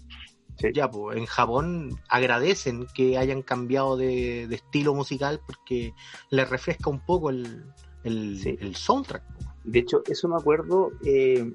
Ya, 0.73 0.91
pues 0.91 1.17
en 1.17 1.27
Japón 1.27 2.01
agradecen 2.09 2.87
que 2.95 3.19
hayan 3.19 3.43
cambiado 3.43 3.97
de, 3.97 4.45
estilo 4.45 4.95
musical 4.95 5.41
porque 5.47 5.95
les 6.31 6.49
refresca 6.49 6.91
un 6.91 7.01
poco 7.01 7.31
el, 7.31 7.65
el, 8.05 8.77
soundtrack. 8.77 9.23
De 9.65 9.81
hecho, 9.81 10.03
eso 10.09 10.29
me 10.29 10.37
acuerdo, 10.37 10.93
eh, 11.05 11.51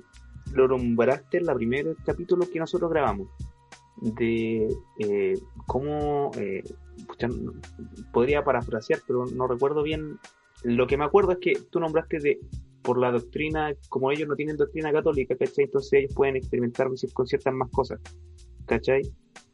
lo 0.54 0.68
nombraste 0.68 1.38
en 1.38 1.46
la 1.46 1.56
primer 1.56 1.96
capítulo 2.06 2.48
que 2.52 2.60
nosotros 2.60 2.90
grabamos, 2.90 3.30
de 4.02 4.68
eh, 5.00 5.40
cómo, 5.66 6.32
eh, 6.38 6.64
podría 8.12 8.44
parafrasear, 8.44 9.00
pero 9.08 9.26
no 9.26 9.48
recuerdo 9.48 9.84
bien, 9.84 10.20
lo 10.64 10.88
que 10.88 10.98
me 10.98 11.06
acuerdo 11.06 11.32
es 11.34 11.38
que 11.40 11.54
tú 11.70 11.80
nombraste 11.80 12.20
de 12.20 12.40
por 12.82 12.98
la 12.98 13.12
doctrina, 13.12 13.74
como 13.90 14.12
ellos 14.12 14.28
no 14.28 14.36
tienen 14.36 14.58
doctrina 14.58 14.92
católica, 14.92 15.36
¿cachai? 15.36 15.66
Entonces 15.66 15.94
ellos 15.94 16.14
pueden 16.16 16.38
experimentar 16.38 16.88
con 17.14 17.28
ciertas 17.28 17.54
más 17.54 17.70
cosas. 17.70 18.00
¿Cachai? 18.70 19.02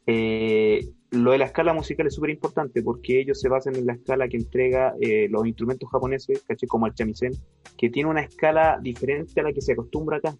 Eh, 0.06 0.86
lo 1.10 1.32
de 1.32 1.38
la 1.38 1.46
escala 1.46 1.72
musical 1.72 2.06
es 2.06 2.14
súper 2.14 2.30
importante 2.30 2.82
porque 2.82 3.20
ellos 3.20 3.40
se 3.40 3.48
basan 3.48 3.74
en 3.76 3.86
la 3.86 3.94
escala 3.94 4.28
que 4.28 4.36
entrega 4.36 4.94
eh, 5.00 5.26
los 5.30 5.46
instrumentos 5.46 5.90
japoneses, 5.90 6.44
¿cachai? 6.46 6.68
Como 6.68 6.86
el 6.86 6.92
shamisen, 6.92 7.32
que 7.78 7.88
tiene 7.88 8.10
una 8.10 8.20
escala 8.20 8.78
diferente 8.80 9.40
a 9.40 9.44
la 9.44 9.52
que 9.52 9.62
se 9.62 9.72
acostumbra 9.72 10.18
acá. 10.18 10.36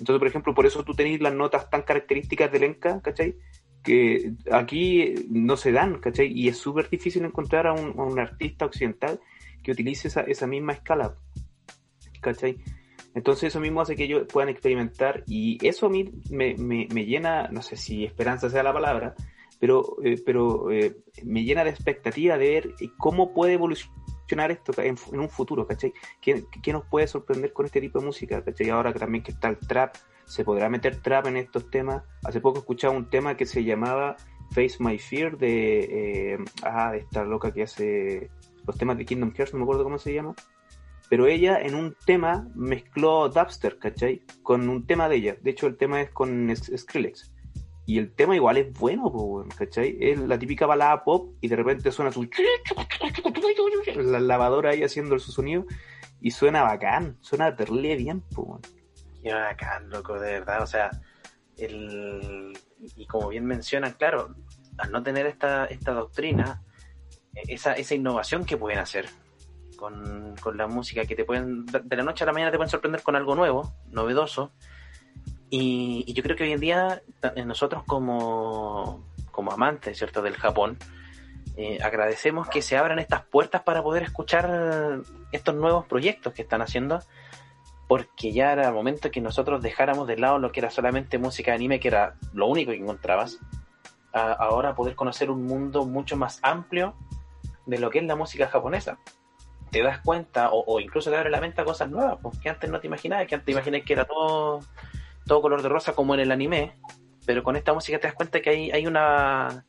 Entonces, 0.00 0.18
por 0.18 0.26
ejemplo, 0.26 0.54
por 0.54 0.66
eso 0.66 0.82
tú 0.82 0.92
tenés 0.94 1.20
las 1.20 1.34
notas 1.34 1.70
tan 1.70 1.82
características 1.82 2.50
del 2.50 2.64
Enka, 2.64 3.00
¿cachai? 3.00 3.36
Que 3.84 4.32
aquí 4.50 5.14
no 5.30 5.56
se 5.56 5.70
dan, 5.70 6.00
¿cachai? 6.00 6.32
Y 6.32 6.48
es 6.48 6.58
súper 6.58 6.90
difícil 6.90 7.24
encontrar 7.24 7.68
a 7.68 7.72
un, 7.72 8.18
artista 8.18 8.66
occidental 8.66 9.20
que 9.62 9.70
utilice 9.70 10.08
esa, 10.08 10.22
esa 10.22 10.48
misma 10.48 10.72
escala, 10.72 11.16
¿cachai? 12.20 12.58
Entonces 13.14 13.44
eso 13.44 13.60
mismo 13.60 13.80
hace 13.80 13.94
que 13.94 14.04
ellos 14.04 14.26
puedan 14.30 14.48
experimentar 14.48 15.22
y 15.26 15.64
eso 15.66 15.86
a 15.86 15.88
mí 15.88 16.10
me, 16.30 17.06
llena, 17.06 17.48
no 17.48 17.62
sé 17.62 17.76
si 17.76 18.04
esperanza 18.04 18.50
sea 18.50 18.64
la 18.64 18.72
palabra, 18.72 19.14
pero, 19.60 19.96
eh, 20.02 20.20
pero 20.24 20.70
eh, 20.72 20.96
me 21.22 21.44
llena 21.44 21.62
de 21.62 21.70
expectativa 21.70 22.36
de 22.36 22.50
ver 22.50 22.74
cómo 22.98 23.32
puede 23.32 23.52
evolucionar 23.52 24.50
esto 24.50 24.72
en, 24.82 24.96
un 25.12 25.28
futuro, 25.28 25.64
¿cachai? 25.64 25.92
¿Qué, 26.20 26.44
nos 26.72 26.86
puede 26.86 27.06
sorprender 27.06 27.52
con 27.52 27.66
este 27.66 27.80
tipo 27.80 28.00
de 28.00 28.06
música, 28.06 28.42
¿cachai? 28.42 28.70
Ahora 28.70 28.92
que 28.92 28.98
también 28.98 29.22
que 29.22 29.30
está 29.30 29.48
el 29.48 29.58
trap, 29.58 29.94
se 30.24 30.44
podrá 30.44 30.68
meter 30.68 31.00
trap 31.00 31.26
en 31.28 31.36
estos 31.36 31.70
temas. 31.70 32.02
Hace 32.24 32.40
poco 32.40 32.58
escuchaba 32.58 32.96
un 32.96 33.08
tema 33.10 33.36
que 33.36 33.46
se 33.46 33.62
llamaba 33.62 34.16
Face 34.50 34.76
My 34.80 34.98
Fear 34.98 35.38
de, 35.38 36.32
eh, 36.32 36.38
ah, 36.64 36.90
de 36.90 36.98
esta 36.98 37.24
loca 37.24 37.52
que 37.52 37.62
hace 37.62 38.30
los 38.66 38.76
temas 38.76 38.98
de 38.98 39.04
Kingdom 39.04 39.32
Hearts, 39.34 39.52
no 39.52 39.58
me 39.58 39.64
acuerdo 39.64 39.84
cómo 39.84 39.98
se 39.98 40.14
llama 40.14 40.34
pero 41.14 41.28
ella 41.28 41.60
en 41.60 41.76
un 41.76 41.96
tema 42.04 42.48
mezcló 42.56 43.28
dubster, 43.28 43.78
¿cachai? 43.78 44.24
Con 44.42 44.68
un 44.68 44.84
tema 44.84 45.08
de 45.08 45.14
ella. 45.14 45.36
De 45.40 45.52
hecho, 45.52 45.68
el 45.68 45.76
tema 45.76 46.00
es 46.00 46.10
con 46.10 46.52
Skrillex. 46.56 47.32
Y 47.86 47.98
el 47.98 48.12
tema 48.16 48.34
igual 48.34 48.56
es 48.56 48.72
bueno, 48.72 49.46
¿cachai? 49.56 49.96
Es 50.00 50.18
la 50.18 50.36
típica 50.40 50.66
balada 50.66 51.04
pop 51.04 51.36
y 51.40 51.46
de 51.46 51.54
repente 51.54 51.92
suena 51.92 52.10
su... 52.10 52.28
La 53.94 54.18
lavadora 54.18 54.70
ahí 54.70 54.82
haciendo 54.82 55.16
su 55.20 55.30
sonido 55.30 55.66
y 56.20 56.32
suena 56.32 56.64
bacán, 56.64 57.16
suena 57.20 57.54
terrible 57.54 57.94
bien, 57.94 58.20
pues. 58.34 58.74
Qué 59.22 59.32
bacán, 59.32 59.90
loco, 59.90 60.18
de 60.18 60.32
verdad. 60.40 60.64
O 60.64 60.66
sea, 60.66 60.90
el... 61.56 62.58
y 62.96 63.06
como 63.06 63.28
bien 63.28 63.44
mencionan, 63.44 63.92
claro, 63.92 64.34
al 64.78 64.90
no 64.90 65.00
tener 65.04 65.26
esta, 65.26 65.66
esta 65.66 65.92
doctrina, 65.92 66.64
esa, 67.34 67.74
esa 67.74 67.94
innovación 67.94 68.44
que 68.44 68.56
pueden 68.56 68.80
hacer, 68.80 69.06
con, 70.42 70.56
la 70.56 70.66
música 70.66 71.04
que 71.04 71.14
te 71.14 71.24
pueden, 71.24 71.66
de 71.66 71.96
la 71.96 72.02
noche 72.02 72.24
a 72.24 72.26
la 72.26 72.32
mañana 72.32 72.50
te 72.50 72.56
pueden 72.56 72.70
sorprender 72.70 73.02
con 73.02 73.16
algo 73.16 73.34
nuevo, 73.34 73.72
novedoso. 73.90 74.52
Y, 75.50 76.12
yo 76.12 76.22
creo 76.22 76.36
que 76.36 76.44
hoy 76.44 76.52
en 76.52 76.60
día 76.60 77.02
nosotros 77.44 77.84
como, 77.84 79.04
como 79.30 79.52
amantes, 79.52 79.98
¿cierto?, 79.98 80.22
del 80.22 80.36
Japón, 80.36 80.78
eh, 81.56 81.78
agradecemos 81.82 82.48
que 82.48 82.62
se 82.62 82.76
abran 82.76 82.98
estas 82.98 83.24
puertas 83.24 83.62
para 83.62 83.82
poder 83.82 84.02
escuchar 84.02 85.02
estos 85.32 85.54
nuevos 85.54 85.86
proyectos 85.86 86.32
que 86.32 86.42
están 86.42 86.62
haciendo, 86.62 87.00
porque 87.86 88.32
ya 88.32 88.52
era 88.52 88.68
el 88.68 88.74
momento 88.74 89.10
que 89.10 89.20
nosotros 89.20 89.62
dejáramos 89.62 90.08
de 90.08 90.16
lado 90.16 90.38
lo 90.38 90.50
que 90.50 90.60
era 90.60 90.70
solamente 90.70 91.18
música 91.18 91.52
de 91.52 91.56
anime, 91.56 91.78
que 91.78 91.88
era 91.88 92.16
lo 92.32 92.46
único 92.46 92.72
que 92.72 92.78
encontrabas, 92.78 93.38
ahora 94.12 94.74
poder 94.74 94.94
conocer 94.94 95.30
un 95.30 95.44
mundo 95.44 95.84
mucho 95.84 96.16
más 96.16 96.38
amplio 96.42 96.94
de 97.66 97.78
lo 97.78 97.90
que 97.90 97.98
es 97.98 98.04
la 98.04 98.16
música 98.16 98.46
japonesa 98.46 98.98
te 99.74 99.82
das 99.82 99.98
cuenta 99.98 100.50
o, 100.52 100.78
incluso 100.78 101.10
te 101.10 101.16
abre 101.16 101.30
la 101.30 101.40
mente 101.40 101.60
a 101.60 101.64
cosas 101.64 101.90
nuevas, 101.90 102.16
porque 102.22 102.38
pues, 102.42 102.54
antes 102.54 102.70
no 102.70 102.78
te 102.78 102.86
imaginabas, 102.86 103.26
que 103.26 103.34
antes 103.34 103.52
imaginabas 103.52 103.84
que 103.84 103.92
era 103.92 104.04
todo, 104.04 104.60
todo 105.26 105.42
color 105.42 105.62
de 105.62 105.68
rosa 105.68 105.94
como 105.94 106.14
en 106.14 106.20
el 106.20 106.30
anime, 106.30 106.76
pero 107.26 107.42
con 107.42 107.56
esta 107.56 107.74
música 107.74 107.98
te 107.98 108.06
das 108.06 108.14
cuenta 108.14 108.40
que 108.40 108.50
hay, 108.50 108.70
hay 108.70 108.86
una, 108.86 109.66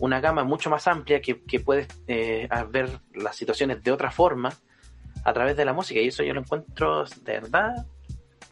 una 0.00 0.18
gama 0.18 0.42
mucho 0.42 0.70
más 0.70 0.88
amplia 0.88 1.20
que, 1.20 1.36
puedes 1.60 1.86
eh, 2.08 2.48
ver 2.70 2.98
las 3.14 3.36
situaciones 3.36 3.80
de 3.80 3.92
otra 3.92 4.10
forma 4.10 4.52
a 5.24 5.32
través 5.32 5.56
de 5.56 5.64
la 5.64 5.72
música 5.72 6.00
y 6.00 6.08
eso 6.08 6.24
yo 6.24 6.34
lo 6.34 6.40
encuentro 6.40 7.04
de 7.04 7.32
verdad 7.34 7.86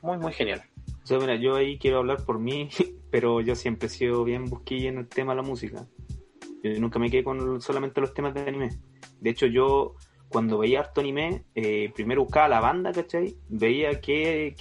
muy 0.03 0.19
muy 0.19 0.33
genial. 0.33 0.63
O 1.11 1.19
mira, 1.19 1.35
yo 1.35 1.57
ahí 1.57 1.79
quiero 1.79 1.99
hablar 1.99 2.25
por 2.25 2.39
mí, 2.39 2.69
pero 3.11 3.41
yo 3.41 3.57
siempre 3.57 3.89
he 3.89 3.91
sido 3.91 4.23
bien 4.23 4.45
busquilla 4.45 4.89
en 4.89 4.99
el 4.99 5.09
tema 5.09 5.33
de 5.33 5.43
la 5.43 5.49
música. 5.49 5.85
Yo 6.63 6.81
nunca 6.81 7.01
me 7.01 7.11
quedé 7.11 7.25
con 7.25 7.61
solamente 7.61 8.01
los 8.01 8.15
temas 8.15 8.35
de 8.35 8.43
anime. 8.43 8.69
De 9.21 9.31
hecho, 9.31 9.47
yo 9.47 9.97
cuando 10.33 10.59
veía 10.59 10.81
harto 10.81 11.01
anime, 11.01 11.45
eh, 11.55 11.93
primero 11.95 12.23
buscaba 12.23 12.49
la 12.49 12.61
banda, 12.61 12.93
¿cachai? 12.93 13.37
Veía 13.49 14.01
que, 14.01 14.57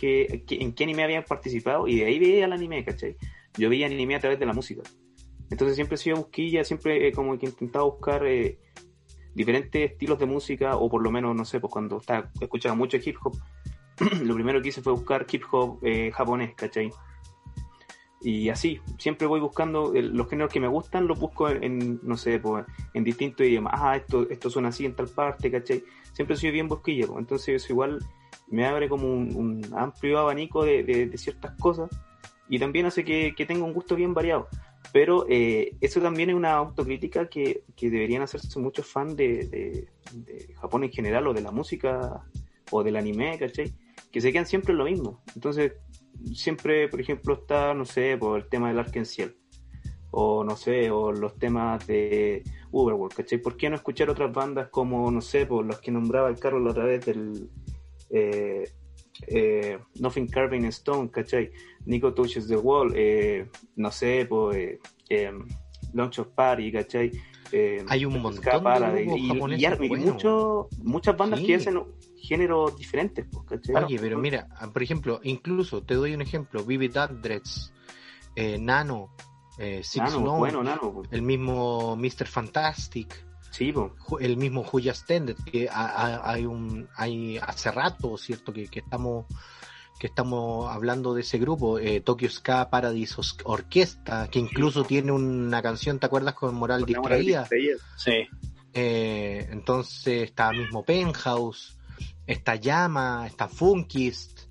en 0.49 0.73
qué 0.73 0.83
anime 0.83 1.03
habían 1.03 1.23
participado 1.23 1.87
y 1.87 1.99
de 1.99 2.05
ahí 2.05 2.19
veía 2.19 2.45
el 2.45 2.53
anime, 2.53 2.83
¿cachai? 2.83 3.15
Yo 3.57 3.69
veía 3.69 3.87
anime 3.87 4.15
a 4.15 4.19
través 4.19 4.39
de 4.39 4.45
la 4.45 4.53
música. 4.53 4.81
Entonces 5.49 5.75
siempre 5.75 5.95
he 5.95 5.97
sido 5.97 6.17
busquilla, 6.17 6.63
siempre 6.63 7.07
eh, 7.07 7.11
como 7.11 7.37
que 7.37 7.47
intentaba 7.47 7.85
buscar 7.85 8.25
eh, 8.25 8.59
diferentes 9.33 9.91
estilos 9.91 10.19
de 10.19 10.25
música, 10.25 10.75
o 10.75 10.89
por 10.89 11.01
lo 11.01 11.11
menos, 11.11 11.35
no 11.35 11.45
sé, 11.45 11.59
pues 11.59 11.71
cuando 11.71 11.97
estaba, 11.97 12.29
escuchaba 12.39 12.75
mucho 12.75 12.97
hip 12.97 13.15
hop, 13.23 13.37
lo 14.23 14.33
primero 14.35 14.61
que 14.61 14.69
hice 14.69 14.81
fue 14.81 14.93
buscar 14.93 15.25
hip 15.31 15.43
hop 15.51 15.79
japonés, 16.13 16.53
¿cachai? 16.55 16.91
Y 18.23 18.49
así, 18.49 18.79
siempre 18.99 19.25
voy 19.25 19.39
buscando 19.39 19.91
los 19.93 20.29
géneros 20.29 20.53
que 20.53 20.59
me 20.59 20.67
gustan, 20.67 21.07
los 21.07 21.19
busco 21.19 21.49
en, 21.49 21.99
no 22.03 22.17
sé, 22.17 22.39
pues, 22.39 22.65
en 22.93 23.03
distintos 23.03 23.47
idiomas. 23.47 23.73
Ah, 23.75 23.95
esto, 23.95 24.29
esto 24.29 24.49
suena 24.49 24.69
así 24.69 24.85
en 24.85 24.95
tal 24.95 25.07
parte, 25.07 25.49
¿cachai? 25.49 25.83
Siempre 26.13 26.35
soy 26.35 26.51
bien 26.51 26.67
bosquilla, 26.67 27.07
pues. 27.07 27.19
entonces 27.19 27.63
eso 27.63 27.73
igual 27.73 27.99
me 28.47 28.65
abre 28.65 28.89
como 28.89 29.07
un, 29.07 29.65
amplio 29.75 30.19
abanico 30.19 30.63
de, 30.63 31.11
ciertas 31.15 31.57
cosas 31.57 31.89
y 32.47 32.59
también 32.59 32.85
hace 32.85 33.03
que, 33.03 33.33
tenga 33.47 33.63
un 33.63 33.73
gusto 33.73 33.95
bien 33.95 34.13
variado. 34.13 34.47
Pero 34.93 35.25
eh, 35.29 35.75
eso 35.79 36.01
también 36.01 36.29
es 36.29 36.35
una 36.35 36.53
autocrítica 36.53 37.27
que, 37.27 37.63
deberían 37.79 38.21
hacerse 38.21 38.59
muchos 38.59 38.85
fans 38.85 39.15
de, 39.15 39.87
de, 40.13 40.53
Japón 40.55 40.83
en 40.83 40.91
general 40.91 41.27
o 41.27 41.33
de 41.33 41.41
la 41.41 41.51
música 41.51 42.23
o 42.69 42.83
del 42.83 42.97
anime, 42.97 43.39
¿cachai? 43.39 43.73
Que 44.11 44.21
se 44.21 44.31
quedan 44.31 44.45
siempre 44.45 44.73
en 44.73 44.77
lo 44.77 44.85
mismo. 44.85 45.21
Entonces, 45.33 45.73
siempre, 46.33 46.87
por 46.87 47.01
ejemplo, 47.01 47.33
está, 47.35 47.73
no 47.73 47.85
sé, 47.85 48.17
por 48.17 48.39
el 48.39 48.47
tema 48.47 48.69
del 48.69 48.79
Arkenciel, 48.79 49.35
o 50.11 50.43
no 50.43 50.55
sé, 50.55 50.91
o 50.91 51.11
los 51.11 51.37
temas 51.37 51.85
de 51.87 52.43
Uberworld, 52.71 53.15
¿cachai? 53.15 53.39
¿Por 53.39 53.57
qué 53.57 53.69
no 53.69 53.75
escuchar 53.75 54.09
otras 54.09 54.31
bandas 54.31 54.69
como, 54.69 55.09
no 55.11 55.21
sé, 55.21 55.45
por 55.45 55.65
los 55.65 55.79
que 55.79 55.91
nombraba 55.91 56.29
el 56.29 56.39
Carlos 56.39 56.63
la 56.63 56.71
otra 56.71 56.85
vez 56.85 57.05
del 57.05 57.49
eh, 58.09 58.69
eh, 59.27 59.79
Nothing 59.99 60.27
Carving 60.27 60.65
Stone, 60.65 61.09
¿cachai? 61.09 61.51
Nico 61.85 62.13
Touches 62.13 62.47
the 62.47 62.57
Wall, 62.57 62.93
eh, 62.95 63.47
no 63.75 63.91
sé, 63.91 64.25
por 64.27 64.55
eh, 64.55 64.79
em, 65.09 65.45
Launch 65.93 66.19
of 66.19 66.27
Party, 66.29 66.71
¿cachai? 66.71 67.11
Hay 67.87 68.05
un 68.05 68.21
montón 68.21 68.43
de 68.93 69.03
y, 69.17 69.33
muchas 70.83 71.17
bandas 71.17 71.41
que 71.41 71.55
hacen 71.55 71.81
géneros 72.31 72.77
diferentes. 72.77 73.25
Oye, 73.75 73.99
pero 73.99 74.17
mira, 74.17 74.47
por 74.71 74.81
ejemplo, 74.81 75.19
incluso 75.23 75.83
te 75.83 75.95
doy 75.95 76.13
un 76.13 76.21
ejemplo, 76.21 76.63
Vivid 76.63 76.95
Andrets, 76.95 77.73
eh, 78.37 78.57
Nano, 78.57 79.13
eh, 79.57 79.81
Six 79.83 80.15
bueno, 80.15 80.63
Nano, 80.63 81.03
el 81.11 81.21
mismo 81.21 81.97
Mr. 81.97 82.27
Fantastic. 82.27 83.25
Sí, 83.49 83.73
el 84.21 84.37
mismo 84.37 84.63
Julia 84.63 84.93
Stended, 84.93 85.35
que 85.43 85.67
hay 85.69 86.45
un 86.45 86.87
hay 86.95 87.37
hace 87.37 87.69
rato, 87.69 88.17
cierto, 88.17 88.53
que, 88.53 88.69
estamos 88.71 89.25
que 89.99 90.07
estamos 90.07 90.73
hablando 90.73 91.13
de 91.13 91.19
ese 91.19 91.37
grupo, 91.37 91.77
eh, 91.79 91.99
Tokyo 91.99 92.29
Ska 92.29 92.69
Paradise 92.69 93.15
Orquesta, 93.43 94.29
que 94.29 94.39
incluso 94.39 94.85
tiene 94.85 95.11
una 95.11 95.61
canción, 95.61 95.99
¿te 95.99 96.05
acuerdas? 96.05 96.35
Con 96.35 96.55
Moral 96.55 96.85
Distraída. 96.85 97.45
Sí. 97.97 98.25
Eh, 98.73 99.49
entonces 99.51 100.23
está 100.23 100.53
mismo 100.53 100.85
Penthouse, 100.85 101.77
está 102.27 102.55
Llama, 102.55 103.25
está 103.27 103.47
Funkist, 103.47 104.41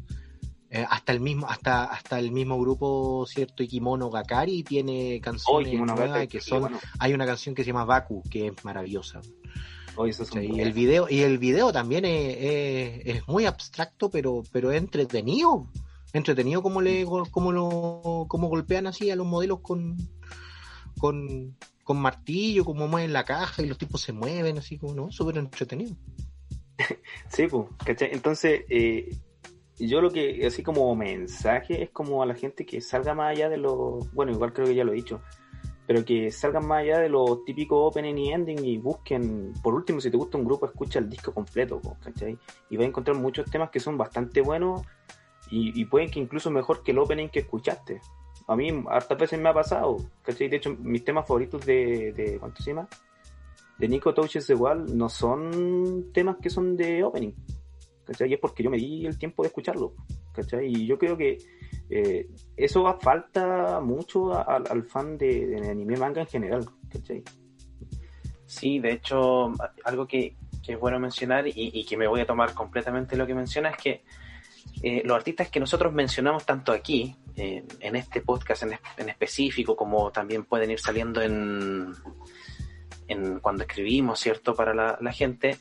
Eh, 0.73 0.87
hasta 0.89 1.11
el 1.12 1.18
mismo, 1.18 1.49
hasta, 1.49 1.85
hasta 1.87 2.21
el 2.21 2.31
mismo 2.31 2.57
grupo, 2.61 3.27
cierto, 3.27 3.64
Ikimono 3.64 4.09
Gakari 4.09 4.62
tiene 4.62 5.16
Oh, 5.18 5.21
canciones 5.21 5.68
Kimono 5.71 5.97
nuevas 5.97 6.29
que 6.29 6.41
son, 6.41 6.61
bueno. 6.61 6.79
hay 7.01 7.12
una 7.12 7.27
canción 7.27 7.57
que 7.57 7.64
se 7.64 7.68
llama 7.71 7.85
Baku, 7.85 8.23
que 8.31 8.47
es 8.47 8.64
maravillosa. 8.64 9.21
Oh, 9.97 10.05
¿cachai? 10.05 10.47
Y 10.57 10.61
el 10.61 10.73
video, 10.73 11.09
y 11.11 11.23
el 11.23 11.39
video 11.39 11.73
también 11.73 12.05
es, 12.05 12.37
es- 12.39 13.16
es 13.16 13.27
muy 13.29 13.47
abstracto, 13.47 14.11
pero, 14.11 14.45
pero 14.53 14.71
es 14.71 14.79
entretenido. 14.79 15.66
Entretenido 16.12 16.62
como 16.62 16.81
le, 16.81 17.05
como 17.05 17.51
lo, 17.51 18.27
como 18.29 18.47
golpean 18.49 18.87
así 18.87 19.11
a 19.11 19.16
los 19.16 19.27
modelos 19.27 19.61
con, 19.62 19.97
con, 20.99 21.57
con 21.83 21.97
martillo, 22.01 22.64
como 22.64 22.87
mueven 22.87 23.12
la 23.12 23.25
caja 23.25 23.62
y 23.62 23.66
los 23.66 23.77
tipos 23.79 24.01
se 24.03 24.12
mueven 24.12 24.59
así 24.59 24.79
como, 24.79 24.95
¿no? 24.95 25.11
Súper 25.11 25.39
entretenido. 25.39 25.97
Sí, 27.28 27.47
pues, 27.47 27.66
¿cachai? 27.85 28.11
Entonces, 28.12 28.62
eh, 28.68 29.09
yo 29.78 30.01
lo 30.01 30.11
que, 30.11 30.47
así 30.47 30.62
como 30.62 30.95
mensaje, 30.95 31.83
es 31.83 31.91
como 31.91 32.22
a 32.22 32.26
la 32.26 32.35
gente 32.35 32.66
que 32.66 32.81
salga 32.81 33.14
más 33.14 33.31
allá 33.31 33.49
de 33.49 33.57
lo, 33.57 33.99
bueno, 34.12 34.33
igual 34.33 34.53
creo 34.53 34.66
que 34.66 34.74
ya 34.74 34.85
lo 34.85 34.93
he 34.93 34.97
dicho, 34.97 35.20
pero 35.87 36.05
que 36.05 36.31
salgan 36.31 36.66
más 36.66 36.83
allá 36.83 37.01
de 37.01 37.09
los 37.09 37.45
típicos 37.45 37.78
opening 37.81 38.16
y 38.16 38.33
ending 38.33 38.64
y 38.64 38.78
busquen, 38.78 39.53
por 39.62 39.74
último, 39.74 40.01
si 40.01 40.11
te 40.11 40.16
gusta 40.16 40.39
un 40.39 40.45
grupo, 40.45 40.66
escucha 40.66 40.99
el 40.99 41.09
disco 41.09 41.33
completo, 41.33 41.81
¿cachai? 42.03 42.39
Y 42.68 42.76
vas 42.76 42.85
a 42.85 42.89
encontrar 42.89 43.16
muchos 43.16 43.51
temas 43.51 43.70
que 43.70 43.81
son 43.81 43.97
bastante 43.97 44.41
buenos 44.41 44.83
y, 45.51 45.85
pueden 45.87 46.11
que 46.11 46.20
incluso 46.20 46.49
mejor 46.49 46.85
que 46.85 46.93
el 46.93 46.99
opening 46.99 47.28
que 47.28 47.41
escuchaste. 47.41 48.01
A 48.47 48.55
mí 48.55 48.70
hartas 48.89 49.18
veces 49.18 49.41
me 49.41 49.49
ha 49.49 49.55
pasado, 49.55 49.97
¿cachai? 50.22 50.49
De 50.49 50.59
hecho, 50.59 50.76
mis 50.78 51.05
temas 51.05 51.26
favoritos 51.26 51.66
de, 51.66 52.12
de 52.12 52.39
¿cuánto 52.39 52.62
se? 52.62 52.72
De 53.81 53.89
Nico 53.89 54.12
Touches 54.14 54.49
igual 54.51 54.97
no 54.97 55.09
son 55.09 56.12
temas 56.12 56.37
que 56.41 56.51
son 56.51 56.76
de 56.76 57.03
opening, 57.03 57.33
¿cachai? 58.05 58.31
Y 58.31 58.35
es 58.35 58.39
porque 58.41 58.62
yo 58.62 58.70
me 58.70 58.76
di 58.76 59.07
el 59.07 59.18
tiempo 59.18 59.43
de 59.43 59.49
escucharlo, 59.49 59.95
¿cachai? 60.33 60.66
Y 60.66 60.87
yo 60.87 60.99
creo 60.99 61.16
que 61.16 61.39
eh, 61.89 62.28
eso 62.57 62.85
falta 63.01 63.81
mucho 63.81 64.33
a- 64.35 64.43
al, 64.43 64.85
fan 64.85 65.16
de, 65.16 65.47
de 65.47 65.70
anime 65.70 65.97
manga 65.97 66.20
en 66.20 66.26
general, 66.28 66.66
¿cachai? 66.93 67.22
Sí, 68.47 68.78
de 68.81 68.93
hecho, 68.93 69.53
algo 69.85 70.07
que, 70.07 70.37
que 70.62 70.72
es 70.74 70.78
bueno 70.81 70.99
mencionar 71.01 71.47
y, 71.49 71.53
y 71.57 71.85
que 71.87 71.97
me 71.97 72.07
voy 72.07 72.20
a 72.20 72.26
tomar 72.26 72.53
completamente 72.53 73.16
lo 73.16 73.26
que 73.26 73.35
menciona 73.35 73.70
es 73.70 73.76
que 73.76 74.03
eh, 74.83 75.03
los 75.05 75.16
artistas 75.16 75.49
que 75.51 75.61
nosotros 75.61 75.93
mencionamos 75.93 76.45
tanto 76.45 76.72
aquí, 76.72 77.14
eh, 77.37 77.64
en 77.81 77.97
este 77.97 78.20
podcast 78.20 78.64
en, 78.64 78.72
en 78.99 79.09
específico, 79.09 79.74
como 79.76 80.11
también 80.11 80.45
pueden 80.45 80.70
ir 80.70 80.81
saliendo 80.81 81.22
en, 81.22 81.93
en 83.11 83.41
cuando 83.41 83.65
escribimos, 83.65 84.19
¿cierto?, 84.21 84.55
para 84.55 84.73
la, 84.75 84.97
la 85.01 85.13
gente, 85.13 85.59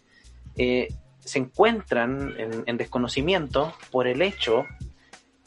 eh, 0.56 0.88
se 1.20 1.40
encuentran 1.40 2.34
en, 2.38 2.64
en 2.66 2.78
desconocimiento 2.78 3.74
por 3.92 4.08
el 4.08 4.22
hecho 4.22 4.66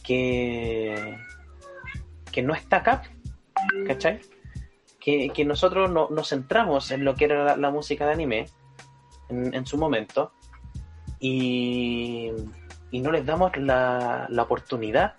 que, 0.04 1.16
que 2.30 2.42
no 2.42 2.54
está 2.54 2.76
acá, 2.78 3.02
¿cachai? 3.86 4.20
que, 5.00 5.30
que 5.30 5.44
nosotros 5.44 5.90
no- 5.90 6.08
nos 6.10 6.28
centramos 6.28 6.90
en 6.92 7.04
lo 7.04 7.14
que 7.14 7.24
era 7.24 7.44
la, 7.44 7.56
la 7.56 7.70
música 7.70 8.06
de 8.06 8.12
anime 8.12 8.46
en, 9.28 9.52
en 9.54 9.66
su 9.66 9.76
momento 9.78 10.32
y, 11.18 12.30
y 12.90 13.00
no 13.00 13.10
les 13.10 13.24
damos 13.24 13.56
la, 13.56 14.26
la 14.28 14.42
oportunidad 14.42 15.14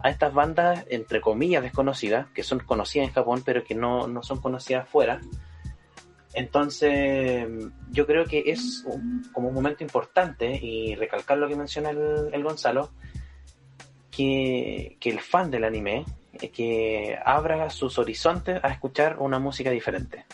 a 0.00 0.10
estas 0.10 0.32
bandas, 0.34 0.84
entre 0.90 1.20
comillas, 1.20 1.62
desconocidas, 1.62 2.26
que 2.34 2.42
son 2.42 2.58
conocidas 2.60 3.08
en 3.08 3.14
Japón, 3.14 3.42
pero 3.44 3.64
que 3.64 3.74
no, 3.74 4.06
no 4.06 4.22
son 4.22 4.40
conocidas 4.40 4.88
fuera. 4.88 5.20
Entonces, 6.36 7.48
yo 7.90 8.06
creo 8.06 8.26
que 8.26 8.44
es 8.46 8.84
un- 8.86 9.24
como 9.32 9.48
un 9.48 9.54
momento 9.54 9.82
importante, 9.82 10.50
y 10.62 10.94
recalcar 10.94 11.38
lo 11.38 11.48
que 11.48 11.56
menciona 11.56 11.90
el, 11.90 12.42
Gonzalo, 12.44 12.90
que, 14.10 14.96
que 15.00 15.10
el 15.10 15.20
fan 15.20 15.50
del 15.50 15.64
anime, 15.64 16.04
eh, 16.34 16.50
que 16.50 17.18
abra 17.24 17.70
sus 17.70 17.98
horizontes 17.98 18.62
a 18.62 18.68
escuchar 18.68 19.18
una 19.18 19.38
música 19.38 19.70
diferente. 19.70 20.24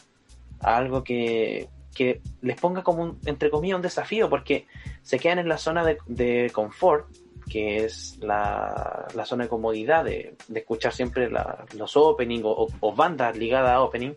Algo 0.61 1.03
que, 1.05 1.69
que 1.95 2.21
les 2.41 2.61
ponga 2.61 2.83
como, 2.83 3.17
entre 3.25 3.51
comillas, 3.51 3.77
un 3.77 3.83
desafío, 3.83 4.29
porque 4.29 4.67
se 5.03 5.19
quedan 5.19 5.39
en 5.39 5.49
la 5.49 5.59
zona 5.59 5.85
de, 5.85 5.99
de 6.07 6.51
confort, 6.53 7.07
que 7.49 7.85
es 7.85 8.19
la, 8.21 9.07
la 9.15 9.25
zona 9.25 9.45
de 9.45 9.51
comodidad 9.51 10.05
de, 10.05 10.37
de 10.49 10.61
escuchar 10.61 10.93
siempre 10.93 11.31
la- 11.31 11.65
los 11.77 11.97
opening 11.97 12.43
o, 12.45 12.51
o- 12.51 12.69
o 12.81 12.93
bandas 12.95 13.37
ligadas 13.37 13.73
a 13.73 13.83
opening, 13.83 14.15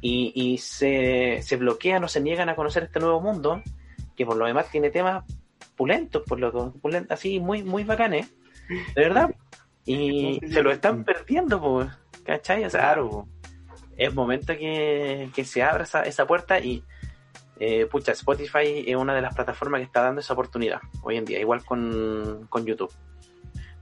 y, 0.00 0.32
y 0.34 0.58
se, 0.58 1.40
se 1.42 1.56
bloquean 1.56 2.02
o 2.04 2.08
se 2.08 2.20
niegan 2.20 2.48
a 2.48 2.56
conocer 2.56 2.84
este 2.84 3.00
nuevo 3.00 3.20
mundo, 3.20 3.62
que 4.16 4.24
por 4.26 4.36
lo 4.36 4.46
demás 4.46 4.70
tiene 4.70 4.90
temas 4.90 5.24
pulentos, 5.76 6.22
por 6.26 6.38
lo 6.40 6.72
pulen- 6.74 7.06
así 7.10 7.40
muy, 7.40 7.62
muy 7.62 7.84
bacanes, 7.84 8.32
de 8.94 9.02
verdad. 9.02 9.34
Y 9.84 10.40
se 10.50 10.62
lo 10.62 10.70
están 10.70 11.04
perdiendo, 11.04 11.60
pues, 11.60 11.88
¿cachai? 12.24 12.64
O 12.64 12.70
sea, 12.70 12.80
Claro, 12.94 13.26
es 13.96 14.14
momento 14.14 14.54
que, 14.56 15.28
que 15.34 15.44
se 15.44 15.62
abra 15.62 15.84
esa, 15.84 16.02
esa 16.02 16.26
puerta 16.26 16.58
y 16.58 16.82
eh, 17.58 17.84
pucha, 17.86 18.12
Spotify 18.12 18.84
es 18.86 18.96
una 18.96 19.14
de 19.14 19.20
las 19.20 19.34
plataformas 19.34 19.80
que 19.80 19.84
está 19.84 20.02
dando 20.02 20.20
esa 20.22 20.32
oportunidad 20.32 20.80
hoy 21.02 21.16
en 21.18 21.26
día, 21.26 21.38
igual 21.40 21.62
con, 21.64 22.46
con 22.48 22.64
YouTube. 22.64 22.90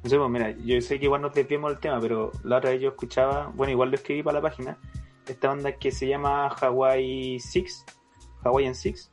no 0.03 0.11
sé, 0.11 0.17
pues 0.19 0.31
mira, 0.31 0.51
yo 0.65 0.81
sé 0.81 0.99
que 0.99 1.05
igual 1.05 1.23
nos 1.23 1.33
desviamos 1.35 1.71
del 1.71 1.79
tema, 1.81 2.01
pero 2.01 2.33
la 2.43 2.57
otra 2.57 2.71
vez 2.71 2.81
yo 2.81 2.89
escuchaba, 2.89 3.53
bueno, 3.55 3.71
igual 3.73 3.91
lo 3.91 3.95
escribí 3.97 4.23
para 4.25 4.39
la 4.39 4.43
página, 4.43 4.77
esta 5.29 5.49
banda 5.49 5.73
que 5.73 5.91
se 5.91 6.07
llama 6.07 6.49
Hawaii 6.49 7.41
Six, 7.41 7.85
Hawaiian 8.45 8.75
Six, 8.75 9.11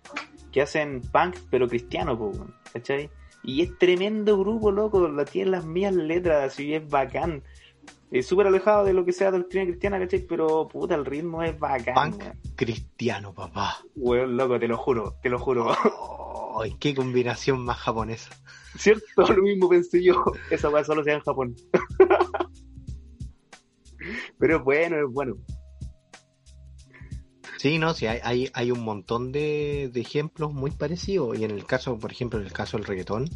que 0.52 0.62
hacen 0.62 1.02
punk 1.12 1.36
pero 1.50 1.68
cristiano, 1.68 2.18
po, 2.18 2.32
¿cachai? 2.74 3.10
Y 3.44 3.62
es 3.62 3.78
tremendo 3.78 4.40
grupo, 4.40 4.72
loco, 4.72 5.08
la 5.08 5.26
tienen 5.26 5.52
las 5.52 5.66
mías 5.66 5.94
letras, 5.94 6.54
así 6.54 6.74
es 6.74 6.88
bacán. 6.88 7.44
Es 8.12 8.28
súper 8.28 8.48
alejado 8.48 8.86
de 8.86 8.94
lo 8.94 9.04
que 9.04 9.12
sea 9.12 9.32
doctrina 9.32 9.66
cristiana, 9.66 10.00
¿cachai? 10.00 10.20
Pero 10.20 10.68
puta, 10.68 10.96
el 10.96 11.06
ritmo 11.06 11.44
es 11.44 11.58
bacán, 11.60 11.94
Punk 11.94 12.24
cristiano, 12.56 13.34
papá. 13.34 13.78
Weón, 13.96 14.38
loco, 14.38 14.60
te 14.60 14.68
lo 14.68 14.78
juro, 14.78 15.16
te 15.22 15.30
lo 15.30 15.40
juro. 15.40 15.72
Ay, 16.60 16.76
qué 16.80 16.96
combinación 16.96 17.66
más 17.66 17.78
japonesa. 17.78 18.30
¿Cierto? 18.78 19.06
Lo 19.36 19.44
mismo 19.44 19.70
pensé 19.70 20.04
yo. 20.04 20.24
Esa 20.50 20.70
weá 20.70 20.84
solo 20.84 21.04
se 21.04 21.12
da 21.12 21.18
en 21.18 21.24
Japón. 21.24 21.56
Pero 24.38 24.64
bueno, 24.64 24.98
es 24.98 25.12
bueno. 25.12 25.36
Sí, 27.66 27.80
no, 27.80 27.96
sí, 27.96 28.06
hay, 28.06 28.20
hay, 28.24 28.52
hay 28.54 28.70
un 28.70 28.82
montón 28.82 29.32
de, 29.32 29.90
de 29.92 30.00
ejemplos 30.00 30.54
muy 30.54 30.70
parecidos. 30.70 31.36
Y 31.40 31.46
en 31.46 31.50
el 31.50 31.66
caso, 31.66 31.98
por 31.98 32.12
ejemplo, 32.12 32.40
en 32.40 32.46
el 32.46 32.54
caso 32.54 32.78
del 32.78 32.86
reggaetón, 32.86 33.28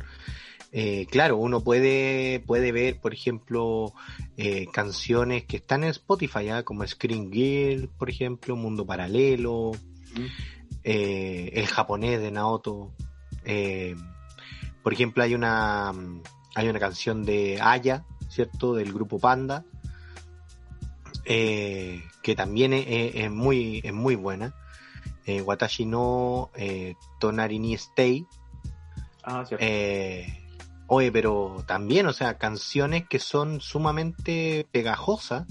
eh, 0.72 1.08
claro, 1.10 1.38
uno 1.38 1.64
puede, 1.64 2.40
puede 2.40 2.72
ver, 2.72 3.00
por 3.02 3.12
ejemplo, 3.12 3.92
eh, 4.38 4.68
canciones 4.72 5.46
que 5.46 5.58
están 5.58 5.84
en 5.84 5.90
Spotify, 5.90 6.50
¿ah? 6.50 6.62
como 6.62 6.86
Screen 6.86 7.32
Girl, 7.32 7.90
por 7.98 8.12
ejemplo, 8.12 8.56
Mundo 8.56 8.86
Paralelo, 8.86 9.72
eh, 10.84 11.50
El 11.56 11.66
japonés 11.66 12.22
de 12.22 12.30
Naoto. 12.30 12.94
por 14.84 14.94
ejemplo, 14.94 15.24
hay 15.24 15.34
una, 15.34 15.92
hay 16.54 16.70
una 16.70 16.80
canción 16.80 17.26
de 17.26 17.60
Aya, 17.60 18.06
¿cierto? 18.28 18.76
Del 18.76 18.94
grupo 18.94 19.18
Panda, 19.18 19.66
eh, 21.30 22.04
que 22.22 22.36
también 22.36 22.74
es, 22.74 23.32
muy, 23.32 23.80
es 23.84 23.94
muy 23.94 24.16
buena. 24.16 24.54
Eh, 25.26 25.42
Watashi 25.42 25.86
no 25.86 26.50
eh, 26.56 26.96
Tonari 27.20 27.60
ni 27.60 27.74
Stay. 27.76 28.26
Ah, 29.24 29.46
cierto. 29.46 29.64
Eh, 29.66 30.26
oye, 30.88 31.12
pero 31.12 31.64
también, 31.68 32.08
o 32.08 32.14
sea, 32.14 32.38
canciones 32.38 33.08
que 33.08 33.20
son 33.20 33.62
sumamente 33.62 34.68
pegajosas, 34.72 35.46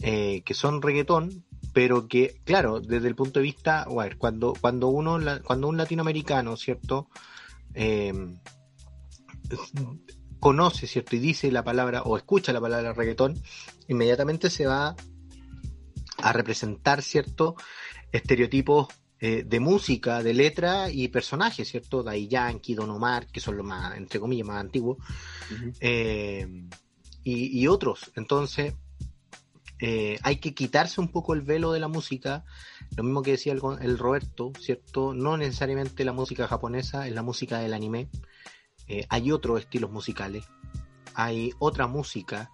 que 0.00 0.54
son 0.54 0.82
reggaetón, 0.82 1.44
pero 1.72 2.08
que, 2.08 2.40
claro, 2.44 2.80
desde 2.80 3.06
el 3.06 3.14
punto 3.14 3.38
de 3.38 3.44
vista, 3.44 3.86
cuando, 4.18 4.52
cuando 4.60 4.88
uno, 4.88 5.18
la- 5.18 5.40
cuando 5.40 5.68
un 5.68 5.76
latinoamericano, 5.76 6.56
¿cierto? 6.56 7.08
Eh, 7.74 8.12
conoce, 10.40 10.86
¿cierto? 10.86 11.14
Y 11.16 11.20
dice 11.20 11.52
la 11.52 11.62
palabra 11.62 12.02
o 12.02 12.16
escucha 12.16 12.52
la 12.52 12.60
palabra 12.60 12.92
reggaetón, 12.92 13.40
inmediatamente 13.92 14.50
se 14.50 14.66
va 14.66 14.96
a 16.18 16.32
representar, 16.32 17.02
¿cierto? 17.02 17.56
Estereotipos 18.12 18.88
eh, 19.24 19.44
de 19.46 19.60
música, 19.60 20.20
de 20.20 20.34
letra 20.34 20.90
y 20.90 21.06
personajes, 21.06 21.68
¿cierto? 21.68 22.02
Dai 22.02 22.26
Yankee, 22.26 22.74
Don 22.74 22.90
Omar, 22.90 23.28
que 23.28 23.38
son 23.38 23.56
los 23.56 23.64
más, 23.64 23.96
entre 23.96 24.18
comillas, 24.18 24.48
más 24.48 24.60
antiguos, 24.60 24.98
eh, 25.78 26.66
y, 27.22 27.60
y 27.60 27.68
otros. 27.68 28.10
Entonces, 28.16 28.74
eh, 29.78 30.18
hay 30.22 30.36
que 30.36 30.54
quitarse 30.54 31.00
un 31.00 31.06
poco 31.06 31.34
el 31.34 31.42
velo 31.42 31.70
de 31.70 31.78
la 31.78 31.86
música, 31.86 32.44
lo 32.96 33.04
mismo 33.04 33.22
que 33.22 33.30
decía 33.32 33.52
el, 33.52 33.60
el 33.80 33.96
Roberto, 33.96 34.52
¿cierto? 34.58 35.14
No 35.14 35.36
necesariamente 35.36 36.04
la 36.04 36.12
música 36.12 36.48
japonesa, 36.48 37.06
es 37.06 37.14
la 37.14 37.22
música 37.22 37.60
del 37.60 37.74
anime. 37.74 38.08
Hay 39.08 39.32
otros 39.32 39.60
estilos 39.60 39.90
musicales, 39.90 40.44
hay 41.14 41.52
otra 41.60 41.86
música. 41.86 42.50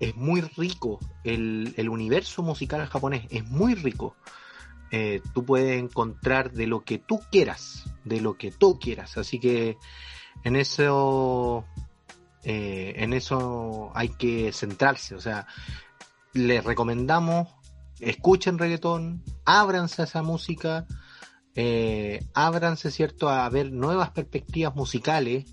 Es 0.00 0.16
muy 0.16 0.40
rico 0.40 0.98
el, 1.24 1.74
el 1.76 1.88
universo 1.88 2.42
musical 2.42 2.86
japonés, 2.86 3.26
es 3.30 3.46
muy 3.48 3.74
rico. 3.74 4.16
Eh, 4.90 5.22
tú 5.34 5.44
puedes 5.44 5.80
encontrar 5.80 6.50
de 6.52 6.66
lo 6.66 6.82
que 6.82 6.98
tú 6.98 7.20
quieras, 7.30 7.84
de 8.04 8.20
lo 8.20 8.36
que 8.36 8.50
tú 8.50 8.80
quieras. 8.80 9.16
Así 9.18 9.38
que 9.38 9.76
en 10.42 10.56
eso 10.56 11.64
eh, 12.42 12.94
en 12.96 13.12
eso 13.12 13.90
hay 13.94 14.08
que 14.10 14.52
centrarse. 14.52 15.14
O 15.14 15.20
sea, 15.20 15.46
les 16.32 16.64
recomendamos, 16.64 17.48
escuchen 18.00 18.58
reggaetón, 18.58 19.22
ábranse 19.44 20.02
a 20.02 20.04
esa 20.06 20.22
música, 20.22 20.86
eh, 21.54 22.24
ábranse, 22.34 22.90
¿cierto?, 22.90 23.28
a 23.28 23.48
ver 23.48 23.72
nuevas 23.72 24.10
perspectivas 24.10 24.74
musicales 24.74 25.44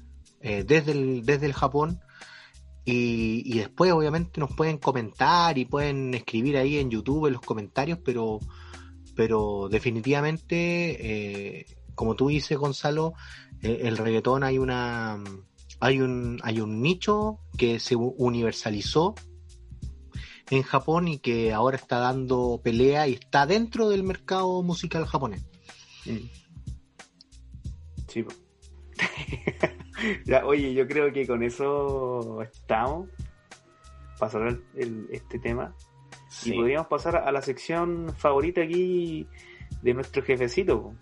eh, 0.41 0.63
desde, 0.65 0.91
el, 0.93 1.25
desde 1.25 1.47
el 1.47 1.53
Japón. 1.53 1.99
Y, 2.89 3.43
y, 3.45 3.57
después, 3.57 3.91
obviamente, 3.91 4.39
nos 4.39 4.55
pueden 4.55 4.77
comentar 4.77 5.57
y 5.57 5.65
pueden 5.65 6.13
escribir 6.13 6.55
ahí 6.55 6.77
en 6.77 6.89
YouTube 6.89 7.27
en 7.27 7.33
los 7.33 7.41
comentarios, 7.41 7.99
pero, 8.01 8.39
pero 9.13 9.67
definitivamente, 9.69 11.57
eh, 11.59 11.65
como 11.95 12.15
tú 12.15 12.29
dices, 12.29 12.57
Gonzalo, 12.57 13.13
eh, 13.61 13.81
el 13.83 13.97
reggaetón 13.97 14.45
hay 14.45 14.57
una 14.57 15.21
hay 15.81 15.99
un 15.99 16.39
hay 16.43 16.61
un 16.61 16.81
nicho 16.81 17.39
que 17.57 17.81
se 17.81 17.97
universalizó 17.97 19.15
en 20.49 20.63
Japón 20.63 21.09
y 21.09 21.19
que 21.19 21.51
ahora 21.51 21.75
está 21.75 21.97
dando 21.99 22.61
pelea 22.63 23.09
y 23.09 23.15
está 23.15 23.45
dentro 23.45 23.89
del 23.89 24.03
mercado 24.03 24.63
musical 24.63 25.05
japonés. 25.05 25.43
Mm. 26.05 26.29
Sí. 28.07 28.25
ya, 30.25 30.45
oye, 30.45 30.73
yo 30.73 30.87
creo 30.87 31.11
que 31.11 31.25
con 31.25 31.43
eso 31.43 32.41
estamos 32.41 33.09
para 34.19 34.31
cerrar 34.31 34.57
el, 34.75 35.07
este 35.11 35.39
tema. 35.39 35.73
Sí. 36.29 36.51
Y 36.51 36.57
podríamos 36.57 36.87
pasar 36.87 37.17
a 37.17 37.31
la 37.31 37.41
sección 37.41 38.13
favorita 38.15 38.61
aquí 38.61 39.27
de 39.81 39.93
nuestro 39.93 40.23
jefecito. 40.23 40.93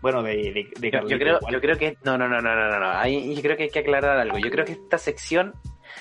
Bueno, 0.00 0.22
de, 0.22 0.36
de, 0.36 0.70
de 0.78 0.90
yo, 0.90 1.08
yo, 1.08 1.18
creo, 1.18 1.38
yo 1.50 1.60
creo 1.60 1.76
que. 1.76 1.98
No, 2.04 2.16
no, 2.16 2.28
no, 2.28 2.40
no, 2.40 2.54
no, 2.54 2.78
no. 2.78 2.90
Ahí, 2.90 3.34
yo 3.34 3.42
creo 3.42 3.56
que 3.56 3.64
hay 3.64 3.70
que 3.70 3.80
aclarar 3.80 4.18
algo. 4.18 4.38
Yo 4.38 4.50
creo 4.50 4.64
que 4.64 4.72
esta 4.72 4.96
sección 4.96 5.54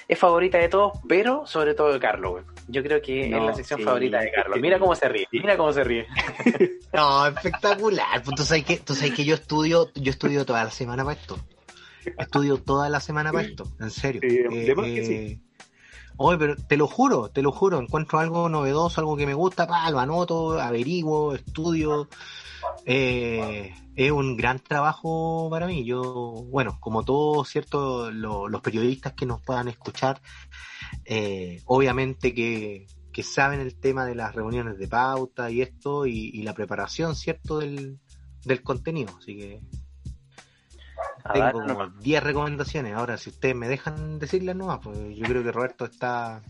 es 0.08 0.20
favorita 0.20 0.60
de 0.60 0.70
todos, 0.70 1.00
pero 1.08 1.48
sobre 1.48 1.74
todo 1.74 1.92
de 1.92 2.00
Carlos. 2.00 2.44
Yo 2.68 2.84
creo 2.84 3.02
que 3.02 3.28
no, 3.28 3.40
es 3.40 3.44
la 3.46 3.54
sección 3.56 3.80
sí, 3.80 3.86
favorita 3.86 4.20
de 4.20 4.32
Carlos. 4.32 4.60
Mira 4.62 4.78
cómo 4.78 4.94
se 4.94 5.10
ríe, 5.10 5.28
mira 5.32 5.58
cómo 5.58 5.74
se 5.74 5.84
ríe. 5.84 6.06
no, 6.94 7.28
espectacular. 7.28 8.22
Pues 8.24 8.36
tú 8.36 8.44
sabes 8.44 8.66
que, 8.66 8.78
tú 8.78 8.94
sabes 8.94 9.14
que 9.14 9.26
yo 9.26 9.34
estudio, 9.34 9.90
yo 9.96 10.12
estudio 10.12 10.46
toda 10.46 10.64
la 10.64 10.70
semana 10.70 11.04
para 11.04 11.18
esto. 11.20 11.40
Estudio 12.18 12.58
toda 12.58 12.90
la 12.90 13.00
semana 13.00 13.32
para 13.32 13.48
esto, 13.48 13.66
en 13.80 13.92
serio. 13.92 14.22
Sí, 14.24 14.38
eh, 14.38 14.76
que 14.76 15.06
sí. 15.06 15.42
Oye, 16.20 16.38
pero 16.40 16.56
te 16.56 16.78
lo 16.78 16.88
juro, 16.88 17.30
te 17.30 17.44
lo 17.44 17.52
juro, 17.52 17.80
encuentro 17.80 18.18
algo 18.18 18.50
novedoso, 18.50 19.00
algo 19.02 19.16
que 19.16 19.28
me 19.28 19.36
gusta, 19.36 19.68
pa, 19.68 19.90
lo 19.92 20.00
anoto, 20.00 20.60
averiguo, 20.60 21.36
estudio. 21.36 22.10
Eh, 22.86 23.72
es 23.96 24.12
un 24.12 24.36
gran 24.36 24.60
trabajo 24.60 25.48
para 25.52 25.68
mí. 25.68 25.86
Yo, 25.86 26.02
bueno, 26.50 26.78
como 26.80 27.04
todos 27.04 27.48
cierto, 27.50 28.10
lo, 28.10 28.50
los 28.50 28.62
periodistas 28.62 29.14
que 29.14 29.28
nos 29.28 29.42
puedan 29.42 29.68
escuchar, 29.68 30.20
eh, 31.06 31.62
obviamente 31.66 32.34
que, 32.34 32.88
que, 33.14 33.24
saben 33.24 33.60
el 33.60 33.80
tema 33.80 34.06
de 34.06 34.16
las 34.16 34.34
reuniones 34.34 34.80
de 34.80 34.88
pauta 34.88 35.52
y 35.52 35.62
esto 35.62 36.08
y, 36.08 36.32
y 36.34 36.42
la 36.42 36.54
preparación, 36.54 37.16
cierto, 37.16 37.60
del, 37.60 38.00
del 38.44 38.64
contenido. 38.64 39.14
Así 39.20 39.38
que 39.38 39.62
tengo 41.34 41.62
como 41.66 41.88
10 41.88 42.24
recomendaciones. 42.24 42.94
Ahora, 42.96 43.18
si 43.18 43.30
ustedes 43.30 43.56
me 43.56 43.68
dejan 43.68 44.20
decirlas 44.20 44.56
nomás, 44.56 44.80
pues 44.84 44.98
yo 45.16 45.26
creo 45.26 45.44
que 45.44 45.52
Roberto 45.52 45.86
está 45.86 46.42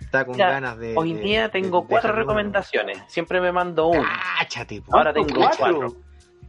está 0.00 0.24
con 0.24 0.36
ganas 0.36 0.78
de. 0.78 0.94
Hoy 0.96 1.14
día 1.14 1.42
de, 1.42 1.48
tengo 1.48 1.82
de, 1.82 1.86
cuatro 1.88 2.12
de 2.12 2.18
recomendaciones. 2.18 2.98
Siempre 3.08 3.40
me 3.40 3.52
mando 3.52 3.88
uno. 3.88 4.04
Cáchate, 4.38 4.80
po. 4.82 4.96
Ahora 4.96 5.12
tengo 5.12 5.28
¿Cuatro? 5.34 5.58
cuatro. 5.78 5.96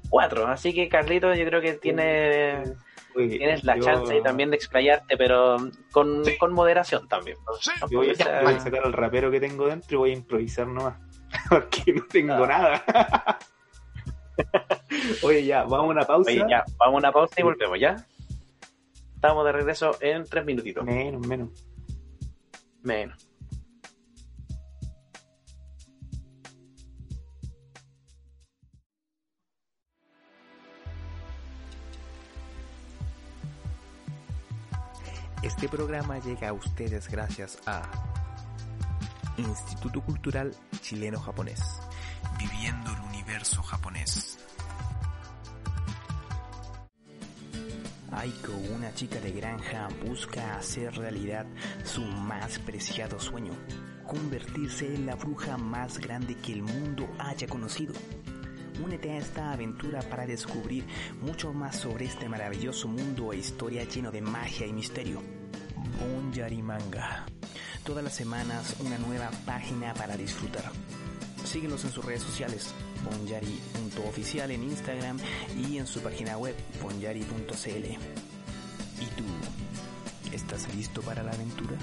Cuatro. 0.10 0.48
Así 0.48 0.74
que 0.74 0.90
Carlito, 0.90 1.34
yo 1.34 1.46
creo 1.46 1.62
que 1.62 1.74
tiene, 1.74 2.64
tienes 3.16 3.64
la 3.64 3.78
yo- 3.78 3.84
chance 3.84 4.14
ahí 4.14 4.22
también 4.22 4.50
de 4.52 4.58
explayarte, 4.58 5.16
pero 5.18 5.58
con, 5.92 6.26
Sí. 6.26 6.38
con 6.38 6.54
moderación 6.54 7.08
también. 7.08 7.38
Sí. 7.62 7.72
No 7.82 7.88
Yo 7.90 7.98
voy 8.00 8.10
a, 8.20 8.42
voy 8.44 8.60
sacar 8.60 8.84
al 8.84 8.94
rapero 8.94 9.32
que 9.32 9.40
tengo 9.40 9.68
dentro 9.68 9.96
y 9.96 10.00
voy 10.00 10.10
a 10.12 10.14
improvisar 10.14 10.68
nomás. 10.68 10.96
Porque 11.50 11.94
no 11.94 12.04
tengo 12.10 12.44
Ah. 12.44 12.48
nada. 12.48 13.40
Oye, 15.24 15.46
ya, 15.46 15.64
vamos 15.64 15.88
a 15.88 15.92
una 15.92 16.06
pausa. 16.06 16.32
Oye, 16.32 16.44
ya, 16.50 16.64
vamos 16.78 16.96
a 16.96 16.98
una 16.98 17.12
pausa 17.12 17.36
y 17.38 17.44
volvemos, 17.44 17.80
¿ya? 17.80 17.96
Estamos 19.16 19.46
de 19.46 19.52
regreso 19.52 19.98
en 20.02 20.26
tres 20.26 20.46
minutitos. 20.46 20.84
Menos, 20.84 21.26
menos. 21.28 21.50
Menos. 22.82 23.28
Este 35.44 35.68
programa 35.68 36.20
llega 36.20 36.50
a 36.50 36.54
ustedes 36.54 37.10
gracias 37.10 37.60
a 37.66 37.82
Instituto 39.38 40.02
Cultural 40.02 40.56
Chileno-Japonés. 40.82 41.82
Viviendo 42.38 42.92
el 42.92 43.00
universo 43.02 43.64
japonés. 43.64 44.41
Aiko, 48.12 48.52
una 48.76 48.94
chica 48.94 49.22
de 49.22 49.32
granja, 49.32 49.88
busca 50.06 50.58
hacer 50.58 50.94
realidad 50.96 51.46
su 51.86 52.02
más 52.02 52.60
preciado 52.60 53.20
sueño, 53.20 53.54
convertirse 54.06 54.94
en 54.94 55.06
la 55.06 55.16
bruja 55.16 55.58
más 55.58 55.98
grande 55.98 56.36
que 56.36 56.52
el 56.52 56.62
mundo 56.62 57.08
haya 57.18 57.48
conocido. 57.48 57.94
Únete 58.84 59.12
a 59.12 59.18
esta 59.18 59.54
aventura 59.54 60.02
para 60.02 60.26
descubrir 60.26 60.86
mucho 61.22 61.54
más 61.54 61.78
sobre 61.78 62.06
este 62.06 62.28
maravilloso 62.28 62.90
mundo 62.90 63.32
e 63.32 63.38
historia 63.38 63.86
lleno 63.86 64.12
de 64.12 64.22
magia 64.22 64.68
y 64.68 64.74
misterio. 64.74 65.22
Bonyari 66.00 66.62
Manga. 66.62 67.26
Todas 67.86 68.04
las 68.04 68.14
semanas 68.14 68.76
una 68.80 68.98
nueva 68.98 69.32
página 69.46 69.94
para 69.94 70.18
disfrutar. 70.18 70.70
Síguenos 71.46 71.86
en 71.86 71.92
sus 71.92 72.04
redes 72.04 72.24
sociales, 72.24 72.74
bonyari.oficial 73.04 74.52
en 74.52 74.64
Instagram 74.64 75.18
y 75.58 75.78
en 75.78 75.88
su 75.88 76.02
página 76.02 76.38
web, 76.38 76.56
bonyari.cl. 76.82 77.86
¿Y 79.02 79.06
tú? 79.16 79.24
¿Estás 80.32 80.74
listo 80.76 81.02
para 81.02 81.24
la 81.24 81.32
aventura? 81.32 81.78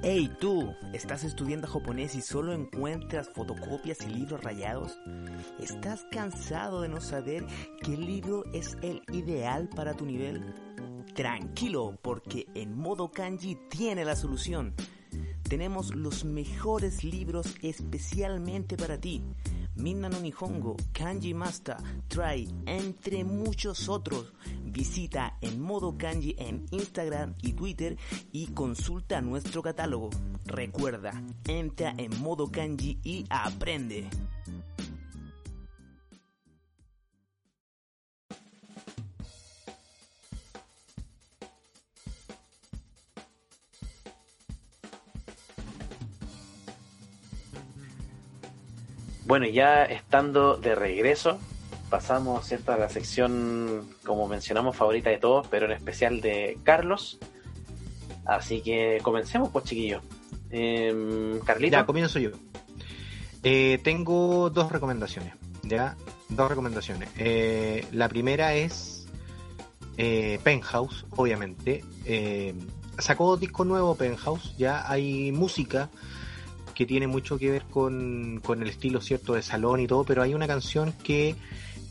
Hey 0.00 0.30
tú, 0.40 0.72
¿estás 0.92 1.24
estudiando 1.24 1.66
japonés 1.66 2.14
y 2.14 2.20
solo 2.20 2.52
encuentras 2.52 3.28
fotocopias 3.30 3.98
y 4.02 4.06
libros 4.06 4.44
rayados? 4.44 4.96
¿Estás 5.58 6.06
cansado 6.12 6.82
de 6.82 6.88
no 6.88 7.00
saber 7.00 7.44
qué 7.82 7.96
libro 7.96 8.44
es 8.52 8.76
el 8.80 9.02
ideal 9.12 9.68
para 9.68 9.94
tu 9.94 10.06
nivel? 10.06 10.54
Tranquilo, 11.14 11.98
porque 12.00 12.46
en 12.54 12.78
modo 12.78 13.10
kanji 13.10 13.56
tiene 13.68 14.04
la 14.04 14.14
solución. 14.14 14.72
Tenemos 15.48 15.94
los 15.94 16.26
mejores 16.26 17.04
libros 17.04 17.56
especialmente 17.62 18.76
para 18.76 19.00
ti. 19.00 19.22
Minna 19.76 20.10
Kanji 20.92 21.32
Master, 21.32 21.76
Try, 22.08 22.48
entre 22.66 23.24
muchos 23.24 23.88
otros. 23.88 24.32
Visita 24.64 25.38
en 25.40 25.60
modo 25.60 25.96
kanji 25.96 26.34
en 26.38 26.66
Instagram 26.70 27.34
y 27.40 27.54
Twitter 27.54 27.96
y 28.30 28.48
consulta 28.48 29.22
nuestro 29.22 29.62
catálogo. 29.62 30.10
Recuerda, 30.44 31.22
entra 31.46 31.94
en 31.96 32.20
modo 32.20 32.50
kanji 32.50 32.98
y 33.02 33.24
aprende. 33.30 34.10
Bueno, 49.28 49.44
ya 49.44 49.84
estando 49.84 50.56
de 50.56 50.74
regreso, 50.74 51.38
pasamos 51.90 52.46
¿cierto? 52.46 52.72
a 52.72 52.78
la 52.78 52.88
sección, 52.88 53.86
como 54.02 54.26
mencionamos, 54.26 54.74
favorita 54.74 55.10
de 55.10 55.18
todos, 55.18 55.46
pero 55.48 55.66
en 55.66 55.72
especial 55.72 56.22
de 56.22 56.56
Carlos. 56.62 57.18
Así 58.24 58.62
que 58.62 59.00
comencemos, 59.02 59.50
pues, 59.50 59.66
chiquillos. 59.66 60.02
Eh, 60.50 61.38
Carlito. 61.44 61.72
Ya, 61.76 61.84
comienzo 61.84 62.18
yo. 62.18 62.30
Eh, 63.42 63.78
tengo 63.84 64.48
dos 64.48 64.72
recomendaciones. 64.72 65.34
Ya, 65.62 65.94
dos 66.30 66.48
recomendaciones. 66.48 67.10
Eh, 67.18 67.86
la 67.92 68.08
primera 68.08 68.54
es 68.54 69.08
eh, 69.98 70.40
Penthouse, 70.42 71.04
obviamente. 71.10 71.84
Eh, 72.06 72.54
sacó 72.96 73.36
disco 73.36 73.66
nuevo 73.66 73.94
Penthouse. 73.94 74.56
Ya 74.56 74.90
hay 74.90 75.32
música 75.32 75.90
que 76.78 76.86
tiene 76.86 77.08
mucho 77.08 77.38
que 77.38 77.50
ver 77.50 77.64
con, 77.64 78.40
con 78.44 78.62
el 78.62 78.68
estilo 78.68 79.00
cierto 79.00 79.34
de 79.34 79.42
salón 79.42 79.80
y 79.80 79.88
todo, 79.88 80.04
pero 80.04 80.22
hay 80.22 80.32
una 80.32 80.46
canción 80.46 80.92
que 81.02 81.34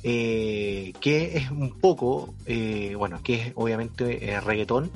eh, 0.01 0.93
que 1.01 1.35
es 1.35 1.51
un 1.51 1.77
poco, 1.77 2.33
eh, 2.45 2.95
bueno, 2.97 3.19
que 3.21 3.33
es 3.33 3.51
obviamente 3.55 4.29
eh, 4.29 4.39
reggaetón, 4.39 4.89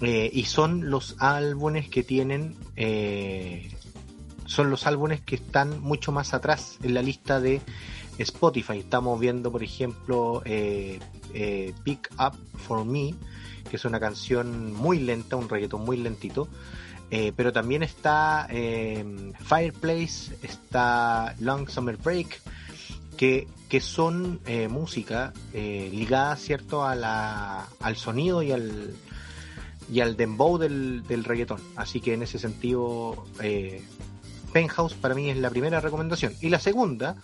eh, 0.00 0.30
y 0.32 0.44
son 0.44 0.88
los 0.88 1.16
álbumes 1.18 1.90
que 1.90 2.02
tienen, 2.02 2.56
son 4.46 4.70
los 4.70 4.86
álbumes 4.86 5.20
que 5.20 5.34
están 5.34 5.82
mucho 5.82 6.10
más 6.10 6.32
atrás 6.32 6.78
en 6.82 6.94
la 6.94 7.02
lista 7.02 7.40
de 7.40 7.60
Spotify. 8.16 8.78
Estamos 8.78 9.20
viendo, 9.20 9.52
por 9.52 9.62
ejemplo, 9.62 10.42
Pick 10.42 12.10
Up 12.18 12.38
For 12.56 12.86
Me, 12.86 13.14
que 13.68 13.76
es 13.76 13.84
una 13.84 14.00
canción 14.00 14.72
muy 14.72 14.98
lenta, 14.98 15.36
un 15.36 15.50
reggaetón 15.50 15.84
muy 15.84 15.98
lentito. 15.98 16.48
Eh, 17.10 17.32
pero 17.36 17.52
también 17.52 17.82
está 17.82 18.46
eh, 18.50 19.32
Fireplace, 19.40 20.36
está 20.42 21.34
Long 21.38 21.68
Summer 21.68 21.96
Break, 21.96 22.40
que, 23.16 23.46
que 23.68 23.80
son 23.80 24.40
eh, 24.46 24.66
música 24.68 25.32
eh, 25.52 25.90
ligada, 25.92 26.34
¿cierto?, 26.36 26.84
a 26.84 26.94
la, 26.96 27.68
al 27.80 27.96
sonido 27.96 28.42
y 28.42 28.50
al, 28.50 28.94
y 29.92 30.00
al 30.00 30.16
dembow 30.16 30.58
del, 30.58 31.04
del 31.06 31.22
reggaetón. 31.22 31.60
Así 31.76 32.00
que 32.00 32.14
en 32.14 32.22
ese 32.22 32.38
sentido, 32.38 33.24
eh, 33.40 33.82
Penthouse 34.52 34.94
para 34.94 35.14
mí 35.14 35.30
es 35.30 35.36
la 35.36 35.50
primera 35.50 35.80
recomendación. 35.80 36.32
Y 36.40 36.48
la 36.48 36.58
segunda 36.58 37.16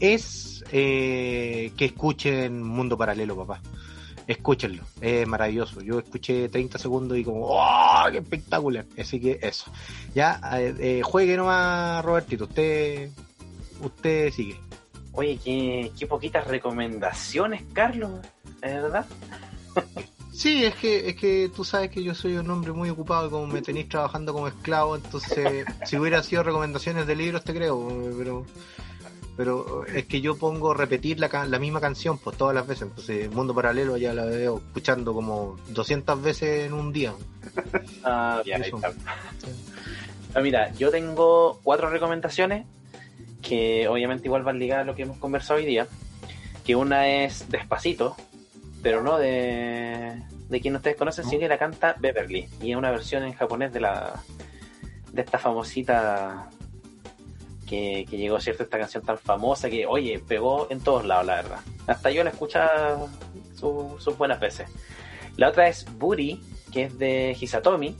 es 0.00 0.64
eh, 0.72 1.72
que 1.76 1.84
escuchen 1.84 2.62
Mundo 2.62 2.96
Paralelo, 2.96 3.36
papá. 3.36 3.60
Escúchenlo, 4.28 4.82
es 5.00 5.26
maravilloso. 5.26 5.80
Yo 5.80 6.00
escuché 6.00 6.50
30 6.50 6.78
segundos 6.78 7.16
y 7.16 7.24
como, 7.24 7.46
¡oh, 7.46 8.04
qué 8.12 8.18
espectacular! 8.18 8.84
Así 8.98 9.18
que 9.18 9.38
eso. 9.40 9.72
Ya, 10.14 10.38
eh, 10.52 10.74
eh, 10.78 11.02
juegue 11.02 11.34
nomás, 11.34 12.04
Robertito. 12.04 12.44
Usted, 12.44 13.10
usted 13.80 14.30
sigue. 14.30 14.60
Oye, 15.12 15.38
qué, 15.42 15.90
qué 15.98 16.06
poquitas 16.06 16.46
recomendaciones, 16.46 17.62
Carlos, 17.72 18.20
¿es 18.60 18.82
verdad? 18.82 19.06
Sí, 20.30 20.62
es 20.64 20.74
que, 20.76 21.08
es 21.08 21.16
que 21.16 21.50
tú 21.54 21.64
sabes 21.64 21.90
que 21.90 22.02
yo 22.02 22.14
soy 22.14 22.36
un 22.36 22.50
hombre 22.50 22.72
muy 22.72 22.90
ocupado 22.90 23.26
y 23.26 23.30
como 23.30 23.46
me 23.46 23.62
tenéis 23.62 23.88
trabajando 23.88 24.34
como 24.34 24.46
esclavo, 24.46 24.94
entonces 24.94 25.64
si 25.86 25.96
hubiera 25.96 26.22
sido 26.22 26.42
recomendaciones 26.42 27.06
de 27.06 27.16
libros 27.16 27.42
te 27.42 27.54
creo, 27.54 27.88
pero 28.16 28.44
pero 29.38 29.86
es 29.86 30.04
que 30.06 30.20
yo 30.20 30.36
pongo 30.36 30.74
repetir 30.74 31.20
la, 31.20 31.28
la 31.46 31.60
misma 31.60 31.80
canción 31.80 32.18
pues 32.18 32.36
todas 32.36 32.56
las 32.56 32.66
veces, 32.66 32.88
entonces 32.88 33.30
Mundo 33.30 33.54
Paralelo 33.54 33.96
ya 33.96 34.12
la 34.12 34.24
veo 34.24 34.58
escuchando 34.58 35.14
como 35.14 35.56
200 35.68 36.20
veces 36.20 36.66
en 36.66 36.72
un 36.74 36.92
día. 36.92 37.14
Ah, 38.02 38.42
ya, 38.44 38.56
ahí 38.56 38.62
está. 38.62 38.92
Ah, 40.34 40.40
mira, 40.40 40.72
yo 40.74 40.90
tengo 40.90 41.60
cuatro 41.62 41.88
recomendaciones 41.88 42.66
que 43.40 43.86
obviamente 43.86 44.26
igual 44.26 44.42
van 44.42 44.58
ligadas 44.58 44.82
a 44.82 44.86
lo 44.86 44.96
que 44.96 45.02
hemos 45.02 45.18
conversado 45.18 45.60
hoy 45.60 45.66
día. 45.66 45.86
Que 46.64 46.74
una 46.74 47.08
es 47.08 47.48
Despacito, 47.48 48.16
pero 48.82 49.02
no 49.02 49.18
de, 49.18 50.20
de 50.48 50.60
quien 50.60 50.74
ustedes 50.74 50.96
conocen, 50.96 51.24
¿No? 51.24 51.30
sino 51.30 51.40
que 51.40 51.48
la 51.48 51.58
canta 51.58 51.94
Beverly. 51.98 52.48
Y 52.60 52.72
es 52.72 52.76
una 52.76 52.90
versión 52.90 53.22
en 53.22 53.34
japonés 53.34 53.72
de 53.72 53.80
la 53.80 54.20
de 55.12 55.22
esta 55.22 55.38
famosita 55.38 56.50
que, 57.68 58.04
llegó, 58.10 58.40
¿cierto? 58.40 58.62
Esta 58.62 58.78
canción 58.78 59.04
tan 59.04 59.18
famosa 59.18 59.68
que, 59.68 59.86
oye, 59.86 60.18
pegó 60.26 60.66
en 60.70 60.80
todos 60.80 61.04
lados, 61.04 61.26
la 61.26 61.34
verdad. 61.36 61.58
Hasta 61.86 62.10
yo 62.10 62.24
la 62.24 62.30
escuchaba 62.30 63.06
su- 63.54 63.96
sus 63.98 64.16
buenas 64.16 64.40
veces. 64.40 64.68
La 65.36 65.48
otra 65.48 65.68
es 65.68 65.86
Booty, 65.98 66.40
que 66.72 66.84
es 66.84 66.98
de 66.98 67.36
Hisatomi, 67.38 67.96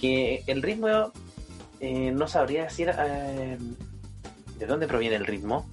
que 0.00 0.42
el 0.46 0.62
ritmo 0.62 1.12
eh, 1.80 2.10
no 2.12 2.26
sabría 2.28 2.64
decir 2.64 2.90
eh, 2.98 3.56
de 4.58 4.66
dónde 4.66 4.86
proviene 4.86 5.16
el 5.16 5.26
ritmo 5.26 5.68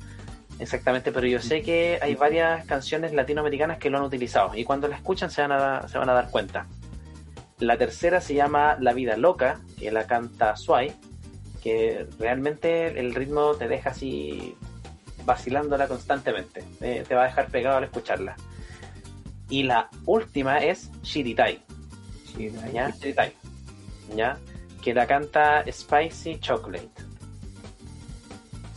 exactamente, 0.59 1.11
pero 1.11 1.27
yo 1.27 1.41
sé 1.41 1.61
que 1.63 1.99
hay 2.01 2.15
varias 2.15 2.65
canciones 2.65 3.11
latinoamericanas 3.13 3.77
que 3.77 3.89
lo 3.89 3.97
han 3.97 4.03
utilizado 4.05 4.55
y 4.55 4.63
cuando 4.63 4.87
la 4.87 4.95
escuchan 4.95 5.29
se 5.29 5.41
van 5.41 5.51
a, 5.51 5.87
se 5.87 5.97
van 5.97 6.09
a 6.09 6.13
dar 6.13 6.29
cuenta. 6.29 6.65
La 7.59 7.77
tercera 7.77 8.21
se 8.21 8.35
llama 8.35 8.77
La 8.79 8.93
Vida 8.93 9.17
Loca, 9.17 9.59
que 9.77 9.91
la 9.91 10.07
canta 10.07 10.55
Sway, 10.55 10.93
que 11.65 12.05
realmente 12.19 12.99
el 12.99 13.15
ritmo 13.15 13.55
te 13.55 13.67
deja 13.67 13.89
así 13.89 14.55
vacilándola 15.25 15.87
constantemente, 15.87 16.63
eh, 16.79 17.03
te 17.07 17.15
va 17.15 17.23
a 17.23 17.25
dejar 17.25 17.47
pegado 17.47 17.77
al 17.77 17.85
escucharla. 17.85 18.35
Y 19.49 19.63
la 19.63 19.89
última 20.05 20.59
es 20.59 20.91
Shiritai, 21.01 21.63
ahí. 22.37 22.53
¿ya? 22.71 22.91
Shiritai, 22.91 23.33
¿ya? 24.15 24.37
Que 24.83 24.93
la 24.93 25.07
canta 25.07 25.65
Spicy 25.67 26.37
Chocolate. 26.37 26.87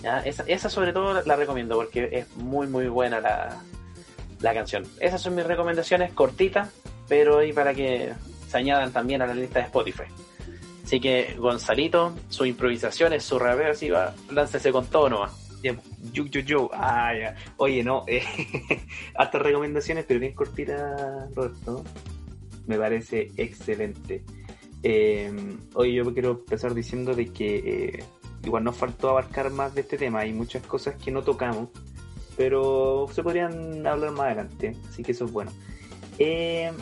¿Ya? 0.03 0.21
Esa, 0.21 0.45
esa 0.47 0.71
sobre 0.71 0.95
todo 0.95 1.21
la 1.27 1.37
recomiendo 1.37 1.77
porque 1.77 2.09
es 2.11 2.37
muy 2.37 2.69
muy 2.69 2.89
buena 2.89 3.21
la, 3.21 3.61
la 4.41 4.55
canción. 4.55 4.87
Esas 4.99 5.21
son 5.21 5.35
mis 5.35 5.45
recomendaciones 5.45 6.11
cortitas, 6.15 6.71
pero 7.07 7.43
y 7.45 7.53
para 7.53 7.75
que 7.75 8.15
se 8.49 8.57
añadan 8.57 8.93
también 8.93 9.21
a 9.21 9.27
la 9.27 9.35
lista 9.35 9.59
de 9.59 9.67
Spotify. 9.67 10.05
Así 10.89 11.01
que 11.01 11.35
Gonzalito, 11.39 12.15
sus 12.31 12.47
improvisaciones, 12.47 13.23
su 13.23 13.39
rapeo, 13.39 13.73
así 13.73 13.91
va, 13.91 14.15
láncese 14.31 14.73
con 14.73 14.87
todo 14.87 15.11
nomás. 15.11 15.33
Yo, 15.63 15.75
yo, 16.25 16.41
yo. 16.41 16.71
Ah, 16.73 17.13
ya. 17.15 17.37
Oye, 17.59 17.85
no. 17.85 18.05
Eh, 18.07 18.23
hartas 19.15 19.43
recomendaciones, 19.43 20.07
pero 20.09 20.19
bien 20.19 20.33
cortita, 20.33 21.29
Roberto. 21.35 21.85
Me 22.67 22.79
parece 22.79 23.31
excelente. 23.37 24.25
Eh, 24.83 25.31
oye, 25.75 25.93
yo 25.93 26.11
quiero 26.15 26.31
empezar 26.31 26.73
diciendo 26.73 27.15
de 27.15 27.35
que 27.35 27.57
eh, 27.59 28.05
igual 28.45 28.65
nos 28.65 28.75
faltó 28.79 29.11
abarcar 29.11 29.51
más 29.51 29.75
de 29.75 29.83
este 29.83 29.99
tema. 29.99 30.21
Hay 30.21 30.33
muchas 30.33 30.63
cosas 30.63 30.97
que 30.97 31.11
no 31.11 31.23
tocamos, 31.23 31.69
pero 32.35 33.09
se 33.13 33.23
podrían 33.23 33.87
hablar 33.87 34.13
más 34.13 34.29
adelante. 34.29 34.75
Así 34.89 35.03
que 35.03 35.13
eso 35.13 35.27
es 35.27 35.33
bueno. 35.33 35.53
Eh, 36.19 36.73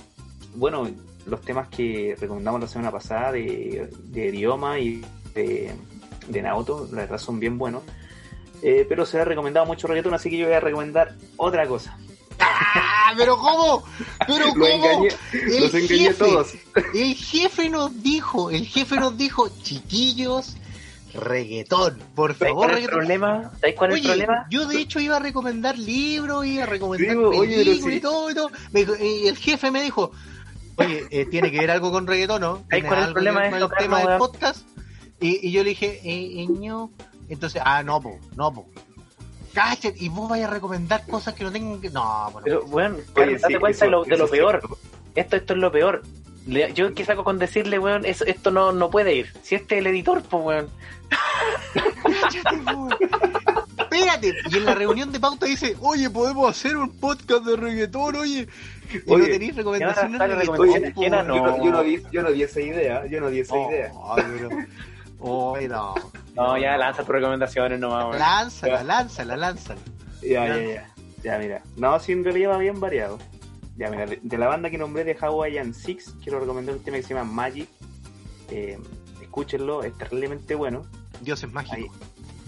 bueno, 0.54 0.86
los 1.26 1.40
temas 1.42 1.68
que 1.68 2.16
recomendamos 2.18 2.60
la 2.60 2.68
semana 2.68 2.90
pasada 2.90 3.32
de, 3.32 3.90
de 4.04 4.26
idioma 4.28 4.78
y 4.78 5.02
de, 5.34 5.72
de 6.28 6.42
Naoto, 6.42 6.88
la 6.92 7.02
verdad 7.02 7.18
son 7.18 7.38
bien 7.40 7.58
buenos. 7.58 7.82
Eh, 8.62 8.86
pero 8.88 9.04
se 9.04 9.20
ha 9.20 9.24
recomendado 9.24 9.66
mucho 9.66 9.86
reggaetón, 9.86 10.14
así 10.14 10.30
que 10.30 10.38
yo 10.38 10.46
voy 10.46 10.54
a 10.54 10.60
recomendar 10.60 11.14
otra 11.36 11.66
cosa. 11.68 11.96
¡Ah, 12.38 13.12
pero 13.16 13.36
cómo! 13.36 13.82
¿Pero 14.26 14.48
cómo? 14.52 14.66
engañé, 14.66 15.08
El 15.32 15.60
los 15.62 15.74
engañé 15.74 15.98
jefe, 16.04 16.14
todos. 16.24 16.54
El 16.94 17.14
jefe 17.14 17.68
nos 17.68 18.02
dijo, 18.02 18.50
el 18.50 18.66
jefe 18.66 18.96
nos 18.96 19.16
dijo, 19.18 19.48
chiquillos, 19.62 20.56
reggaetón, 21.14 21.98
por 22.14 22.34
¿Sabes 22.34 22.52
favor, 22.54 22.66
cuál 22.70 22.78
es 22.82 22.88
problema? 22.88 23.52
¿Sabes 23.60 23.74
cuál 23.76 23.92
es 23.92 23.96
el 24.00 24.06
problema? 24.06 24.46
yo 24.50 24.66
de 24.66 24.80
hecho 24.80 25.00
iba 25.00 25.16
a 25.16 25.20
recomendar 25.20 25.78
libros, 25.78 26.46
iba 26.46 26.64
a 26.64 26.66
recomendar 26.66 27.16
Sí, 27.16 27.22
oye, 27.22 27.56
películas 27.56 27.92
sí. 27.92 27.98
y 27.98 28.00
todo, 28.00 28.30
y 28.30 28.34
todo. 28.34 28.50
Me 28.72 28.80
y 29.00 29.26
el 29.28 29.36
jefe 29.36 29.70
me 29.70 29.82
dijo, 29.82 30.12
oye, 30.76 31.06
eh, 31.10 31.26
tiene 31.26 31.50
que 31.50 31.58
ver 31.60 31.70
algo 31.70 31.90
con 31.90 32.06
reggaetón, 32.06 32.40
¿no? 32.40 32.56
¿Sabes 32.56 32.68
¿Tiene 32.70 32.88
cuál 32.88 33.00
es 33.00 33.06
el 33.08 33.12
problema 33.14 33.40
de 33.48 33.58
el 33.58 33.68
tema 33.78 33.98
del 33.98 34.06
weón? 34.08 34.18
podcast? 34.18 34.66
Y, 35.20 35.48
y 35.48 35.52
yo 35.52 35.62
le 35.62 35.70
dije, 35.70 36.00
eh, 36.04 36.42
eh, 36.42 36.46
no. 36.48 36.90
Entonces, 37.28 37.62
ah, 37.64 37.82
no, 37.82 38.00
po, 38.00 38.18
no, 38.36 38.52
po. 38.52 38.66
Cállate, 39.54 39.94
y 39.98 40.08
vos 40.10 40.28
vayas 40.28 40.50
a 40.50 40.52
recomendar 40.54 41.06
cosas 41.06 41.32
que 41.34 41.42
no 41.42 41.50
tengan 41.50 41.80
que... 41.80 41.88
No, 41.90 42.30
bueno. 42.30 42.40
Pero, 42.44 42.62
bueno, 42.66 42.96
Oye, 43.16 43.38
date 43.38 43.54
sí, 43.54 43.58
cuenta 43.58 43.76
eso- 43.76 43.84
de 43.86 43.90
lo, 43.90 44.04
de 44.04 44.16
lo 44.18 44.28
peor. 44.28 44.60
Esto, 45.14 45.36
esto 45.36 45.52
es 45.54 45.58
lo 45.58 45.72
peor. 45.72 46.02
Le- 46.46 46.72
yo 46.74 46.92
que 46.94 47.04
saco 47.06 47.24
con 47.24 47.38
decirle, 47.38 47.78
weón, 47.78 48.04
eso- 48.04 48.26
esto 48.26 48.50
no, 48.50 48.70
no 48.72 48.90
puede 48.90 49.14
ir. 49.14 49.32
Si 49.42 49.54
este 49.54 49.76
es 49.76 49.80
el 49.80 49.86
editor, 49.86 50.22
pues, 50.22 50.44
weón. 50.44 50.68
Cállate, 52.02 52.58
po. 52.72 52.88
Espérate, 53.78 54.34
y 54.50 54.56
en 54.56 54.64
la 54.64 54.74
reunión 54.74 55.10
de 55.12 55.20
pauta 55.20 55.46
dice, 55.46 55.76
oye, 55.80 56.10
podemos 56.10 56.50
hacer 56.50 56.76
un 56.76 56.90
podcast 56.90 57.44
de 57.44 57.56
reggaetón, 57.56 58.16
oye. 58.16 58.48
Y 58.92 59.08
no 59.08 59.14
Oye, 59.14 59.28
tenéis 59.28 59.56
recomendaciones 59.56 60.18
de 60.18 60.26
recomendaciones, 60.26 61.26
no. 61.26 61.34
Yo 61.36 61.42
no, 61.42 61.64
yo 61.64 61.70
no 61.72 61.82
di, 61.82 62.02
yo 62.12 62.22
no 62.22 62.30
di 62.30 62.42
esa 62.42 62.60
idea, 62.60 63.06
yo 63.06 63.20
no 63.20 63.30
di 63.30 63.40
esa 63.40 63.54
Oh, 63.54 63.70
idea. 63.70 63.92
pero... 64.16 64.48
Oye, 65.18 65.68
no. 65.68 65.94
No, 66.34 66.58
ya 66.58 66.76
lanza 66.76 67.02
tus 67.02 67.14
recomendaciones 67.14 67.80
nomás. 67.80 68.18
Lánzala, 68.18 68.82
lánzala, 68.84 69.36
lánzala. 69.36 69.80
Ya, 70.22 70.46
ya, 70.46 70.60
ya. 70.60 70.94
Ya, 71.22 71.38
mira. 71.38 71.62
No, 71.76 71.98
sí, 71.98 72.12
en 72.12 72.24
realidad 72.24 72.50
va 72.50 72.58
bien 72.58 72.78
variado. 72.78 73.18
Ya, 73.76 73.90
mira, 73.90 74.06
de, 74.06 74.38
la 74.38 74.46
banda 74.46 74.70
que 74.70 74.78
nombré 74.78 75.04
de 75.04 75.16
Hawaiian 75.20 75.74
Six, 75.74 76.14
quiero 76.22 76.40
recomendar 76.40 76.76
un 76.76 76.82
tema 76.82 76.98
que 76.98 77.02
se 77.02 77.14
llama 77.14 77.30
Magic. 77.30 77.68
Eh, 78.50 78.78
escúchenlo, 79.20 79.82
es 79.82 79.96
terriblemente 79.96 80.54
bueno. 80.54 80.82
Dios 81.20 81.42
es 81.42 81.52
mágico. 81.52 81.74
Ahí. 81.76 81.86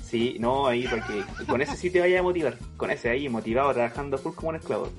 Sí, 0.04 0.36
no, 0.38 0.66
ahí 0.66 0.86
para 0.86 1.06
que 1.06 1.22
con 1.44 1.60
ese 1.60 1.76
sí 1.76 1.90
te 1.90 2.00
vaya 2.00 2.20
a 2.20 2.22
motivar. 2.22 2.56
Con 2.76 2.90
ese 2.90 3.10
ahí, 3.10 3.28
motivado, 3.28 3.72
trabajando 3.74 4.16
full 4.16 4.34
como 4.34 4.50
un 4.50 4.56
esclavo. 4.56 4.90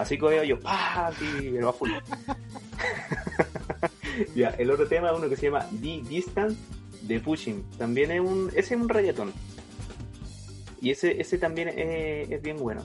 Así 0.00 0.16
que 0.18 0.46
yo, 0.48 0.58
¡pah! 0.58 1.10
Pero 1.42 1.68
a 1.68 1.72
full. 1.74 1.90
ya, 4.34 4.48
el 4.50 4.70
otro 4.70 4.88
tema 4.88 5.10
es 5.10 5.18
uno 5.18 5.28
que 5.28 5.36
se 5.36 5.46
llama 5.50 5.66
The 5.82 6.02
Distance 6.08 6.56
de 7.02 7.20
Pushing. 7.20 7.62
También 7.76 8.10
es 8.10 8.20
un, 8.20 8.48
ese 8.54 8.74
es 8.74 8.80
un 8.80 8.88
reggaetón. 8.88 9.32
Y 10.80 10.90
ese, 10.90 11.20
ese 11.20 11.36
también 11.36 11.68
es, 11.68 12.30
es 12.30 12.40
bien 12.42 12.56
bueno. 12.56 12.82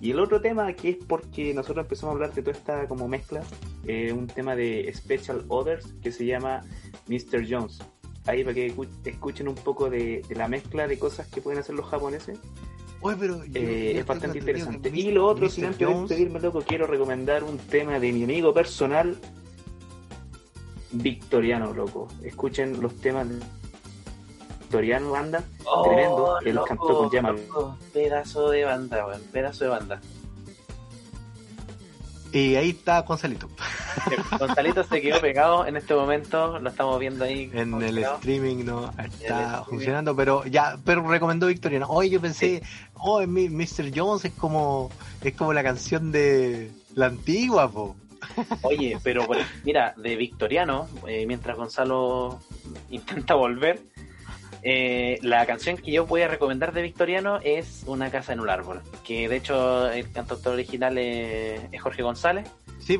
Y 0.00 0.10
el 0.10 0.18
otro 0.18 0.40
tema 0.40 0.72
que 0.72 0.90
es 0.90 0.96
porque 0.96 1.54
nosotros 1.54 1.84
empezamos 1.84 2.12
a 2.12 2.14
hablar 2.14 2.34
de 2.34 2.42
toda 2.42 2.56
esta 2.56 2.88
como 2.88 3.06
mezcla, 3.06 3.42
eh, 3.86 4.12
un 4.12 4.26
tema 4.26 4.56
de 4.56 4.92
Special 4.92 5.44
Others 5.48 5.94
que 6.02 6.10
se 6.10 6.26
llama 6.26 6.62
Mr. 7.06 7.46
Jones. 7.48 7.78
Ahí 8.26 8.42
para 8.42 8.54
que 8.54 8.74
escu- 8.74 8.88
escuchen 9.04 9.46
un 9.46 9.54
poco 9.54 9.88
de, 9.88 10.22
de 10.28 10.34
la 10.34 10.48
mezcla 10.48 10.88
de 10.88 10.98
cosas 10.98 11.28
que 11.28 11.40
pueden 11.40 11.60
hacer 11.60 11.76
los 11.76 11.86
japoneses. 11.86 12.40
Oye, 13.00 13.16
pero 13.18 13.44
yo- 13.44 13.50
Eh, 13.60 13.92
yo 13.94 14.00
es 14.00 14.06
bastante 14.06 14.38
interesante. 14.38 14.90
Y 14.92 15.10
lo 15.12 15.26
otro, 15.26 15.48
sin 15.48 15.66
antes 15.66 15.78
de 15.86 15.94
despedirme, 15.94 16.40
loco, 16.40 16.62
quiero 16.62 16.86
recomendar 16.86 17.44
un 17.44 17.56
tema 17.58 17.98
de 18.00 18.12
mi 18.12 18.24
amigo 18.24 18.52
personal, 18.52 19.16
Victoriano, 20.90 21.72
loco. 21.74 22.08
Escuchen 22.22 22.80
los 22.80 22.96
temas 22.96 23.28
de 23.28 23.38
Victoriano 24.60 25.10
Banda, 25.12 25.44
tremendo, 25.84 26.40
él 26.44 26.58
cantó 26.66 26.98
con 26.98 27.10
Llama. 27.10 27.32
loco, 27.32 27.78
Pedazo 27.92 28.50
de 28.50 28.64
banda, 28.64 29.06
weón, 29.06 29.22
pedazo 29.32 29.64
de 29.64 29.70
banda. 29.70 30.00
Y 32.32 32.56
ahí 32.56 32.70
está 32.70 33.00
Gonzalito. 33.02 33.48
Gonzalito 34.38 34.84
se 34.84 35.00
quedó 35.00 35.20
pegado 35.20 35.66
en 35.66 35.76
este 35.76 35.94
momento, 35.94 36.58
lo 36.58 36.68
estamos 36.70 36.98
viendo 36.98 37.24
ahí. 37.24 37.50
En 37.52 37.80
el 37.82 37.98
streaming 37.98 38.64
no 38.64 38.90
está 38.98 39.64
funcionando, 39.68 40.14
pero 40.16 40.44
ya, 40.46 40.78
pero 40.84 41.06
recomendó 41.08 41.46
Victoriano. 41.48 41.86
Oye, 41.88 42.10
yo 42.10 42.20
pensé, 42.20 42.62
oh, 42.94 43.20
mi- 43.26 43.48
Mr. 43.48 43.90
Jones 43.94 44.24
es 44.24 44.32
como, 44.32 44.90
es 45.22 45.34
como 45.34 45.52
la 45.52 45.62
canción 45.62 46.10
de 46.12 46.70
la 46.94 47.06
antigua, 47.06 47.70
po. 47.70 47.96
Oye, 48.62 48.98
pero 49.02 49.26
mira, 49.64 49.94
de 49.96 50.16
Victoriano, 50.16 50.88
eh, 51.06 51.24
mientras 51.26 51.56
Gonzalo 51.56 52.40
intenta 52.90 53.34
volver, 53.34 53.80
eh, 54.62 55.18
la 55.22 55.46
canción 55.46 55.76
que 55.76 55.92
yo 55.92 56.06
voy 56.06 56.22
a 56.22 56.28
recomendar 56.28 56.72
de 56.72 56.82
Victoriano 56.82 57.38
es 57.42 57.84
Una 57.86 58.10
casa 58.10 58.32
en 58.32 58.40
un 58.40 58.50
árbol, 58.50 58.82
que 59.04 59.28
de 59.28 59.36
hecho 59.36 59.90
el 59.90 60.10
cantautor 60.10 60.54
original 60.54 60.98
es, 60.98 61.60
es 61.70 61.80
Jorge 61.82 62.02
González. 62.02 62.48
Sí, 62.78 62.98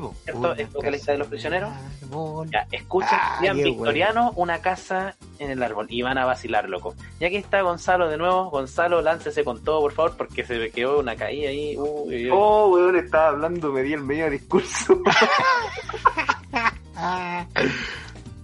¿Es 0.57 0.71
vocalista 0.71 1.13
de 1.13 1.17
Los 1.17 1.27
Prisioneros? 1.29 1.71
Ya, 2.51 2.67
escuchen, 2.71 3.09
Ah, 3.11 3.39
Victoriano, 3.53 4.33
Una 4.35 4.61
casa 4.61 5.15
en 5.39 5.49
el 5.49 5.63
árbol, 5.63 5.87
y 5.89 6.03
van 6.03 6.17
a 6.19 6.25
vacilar, 6.25 6.69
loco. 6.69 6.93
Y 7.19 7.25
aquí 7.25 7.37
está 7.37 7.61
Gonzalo 7.61 8.07
de 8.07 8.17
nuevo, 8.17 8.51
Gonzalo, 8.51 9.01
láncese 9.01 9.43
con 9.43 9.63
todo, 9.63 9.81
por 9.81 9.93
favor, 9.93 10.15
porque 10.15 10.45
se 10.45 10.59
me 10.59 10.69
quedó 10.69 10.99
una 10.99 11.15
caída 11.15 11.49
ahí. 11.49 11.75
Uy, 11.75 11.87
uy, 12.15 12.25
uy. 12.25 12.29
Oh, 12.31 12.67
weón, 12.67 12.97
estaba 12.97 13.29
hablando, 13.29 13.71
me 13.71 13.81
di 13.81 13.93
el 13.93 14.03
medio 14.03 14.29
discurso. 14.29 15.01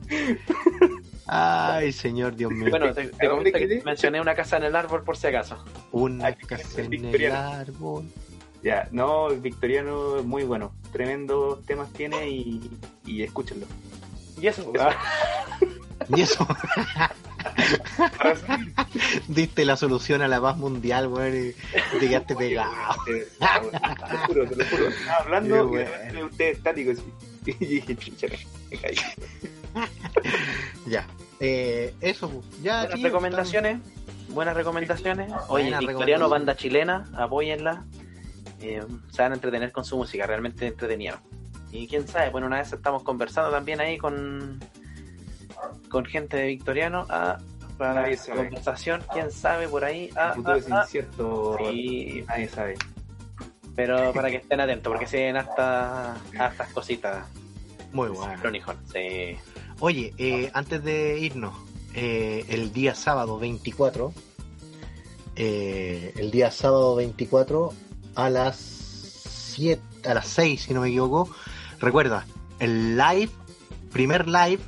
Ah. 1.28 1.76
Ay, 1.78 1.92
señor 1.92 2.36
Dios 2.36 2.52
mío. 2.52 2.70
Bueno, 2.70 2.94
te, 2.94 3.08
te 3.08 3.26
¿A 3.26 3.30
dónde 3.30 3.52
comento 3.52 3.76
que 3.76 3.82
mencioné 3.86 4.22
una 4.22 4.36
casa 4.36 4.58
en 4.58 4.64
el 4.64 4.76
árbol 4.76 5.04
por 5.04 5.18
si 5.18 5.28
acaso. 5.28 5.64
Una 5.92 6.28
Ay, 6.28 6.36
casa 6.36 6.82
en 6.82 7.06
el 7.06 7.32
árbol. 7.32 8.06
ya, 8.64 8.88
no, 8.92 9.30
Victoriano 9.30 10.18
es 10.18 10.26
muy 10.26 10.44
bueno. 10.44 10.74
Tremendos 10.92 11.66
temas 11.66 11.92
tiene 11.94 12.30
y, 12.30 12.70
y 13.06 13.24
escúchenlo. 13.24 13.66
Y 14.40 14.48
eso, 14.48 14.72
Y 16.16 16.22
eso, 16.22 16.46
diste 19.28 19.66
la 19.66 19.78
solución 19.78 20.22
a 20.22 20.28
la 20.28 20.42
paz 20.42 20.58
mundial, 20.58 21.08
weón, 21.08 21.36
y 21.36 22.00
te 22.00 22.08
quedaste 22.10 22.36
pegado. 22.36 22.72
Te 23.06 23.12
lo 24.14 24.18
juro, 24.28 24.48
te 24.50 24.56
lo 24.56 24.66
juro. 24.66 24.88
Estaba 24.90 25.18
hablando 25.20 25.68
bueno. 25.68 26.26
usted 26.26 26.46
estático. 26.52 26.92
Y 27.46 27.54
dije, 27.54 27.96
me 28.72 28.78
caí. 28.78 28.96
Ya. 30.88 31.08
Eh, 31.40 31.94
eso, 32.00 32.44
ya, 32.62 32.82
buenas 32.84 33.02
recomendaciones. 33.02 33.80
Buenas 34.30 34.56
recomendaciones. 34.56 35.32
Oye, 35.48 35.64
Buenas 35.64 35.80
Victoriano, 35.80 36.30
banda 36.30 36.56
chilena, 36.56 37.10
apóyenla. 37.16 37.86
Eh, 38.62 38.84
se 39.12 39.22
van 39.22 39.32
a 39.32 39.36
entretener 39.36 39.72
con 39.72 39.84
su 39.84 39.98
música, 39.98 40.26
realmente 40.28 40.68
entretenida. 40.68 41.22
Y 41.72 41.88
quién 41.88 42.08
sabe, 42.08 42.30
bueno, 42.30 42.48
una 42.48 42.60
vez 42.60 42.72
estamos 42.72 43.04
conversando 43.04 43.52
también 43.52 43.82
ahí 43.82 43.98
con 43.98 44.60
con 45.90 46.06
gente 46.06 46.38
de 46.38 46.48
Victoriano 46.48 47.06
ah, 47.10 47.38
para 47.78 48.02
Nadie 48.02 48.16
la 48.16 48.22
sabe. 48.22 48.38
conversación, 48.38 49.04
quién 49.12 49.32
sabe 49.32 49.68
por 49.68 49.84
ahí. 49.84 50.10
Ah, 50.16 50.30
El 50.30 50.36
futuro 50.36 50.56
ah, 50.56 50.58
es 50.58 50.72
ah. 50.72 50.82
incierto, 50.84 51.58
Sí, 51.60 52.26
nadie 52.28 52.48
sabe. 52.50 52.76
pero 53.76 54.14
para 54.14 54.30
que 54.30 54.38
estén 54.38 54.60
atentos, 54.60 54.92
porque 54.92 55.08
se 55.08 55.18
ven 55.26 55.38
hasta 55.38 56.16
hartas 56.38 56.70
cositas. 56.74 57.28
Muy 57.92 58.10
bueno. 58.10 58.34
Cronijón, 58.42 58.78
sí. 58.92 59.38
Oye, 59.82 60.14
eh, 60.18 60.52
antes 60.54 60.82
de 60.86 61.20
irnos, 61.20 61.54
eh, 61.94 62.46
el 62.48 62.72
día 62.72 62.96
sábado 62.96 63.38
24, 63.38 64.14
eh, 65.36 66.14
el 66.16 66.32
día 66.32 66.50
sábado 66.50 66.96
24 66.96 67.74
a 68.16 68.30
las 68.30 68.56
7, 68.56 69.82
a 70.10 70.14
las 70.14 70.28
6, 70.30 70.62
si 70.62 70.74
no 70.74 70.80
me 70.80 70.88
equivoco, 70.88 71.30
recuerda, 71.80 72.26
el 72.60 72.96
live, 72.96 73.30
primer 73.92 74.30
live 74.30 74.60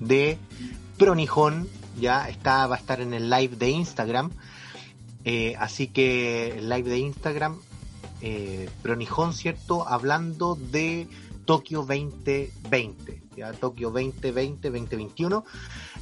de 0.00 0.38
Pronijón, 0.96 1.68
ya 2.00 2.26
está, 2.26 2.66
va 2.66 2.76
a 2.76 2.78
estar 2.78 3.02
en 3.02 3.12
el 3.12 3.28
live 3.28 3.56
de 3.56 3.68
Instagram, 3.68 4.30
así 5.58 5.88
que 5.88 6.56
el 6.56 6.70
live 6.70 6.88
de 6.88 6.98
Instagram, 6.98 7.58
Pronijón, 8.82 9.34
¿cierto? 9.34 9.86
Hablando 9.86 10.54
de 10.54 11.08
Tokio 11.44 11.80
2020, 11.80 13.25
ya 13.36 13.52
Tokio 13.52 13.90
2020, 13.90 14.70
2021. 14.70 15.44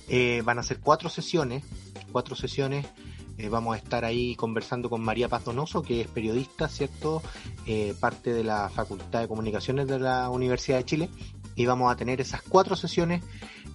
Eh, 0.09 0.43
van 0.45 0.59
a 0.59 0.63
ser 0.63 0.79
cuatro 0.81 1.09
sesiones, 1.09 1.65
cuatro 2.13 2.37
sesiones. 2.37 2.87
Eh, 3.37 3.49
vamos 3.49 3.75
a 3.75 3.79
estar 3.79 4.05
ahí 4.05 4.37
conversando 4.37 4.89
con 4.89 5.03
María 5.03 5.29
Paz 5.29 5.45
Donoso, 5.45 5.83
que 5.83 6.03
es 6.03 6.07
periodista, 6.07 6.69
¿cierto? 6.69 7.23
Eh, 7.67 7.95
parte 7.99 8.33
de 8.33 8.45
la 8.45 8.69
Facultad 8.69 9.21
de 9.23 9.29
Comunicaciones 9.29 9.89
de 9.89 9.99
la 9.99 10.31
Universidad 10.31 10.79
de 10.79 10.85
Chile. 10.85 11.09
Y 11.57 11.67
vamos 11.67 11.93
a 11.93 11.97
tener 11.97 12.21
esas 12.21 12.43
cuatro 12.43 12.77
sesiones 12.77 13.23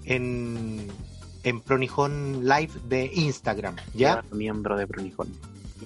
en, 0.06 0.88
en 1.44 1.62
Pronijón 1.62 2.44
Live 2.44 2.72
de 2.88 3.12
Instagram, 3.14 3.76
¿ya? 3.94 4.24
Miembro 4.32 4.78
de 4.78 4.88
Pronijón. 4.88 5.30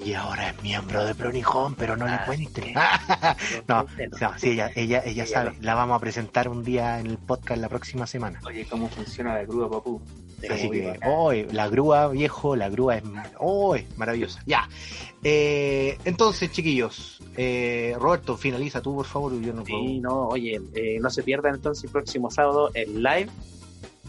Y 0.03 0.13
ahora 0.13 0.49
es 0.49 0.63
miembro 0.63 1.05
de 1.05 1.13
Pronijón, 1.15 1.75
pero 1.75 1.95
no 1.95 2.05
le 2.05 2.13
Ah, 2.13 2.25
cuente. 2.25 2.73
No, 3.67 3.85
no, 4.21 4.37
sí, 4.39 4.51
ella, 4.51 4.71
ella, 4.75 5.03
ella 5.05 5.25
sabe. 5.25 5.53
La 5.61 5.75
vamos 5.75 5.97
a 5.97 5.99
presentar 5.99 6.47
un 6.49 6.63
día 6.63 6.99
en 6.99 7.07
el 7.07 7.17
podcast 7.17 7.61
la 7.61 7.69
próxima 7.69 8.07
semana. 8.07 8.39
Oye, 8.45 8.65
¿cómo 8.65 8.89
funciona 8.89 9.35
la 9.35 9.43
grúa, 9.45 9.69
papú? 9.69 10.01
Así 10.49 10.69
que, 10.69 10.99
hoy 11.05 11.47
la 11.51 11.69
grúa, 11.69 12.09
viejo, 12.09 12.55
la 12.55 12.67
grúa 12.69 12.97
es 12.97 13.03
oh, 13.39 13.75
es 13.75 13.97
maravillosa. 13.97 14.41
Ya. 14.45 14.67
Eh, 15.23 15.97
entonces, 16.03 16.51
chiquillos, 16.51 17.21
eh, 17.37 17.95
Roberto, 17.97 18.35
finaliza 18.35 18.81
tú, 18.81 18.95
por 18.95 19.05
favor. 19.05 19.39
Yo 19.39 19.53
no 19.53 19.63
puedo. 19.63 19.79
Sí, 19.79 19.99
no, 20.01 20.27
oye, 20.27 20.59
eh, 20.73 20.97
no 20.99 21.09
se 21.09 21.23
pierdan 21.23 21.55
entonces 21.55 21.85
el 21.85 21.91
próximo 21.91 22.29
sábado 22.29 22.71
el 22.73 23.01
live, 23.01 23.29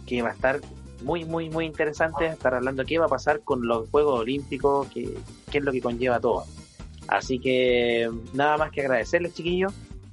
que 0.07 0.23
va 0.23 0.31
a 0.31 0.33
estar 0.33 0.61
muy, 1.05 1.25
muy, 1.25 1.51
muy 1.51 1.67
interesante. 1.67 2.27
Estar 2.27 2.55
hablando 2.55 2.85
qué 2.85 2.99
va 2.99 3.07
a 3.07 3.09
pasar 3.09 3.41
con 3.41 3.67
los 3.67 3.89
Juegos 3.91 4.21
Olímpicos, 4.21 4.89
qué, 4.93 5.15
qué 5.51 5.59
es 5.59 5.65
lo 5.65 5.71
que 5.73 5.81
conlleva 5.81 6.19
todo. 6.21 6.45
Así 7.09 7.39
que 7.39 8.11
nada 8.33 8.57
más 8.57 8.71
que 8.73 8.81
agradecerles, 8.81 9.35
chiquillos, 9.35 9.73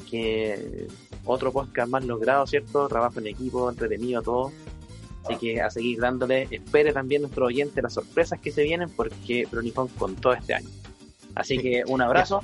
que 0.10 0.88
otro 1.26 1.52
podcast 1.52 1.90
más 1.90 2.04
logrado, 2.06 2.46
¿cierto? 2.46 2.88
Trabajo 2.88 3.20
en 3.20 3.28
equipo, 3.28 3.70
entretenido, 3.70 4.22
todo. 4.22 4.52
Así 5.24 5.36
que 5.38 5.62
a 5.62 5.70
seguir 5.70 6.00
dándole, 6.00 6.48
espere 6.52 6.92
también 6.94 7.22
nuestro 7.22 7.46
oyente 7.46 7.82
las 7.82 7.94
sorpresas 7.94 8.40
que 8.40 8.52
se 8.52 8.64
vienen, 8.64 8.90
porque 8.90 9.48
Pronijón 9.50 9.88
con 9.90 10.16
todo 10.16 10.34
este 10.34 10.56
año. 10.56 10.68
Así 11.36 11.58
Sí. 11.58 11.62
que 11.62 11.84
un 11.88 12.02
abrazo, 12.02 12.42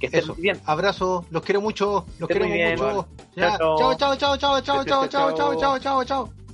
que 0.00 0.06
estén 0.06 0.20
Eso. 0.24 0.34
muy 0.34 0.42
bien. 0.42 0.60
Abrazo, 0.66 1.24
los 1.30 1.42
quiero 1.42 1.60
mucho, 1.60 2.04
los 2.18 2.28
muy 2.28 2.52
bien. 2.52 2.72
mucho. 2.72 3.06
Chao, 3.36 3.78
Chao, 3.78 3.96
chao, 3.96 4.16
chao, 4.16 4.36
chao, 4.38 4.60
chao, 4.60 4.84
chao, 4.84 5.06
chao, 5.08 5.32
chao, 5.34 5.56
chao, 5.56 5.78
chao, 5.78 6.04
chao. 6.04 6.45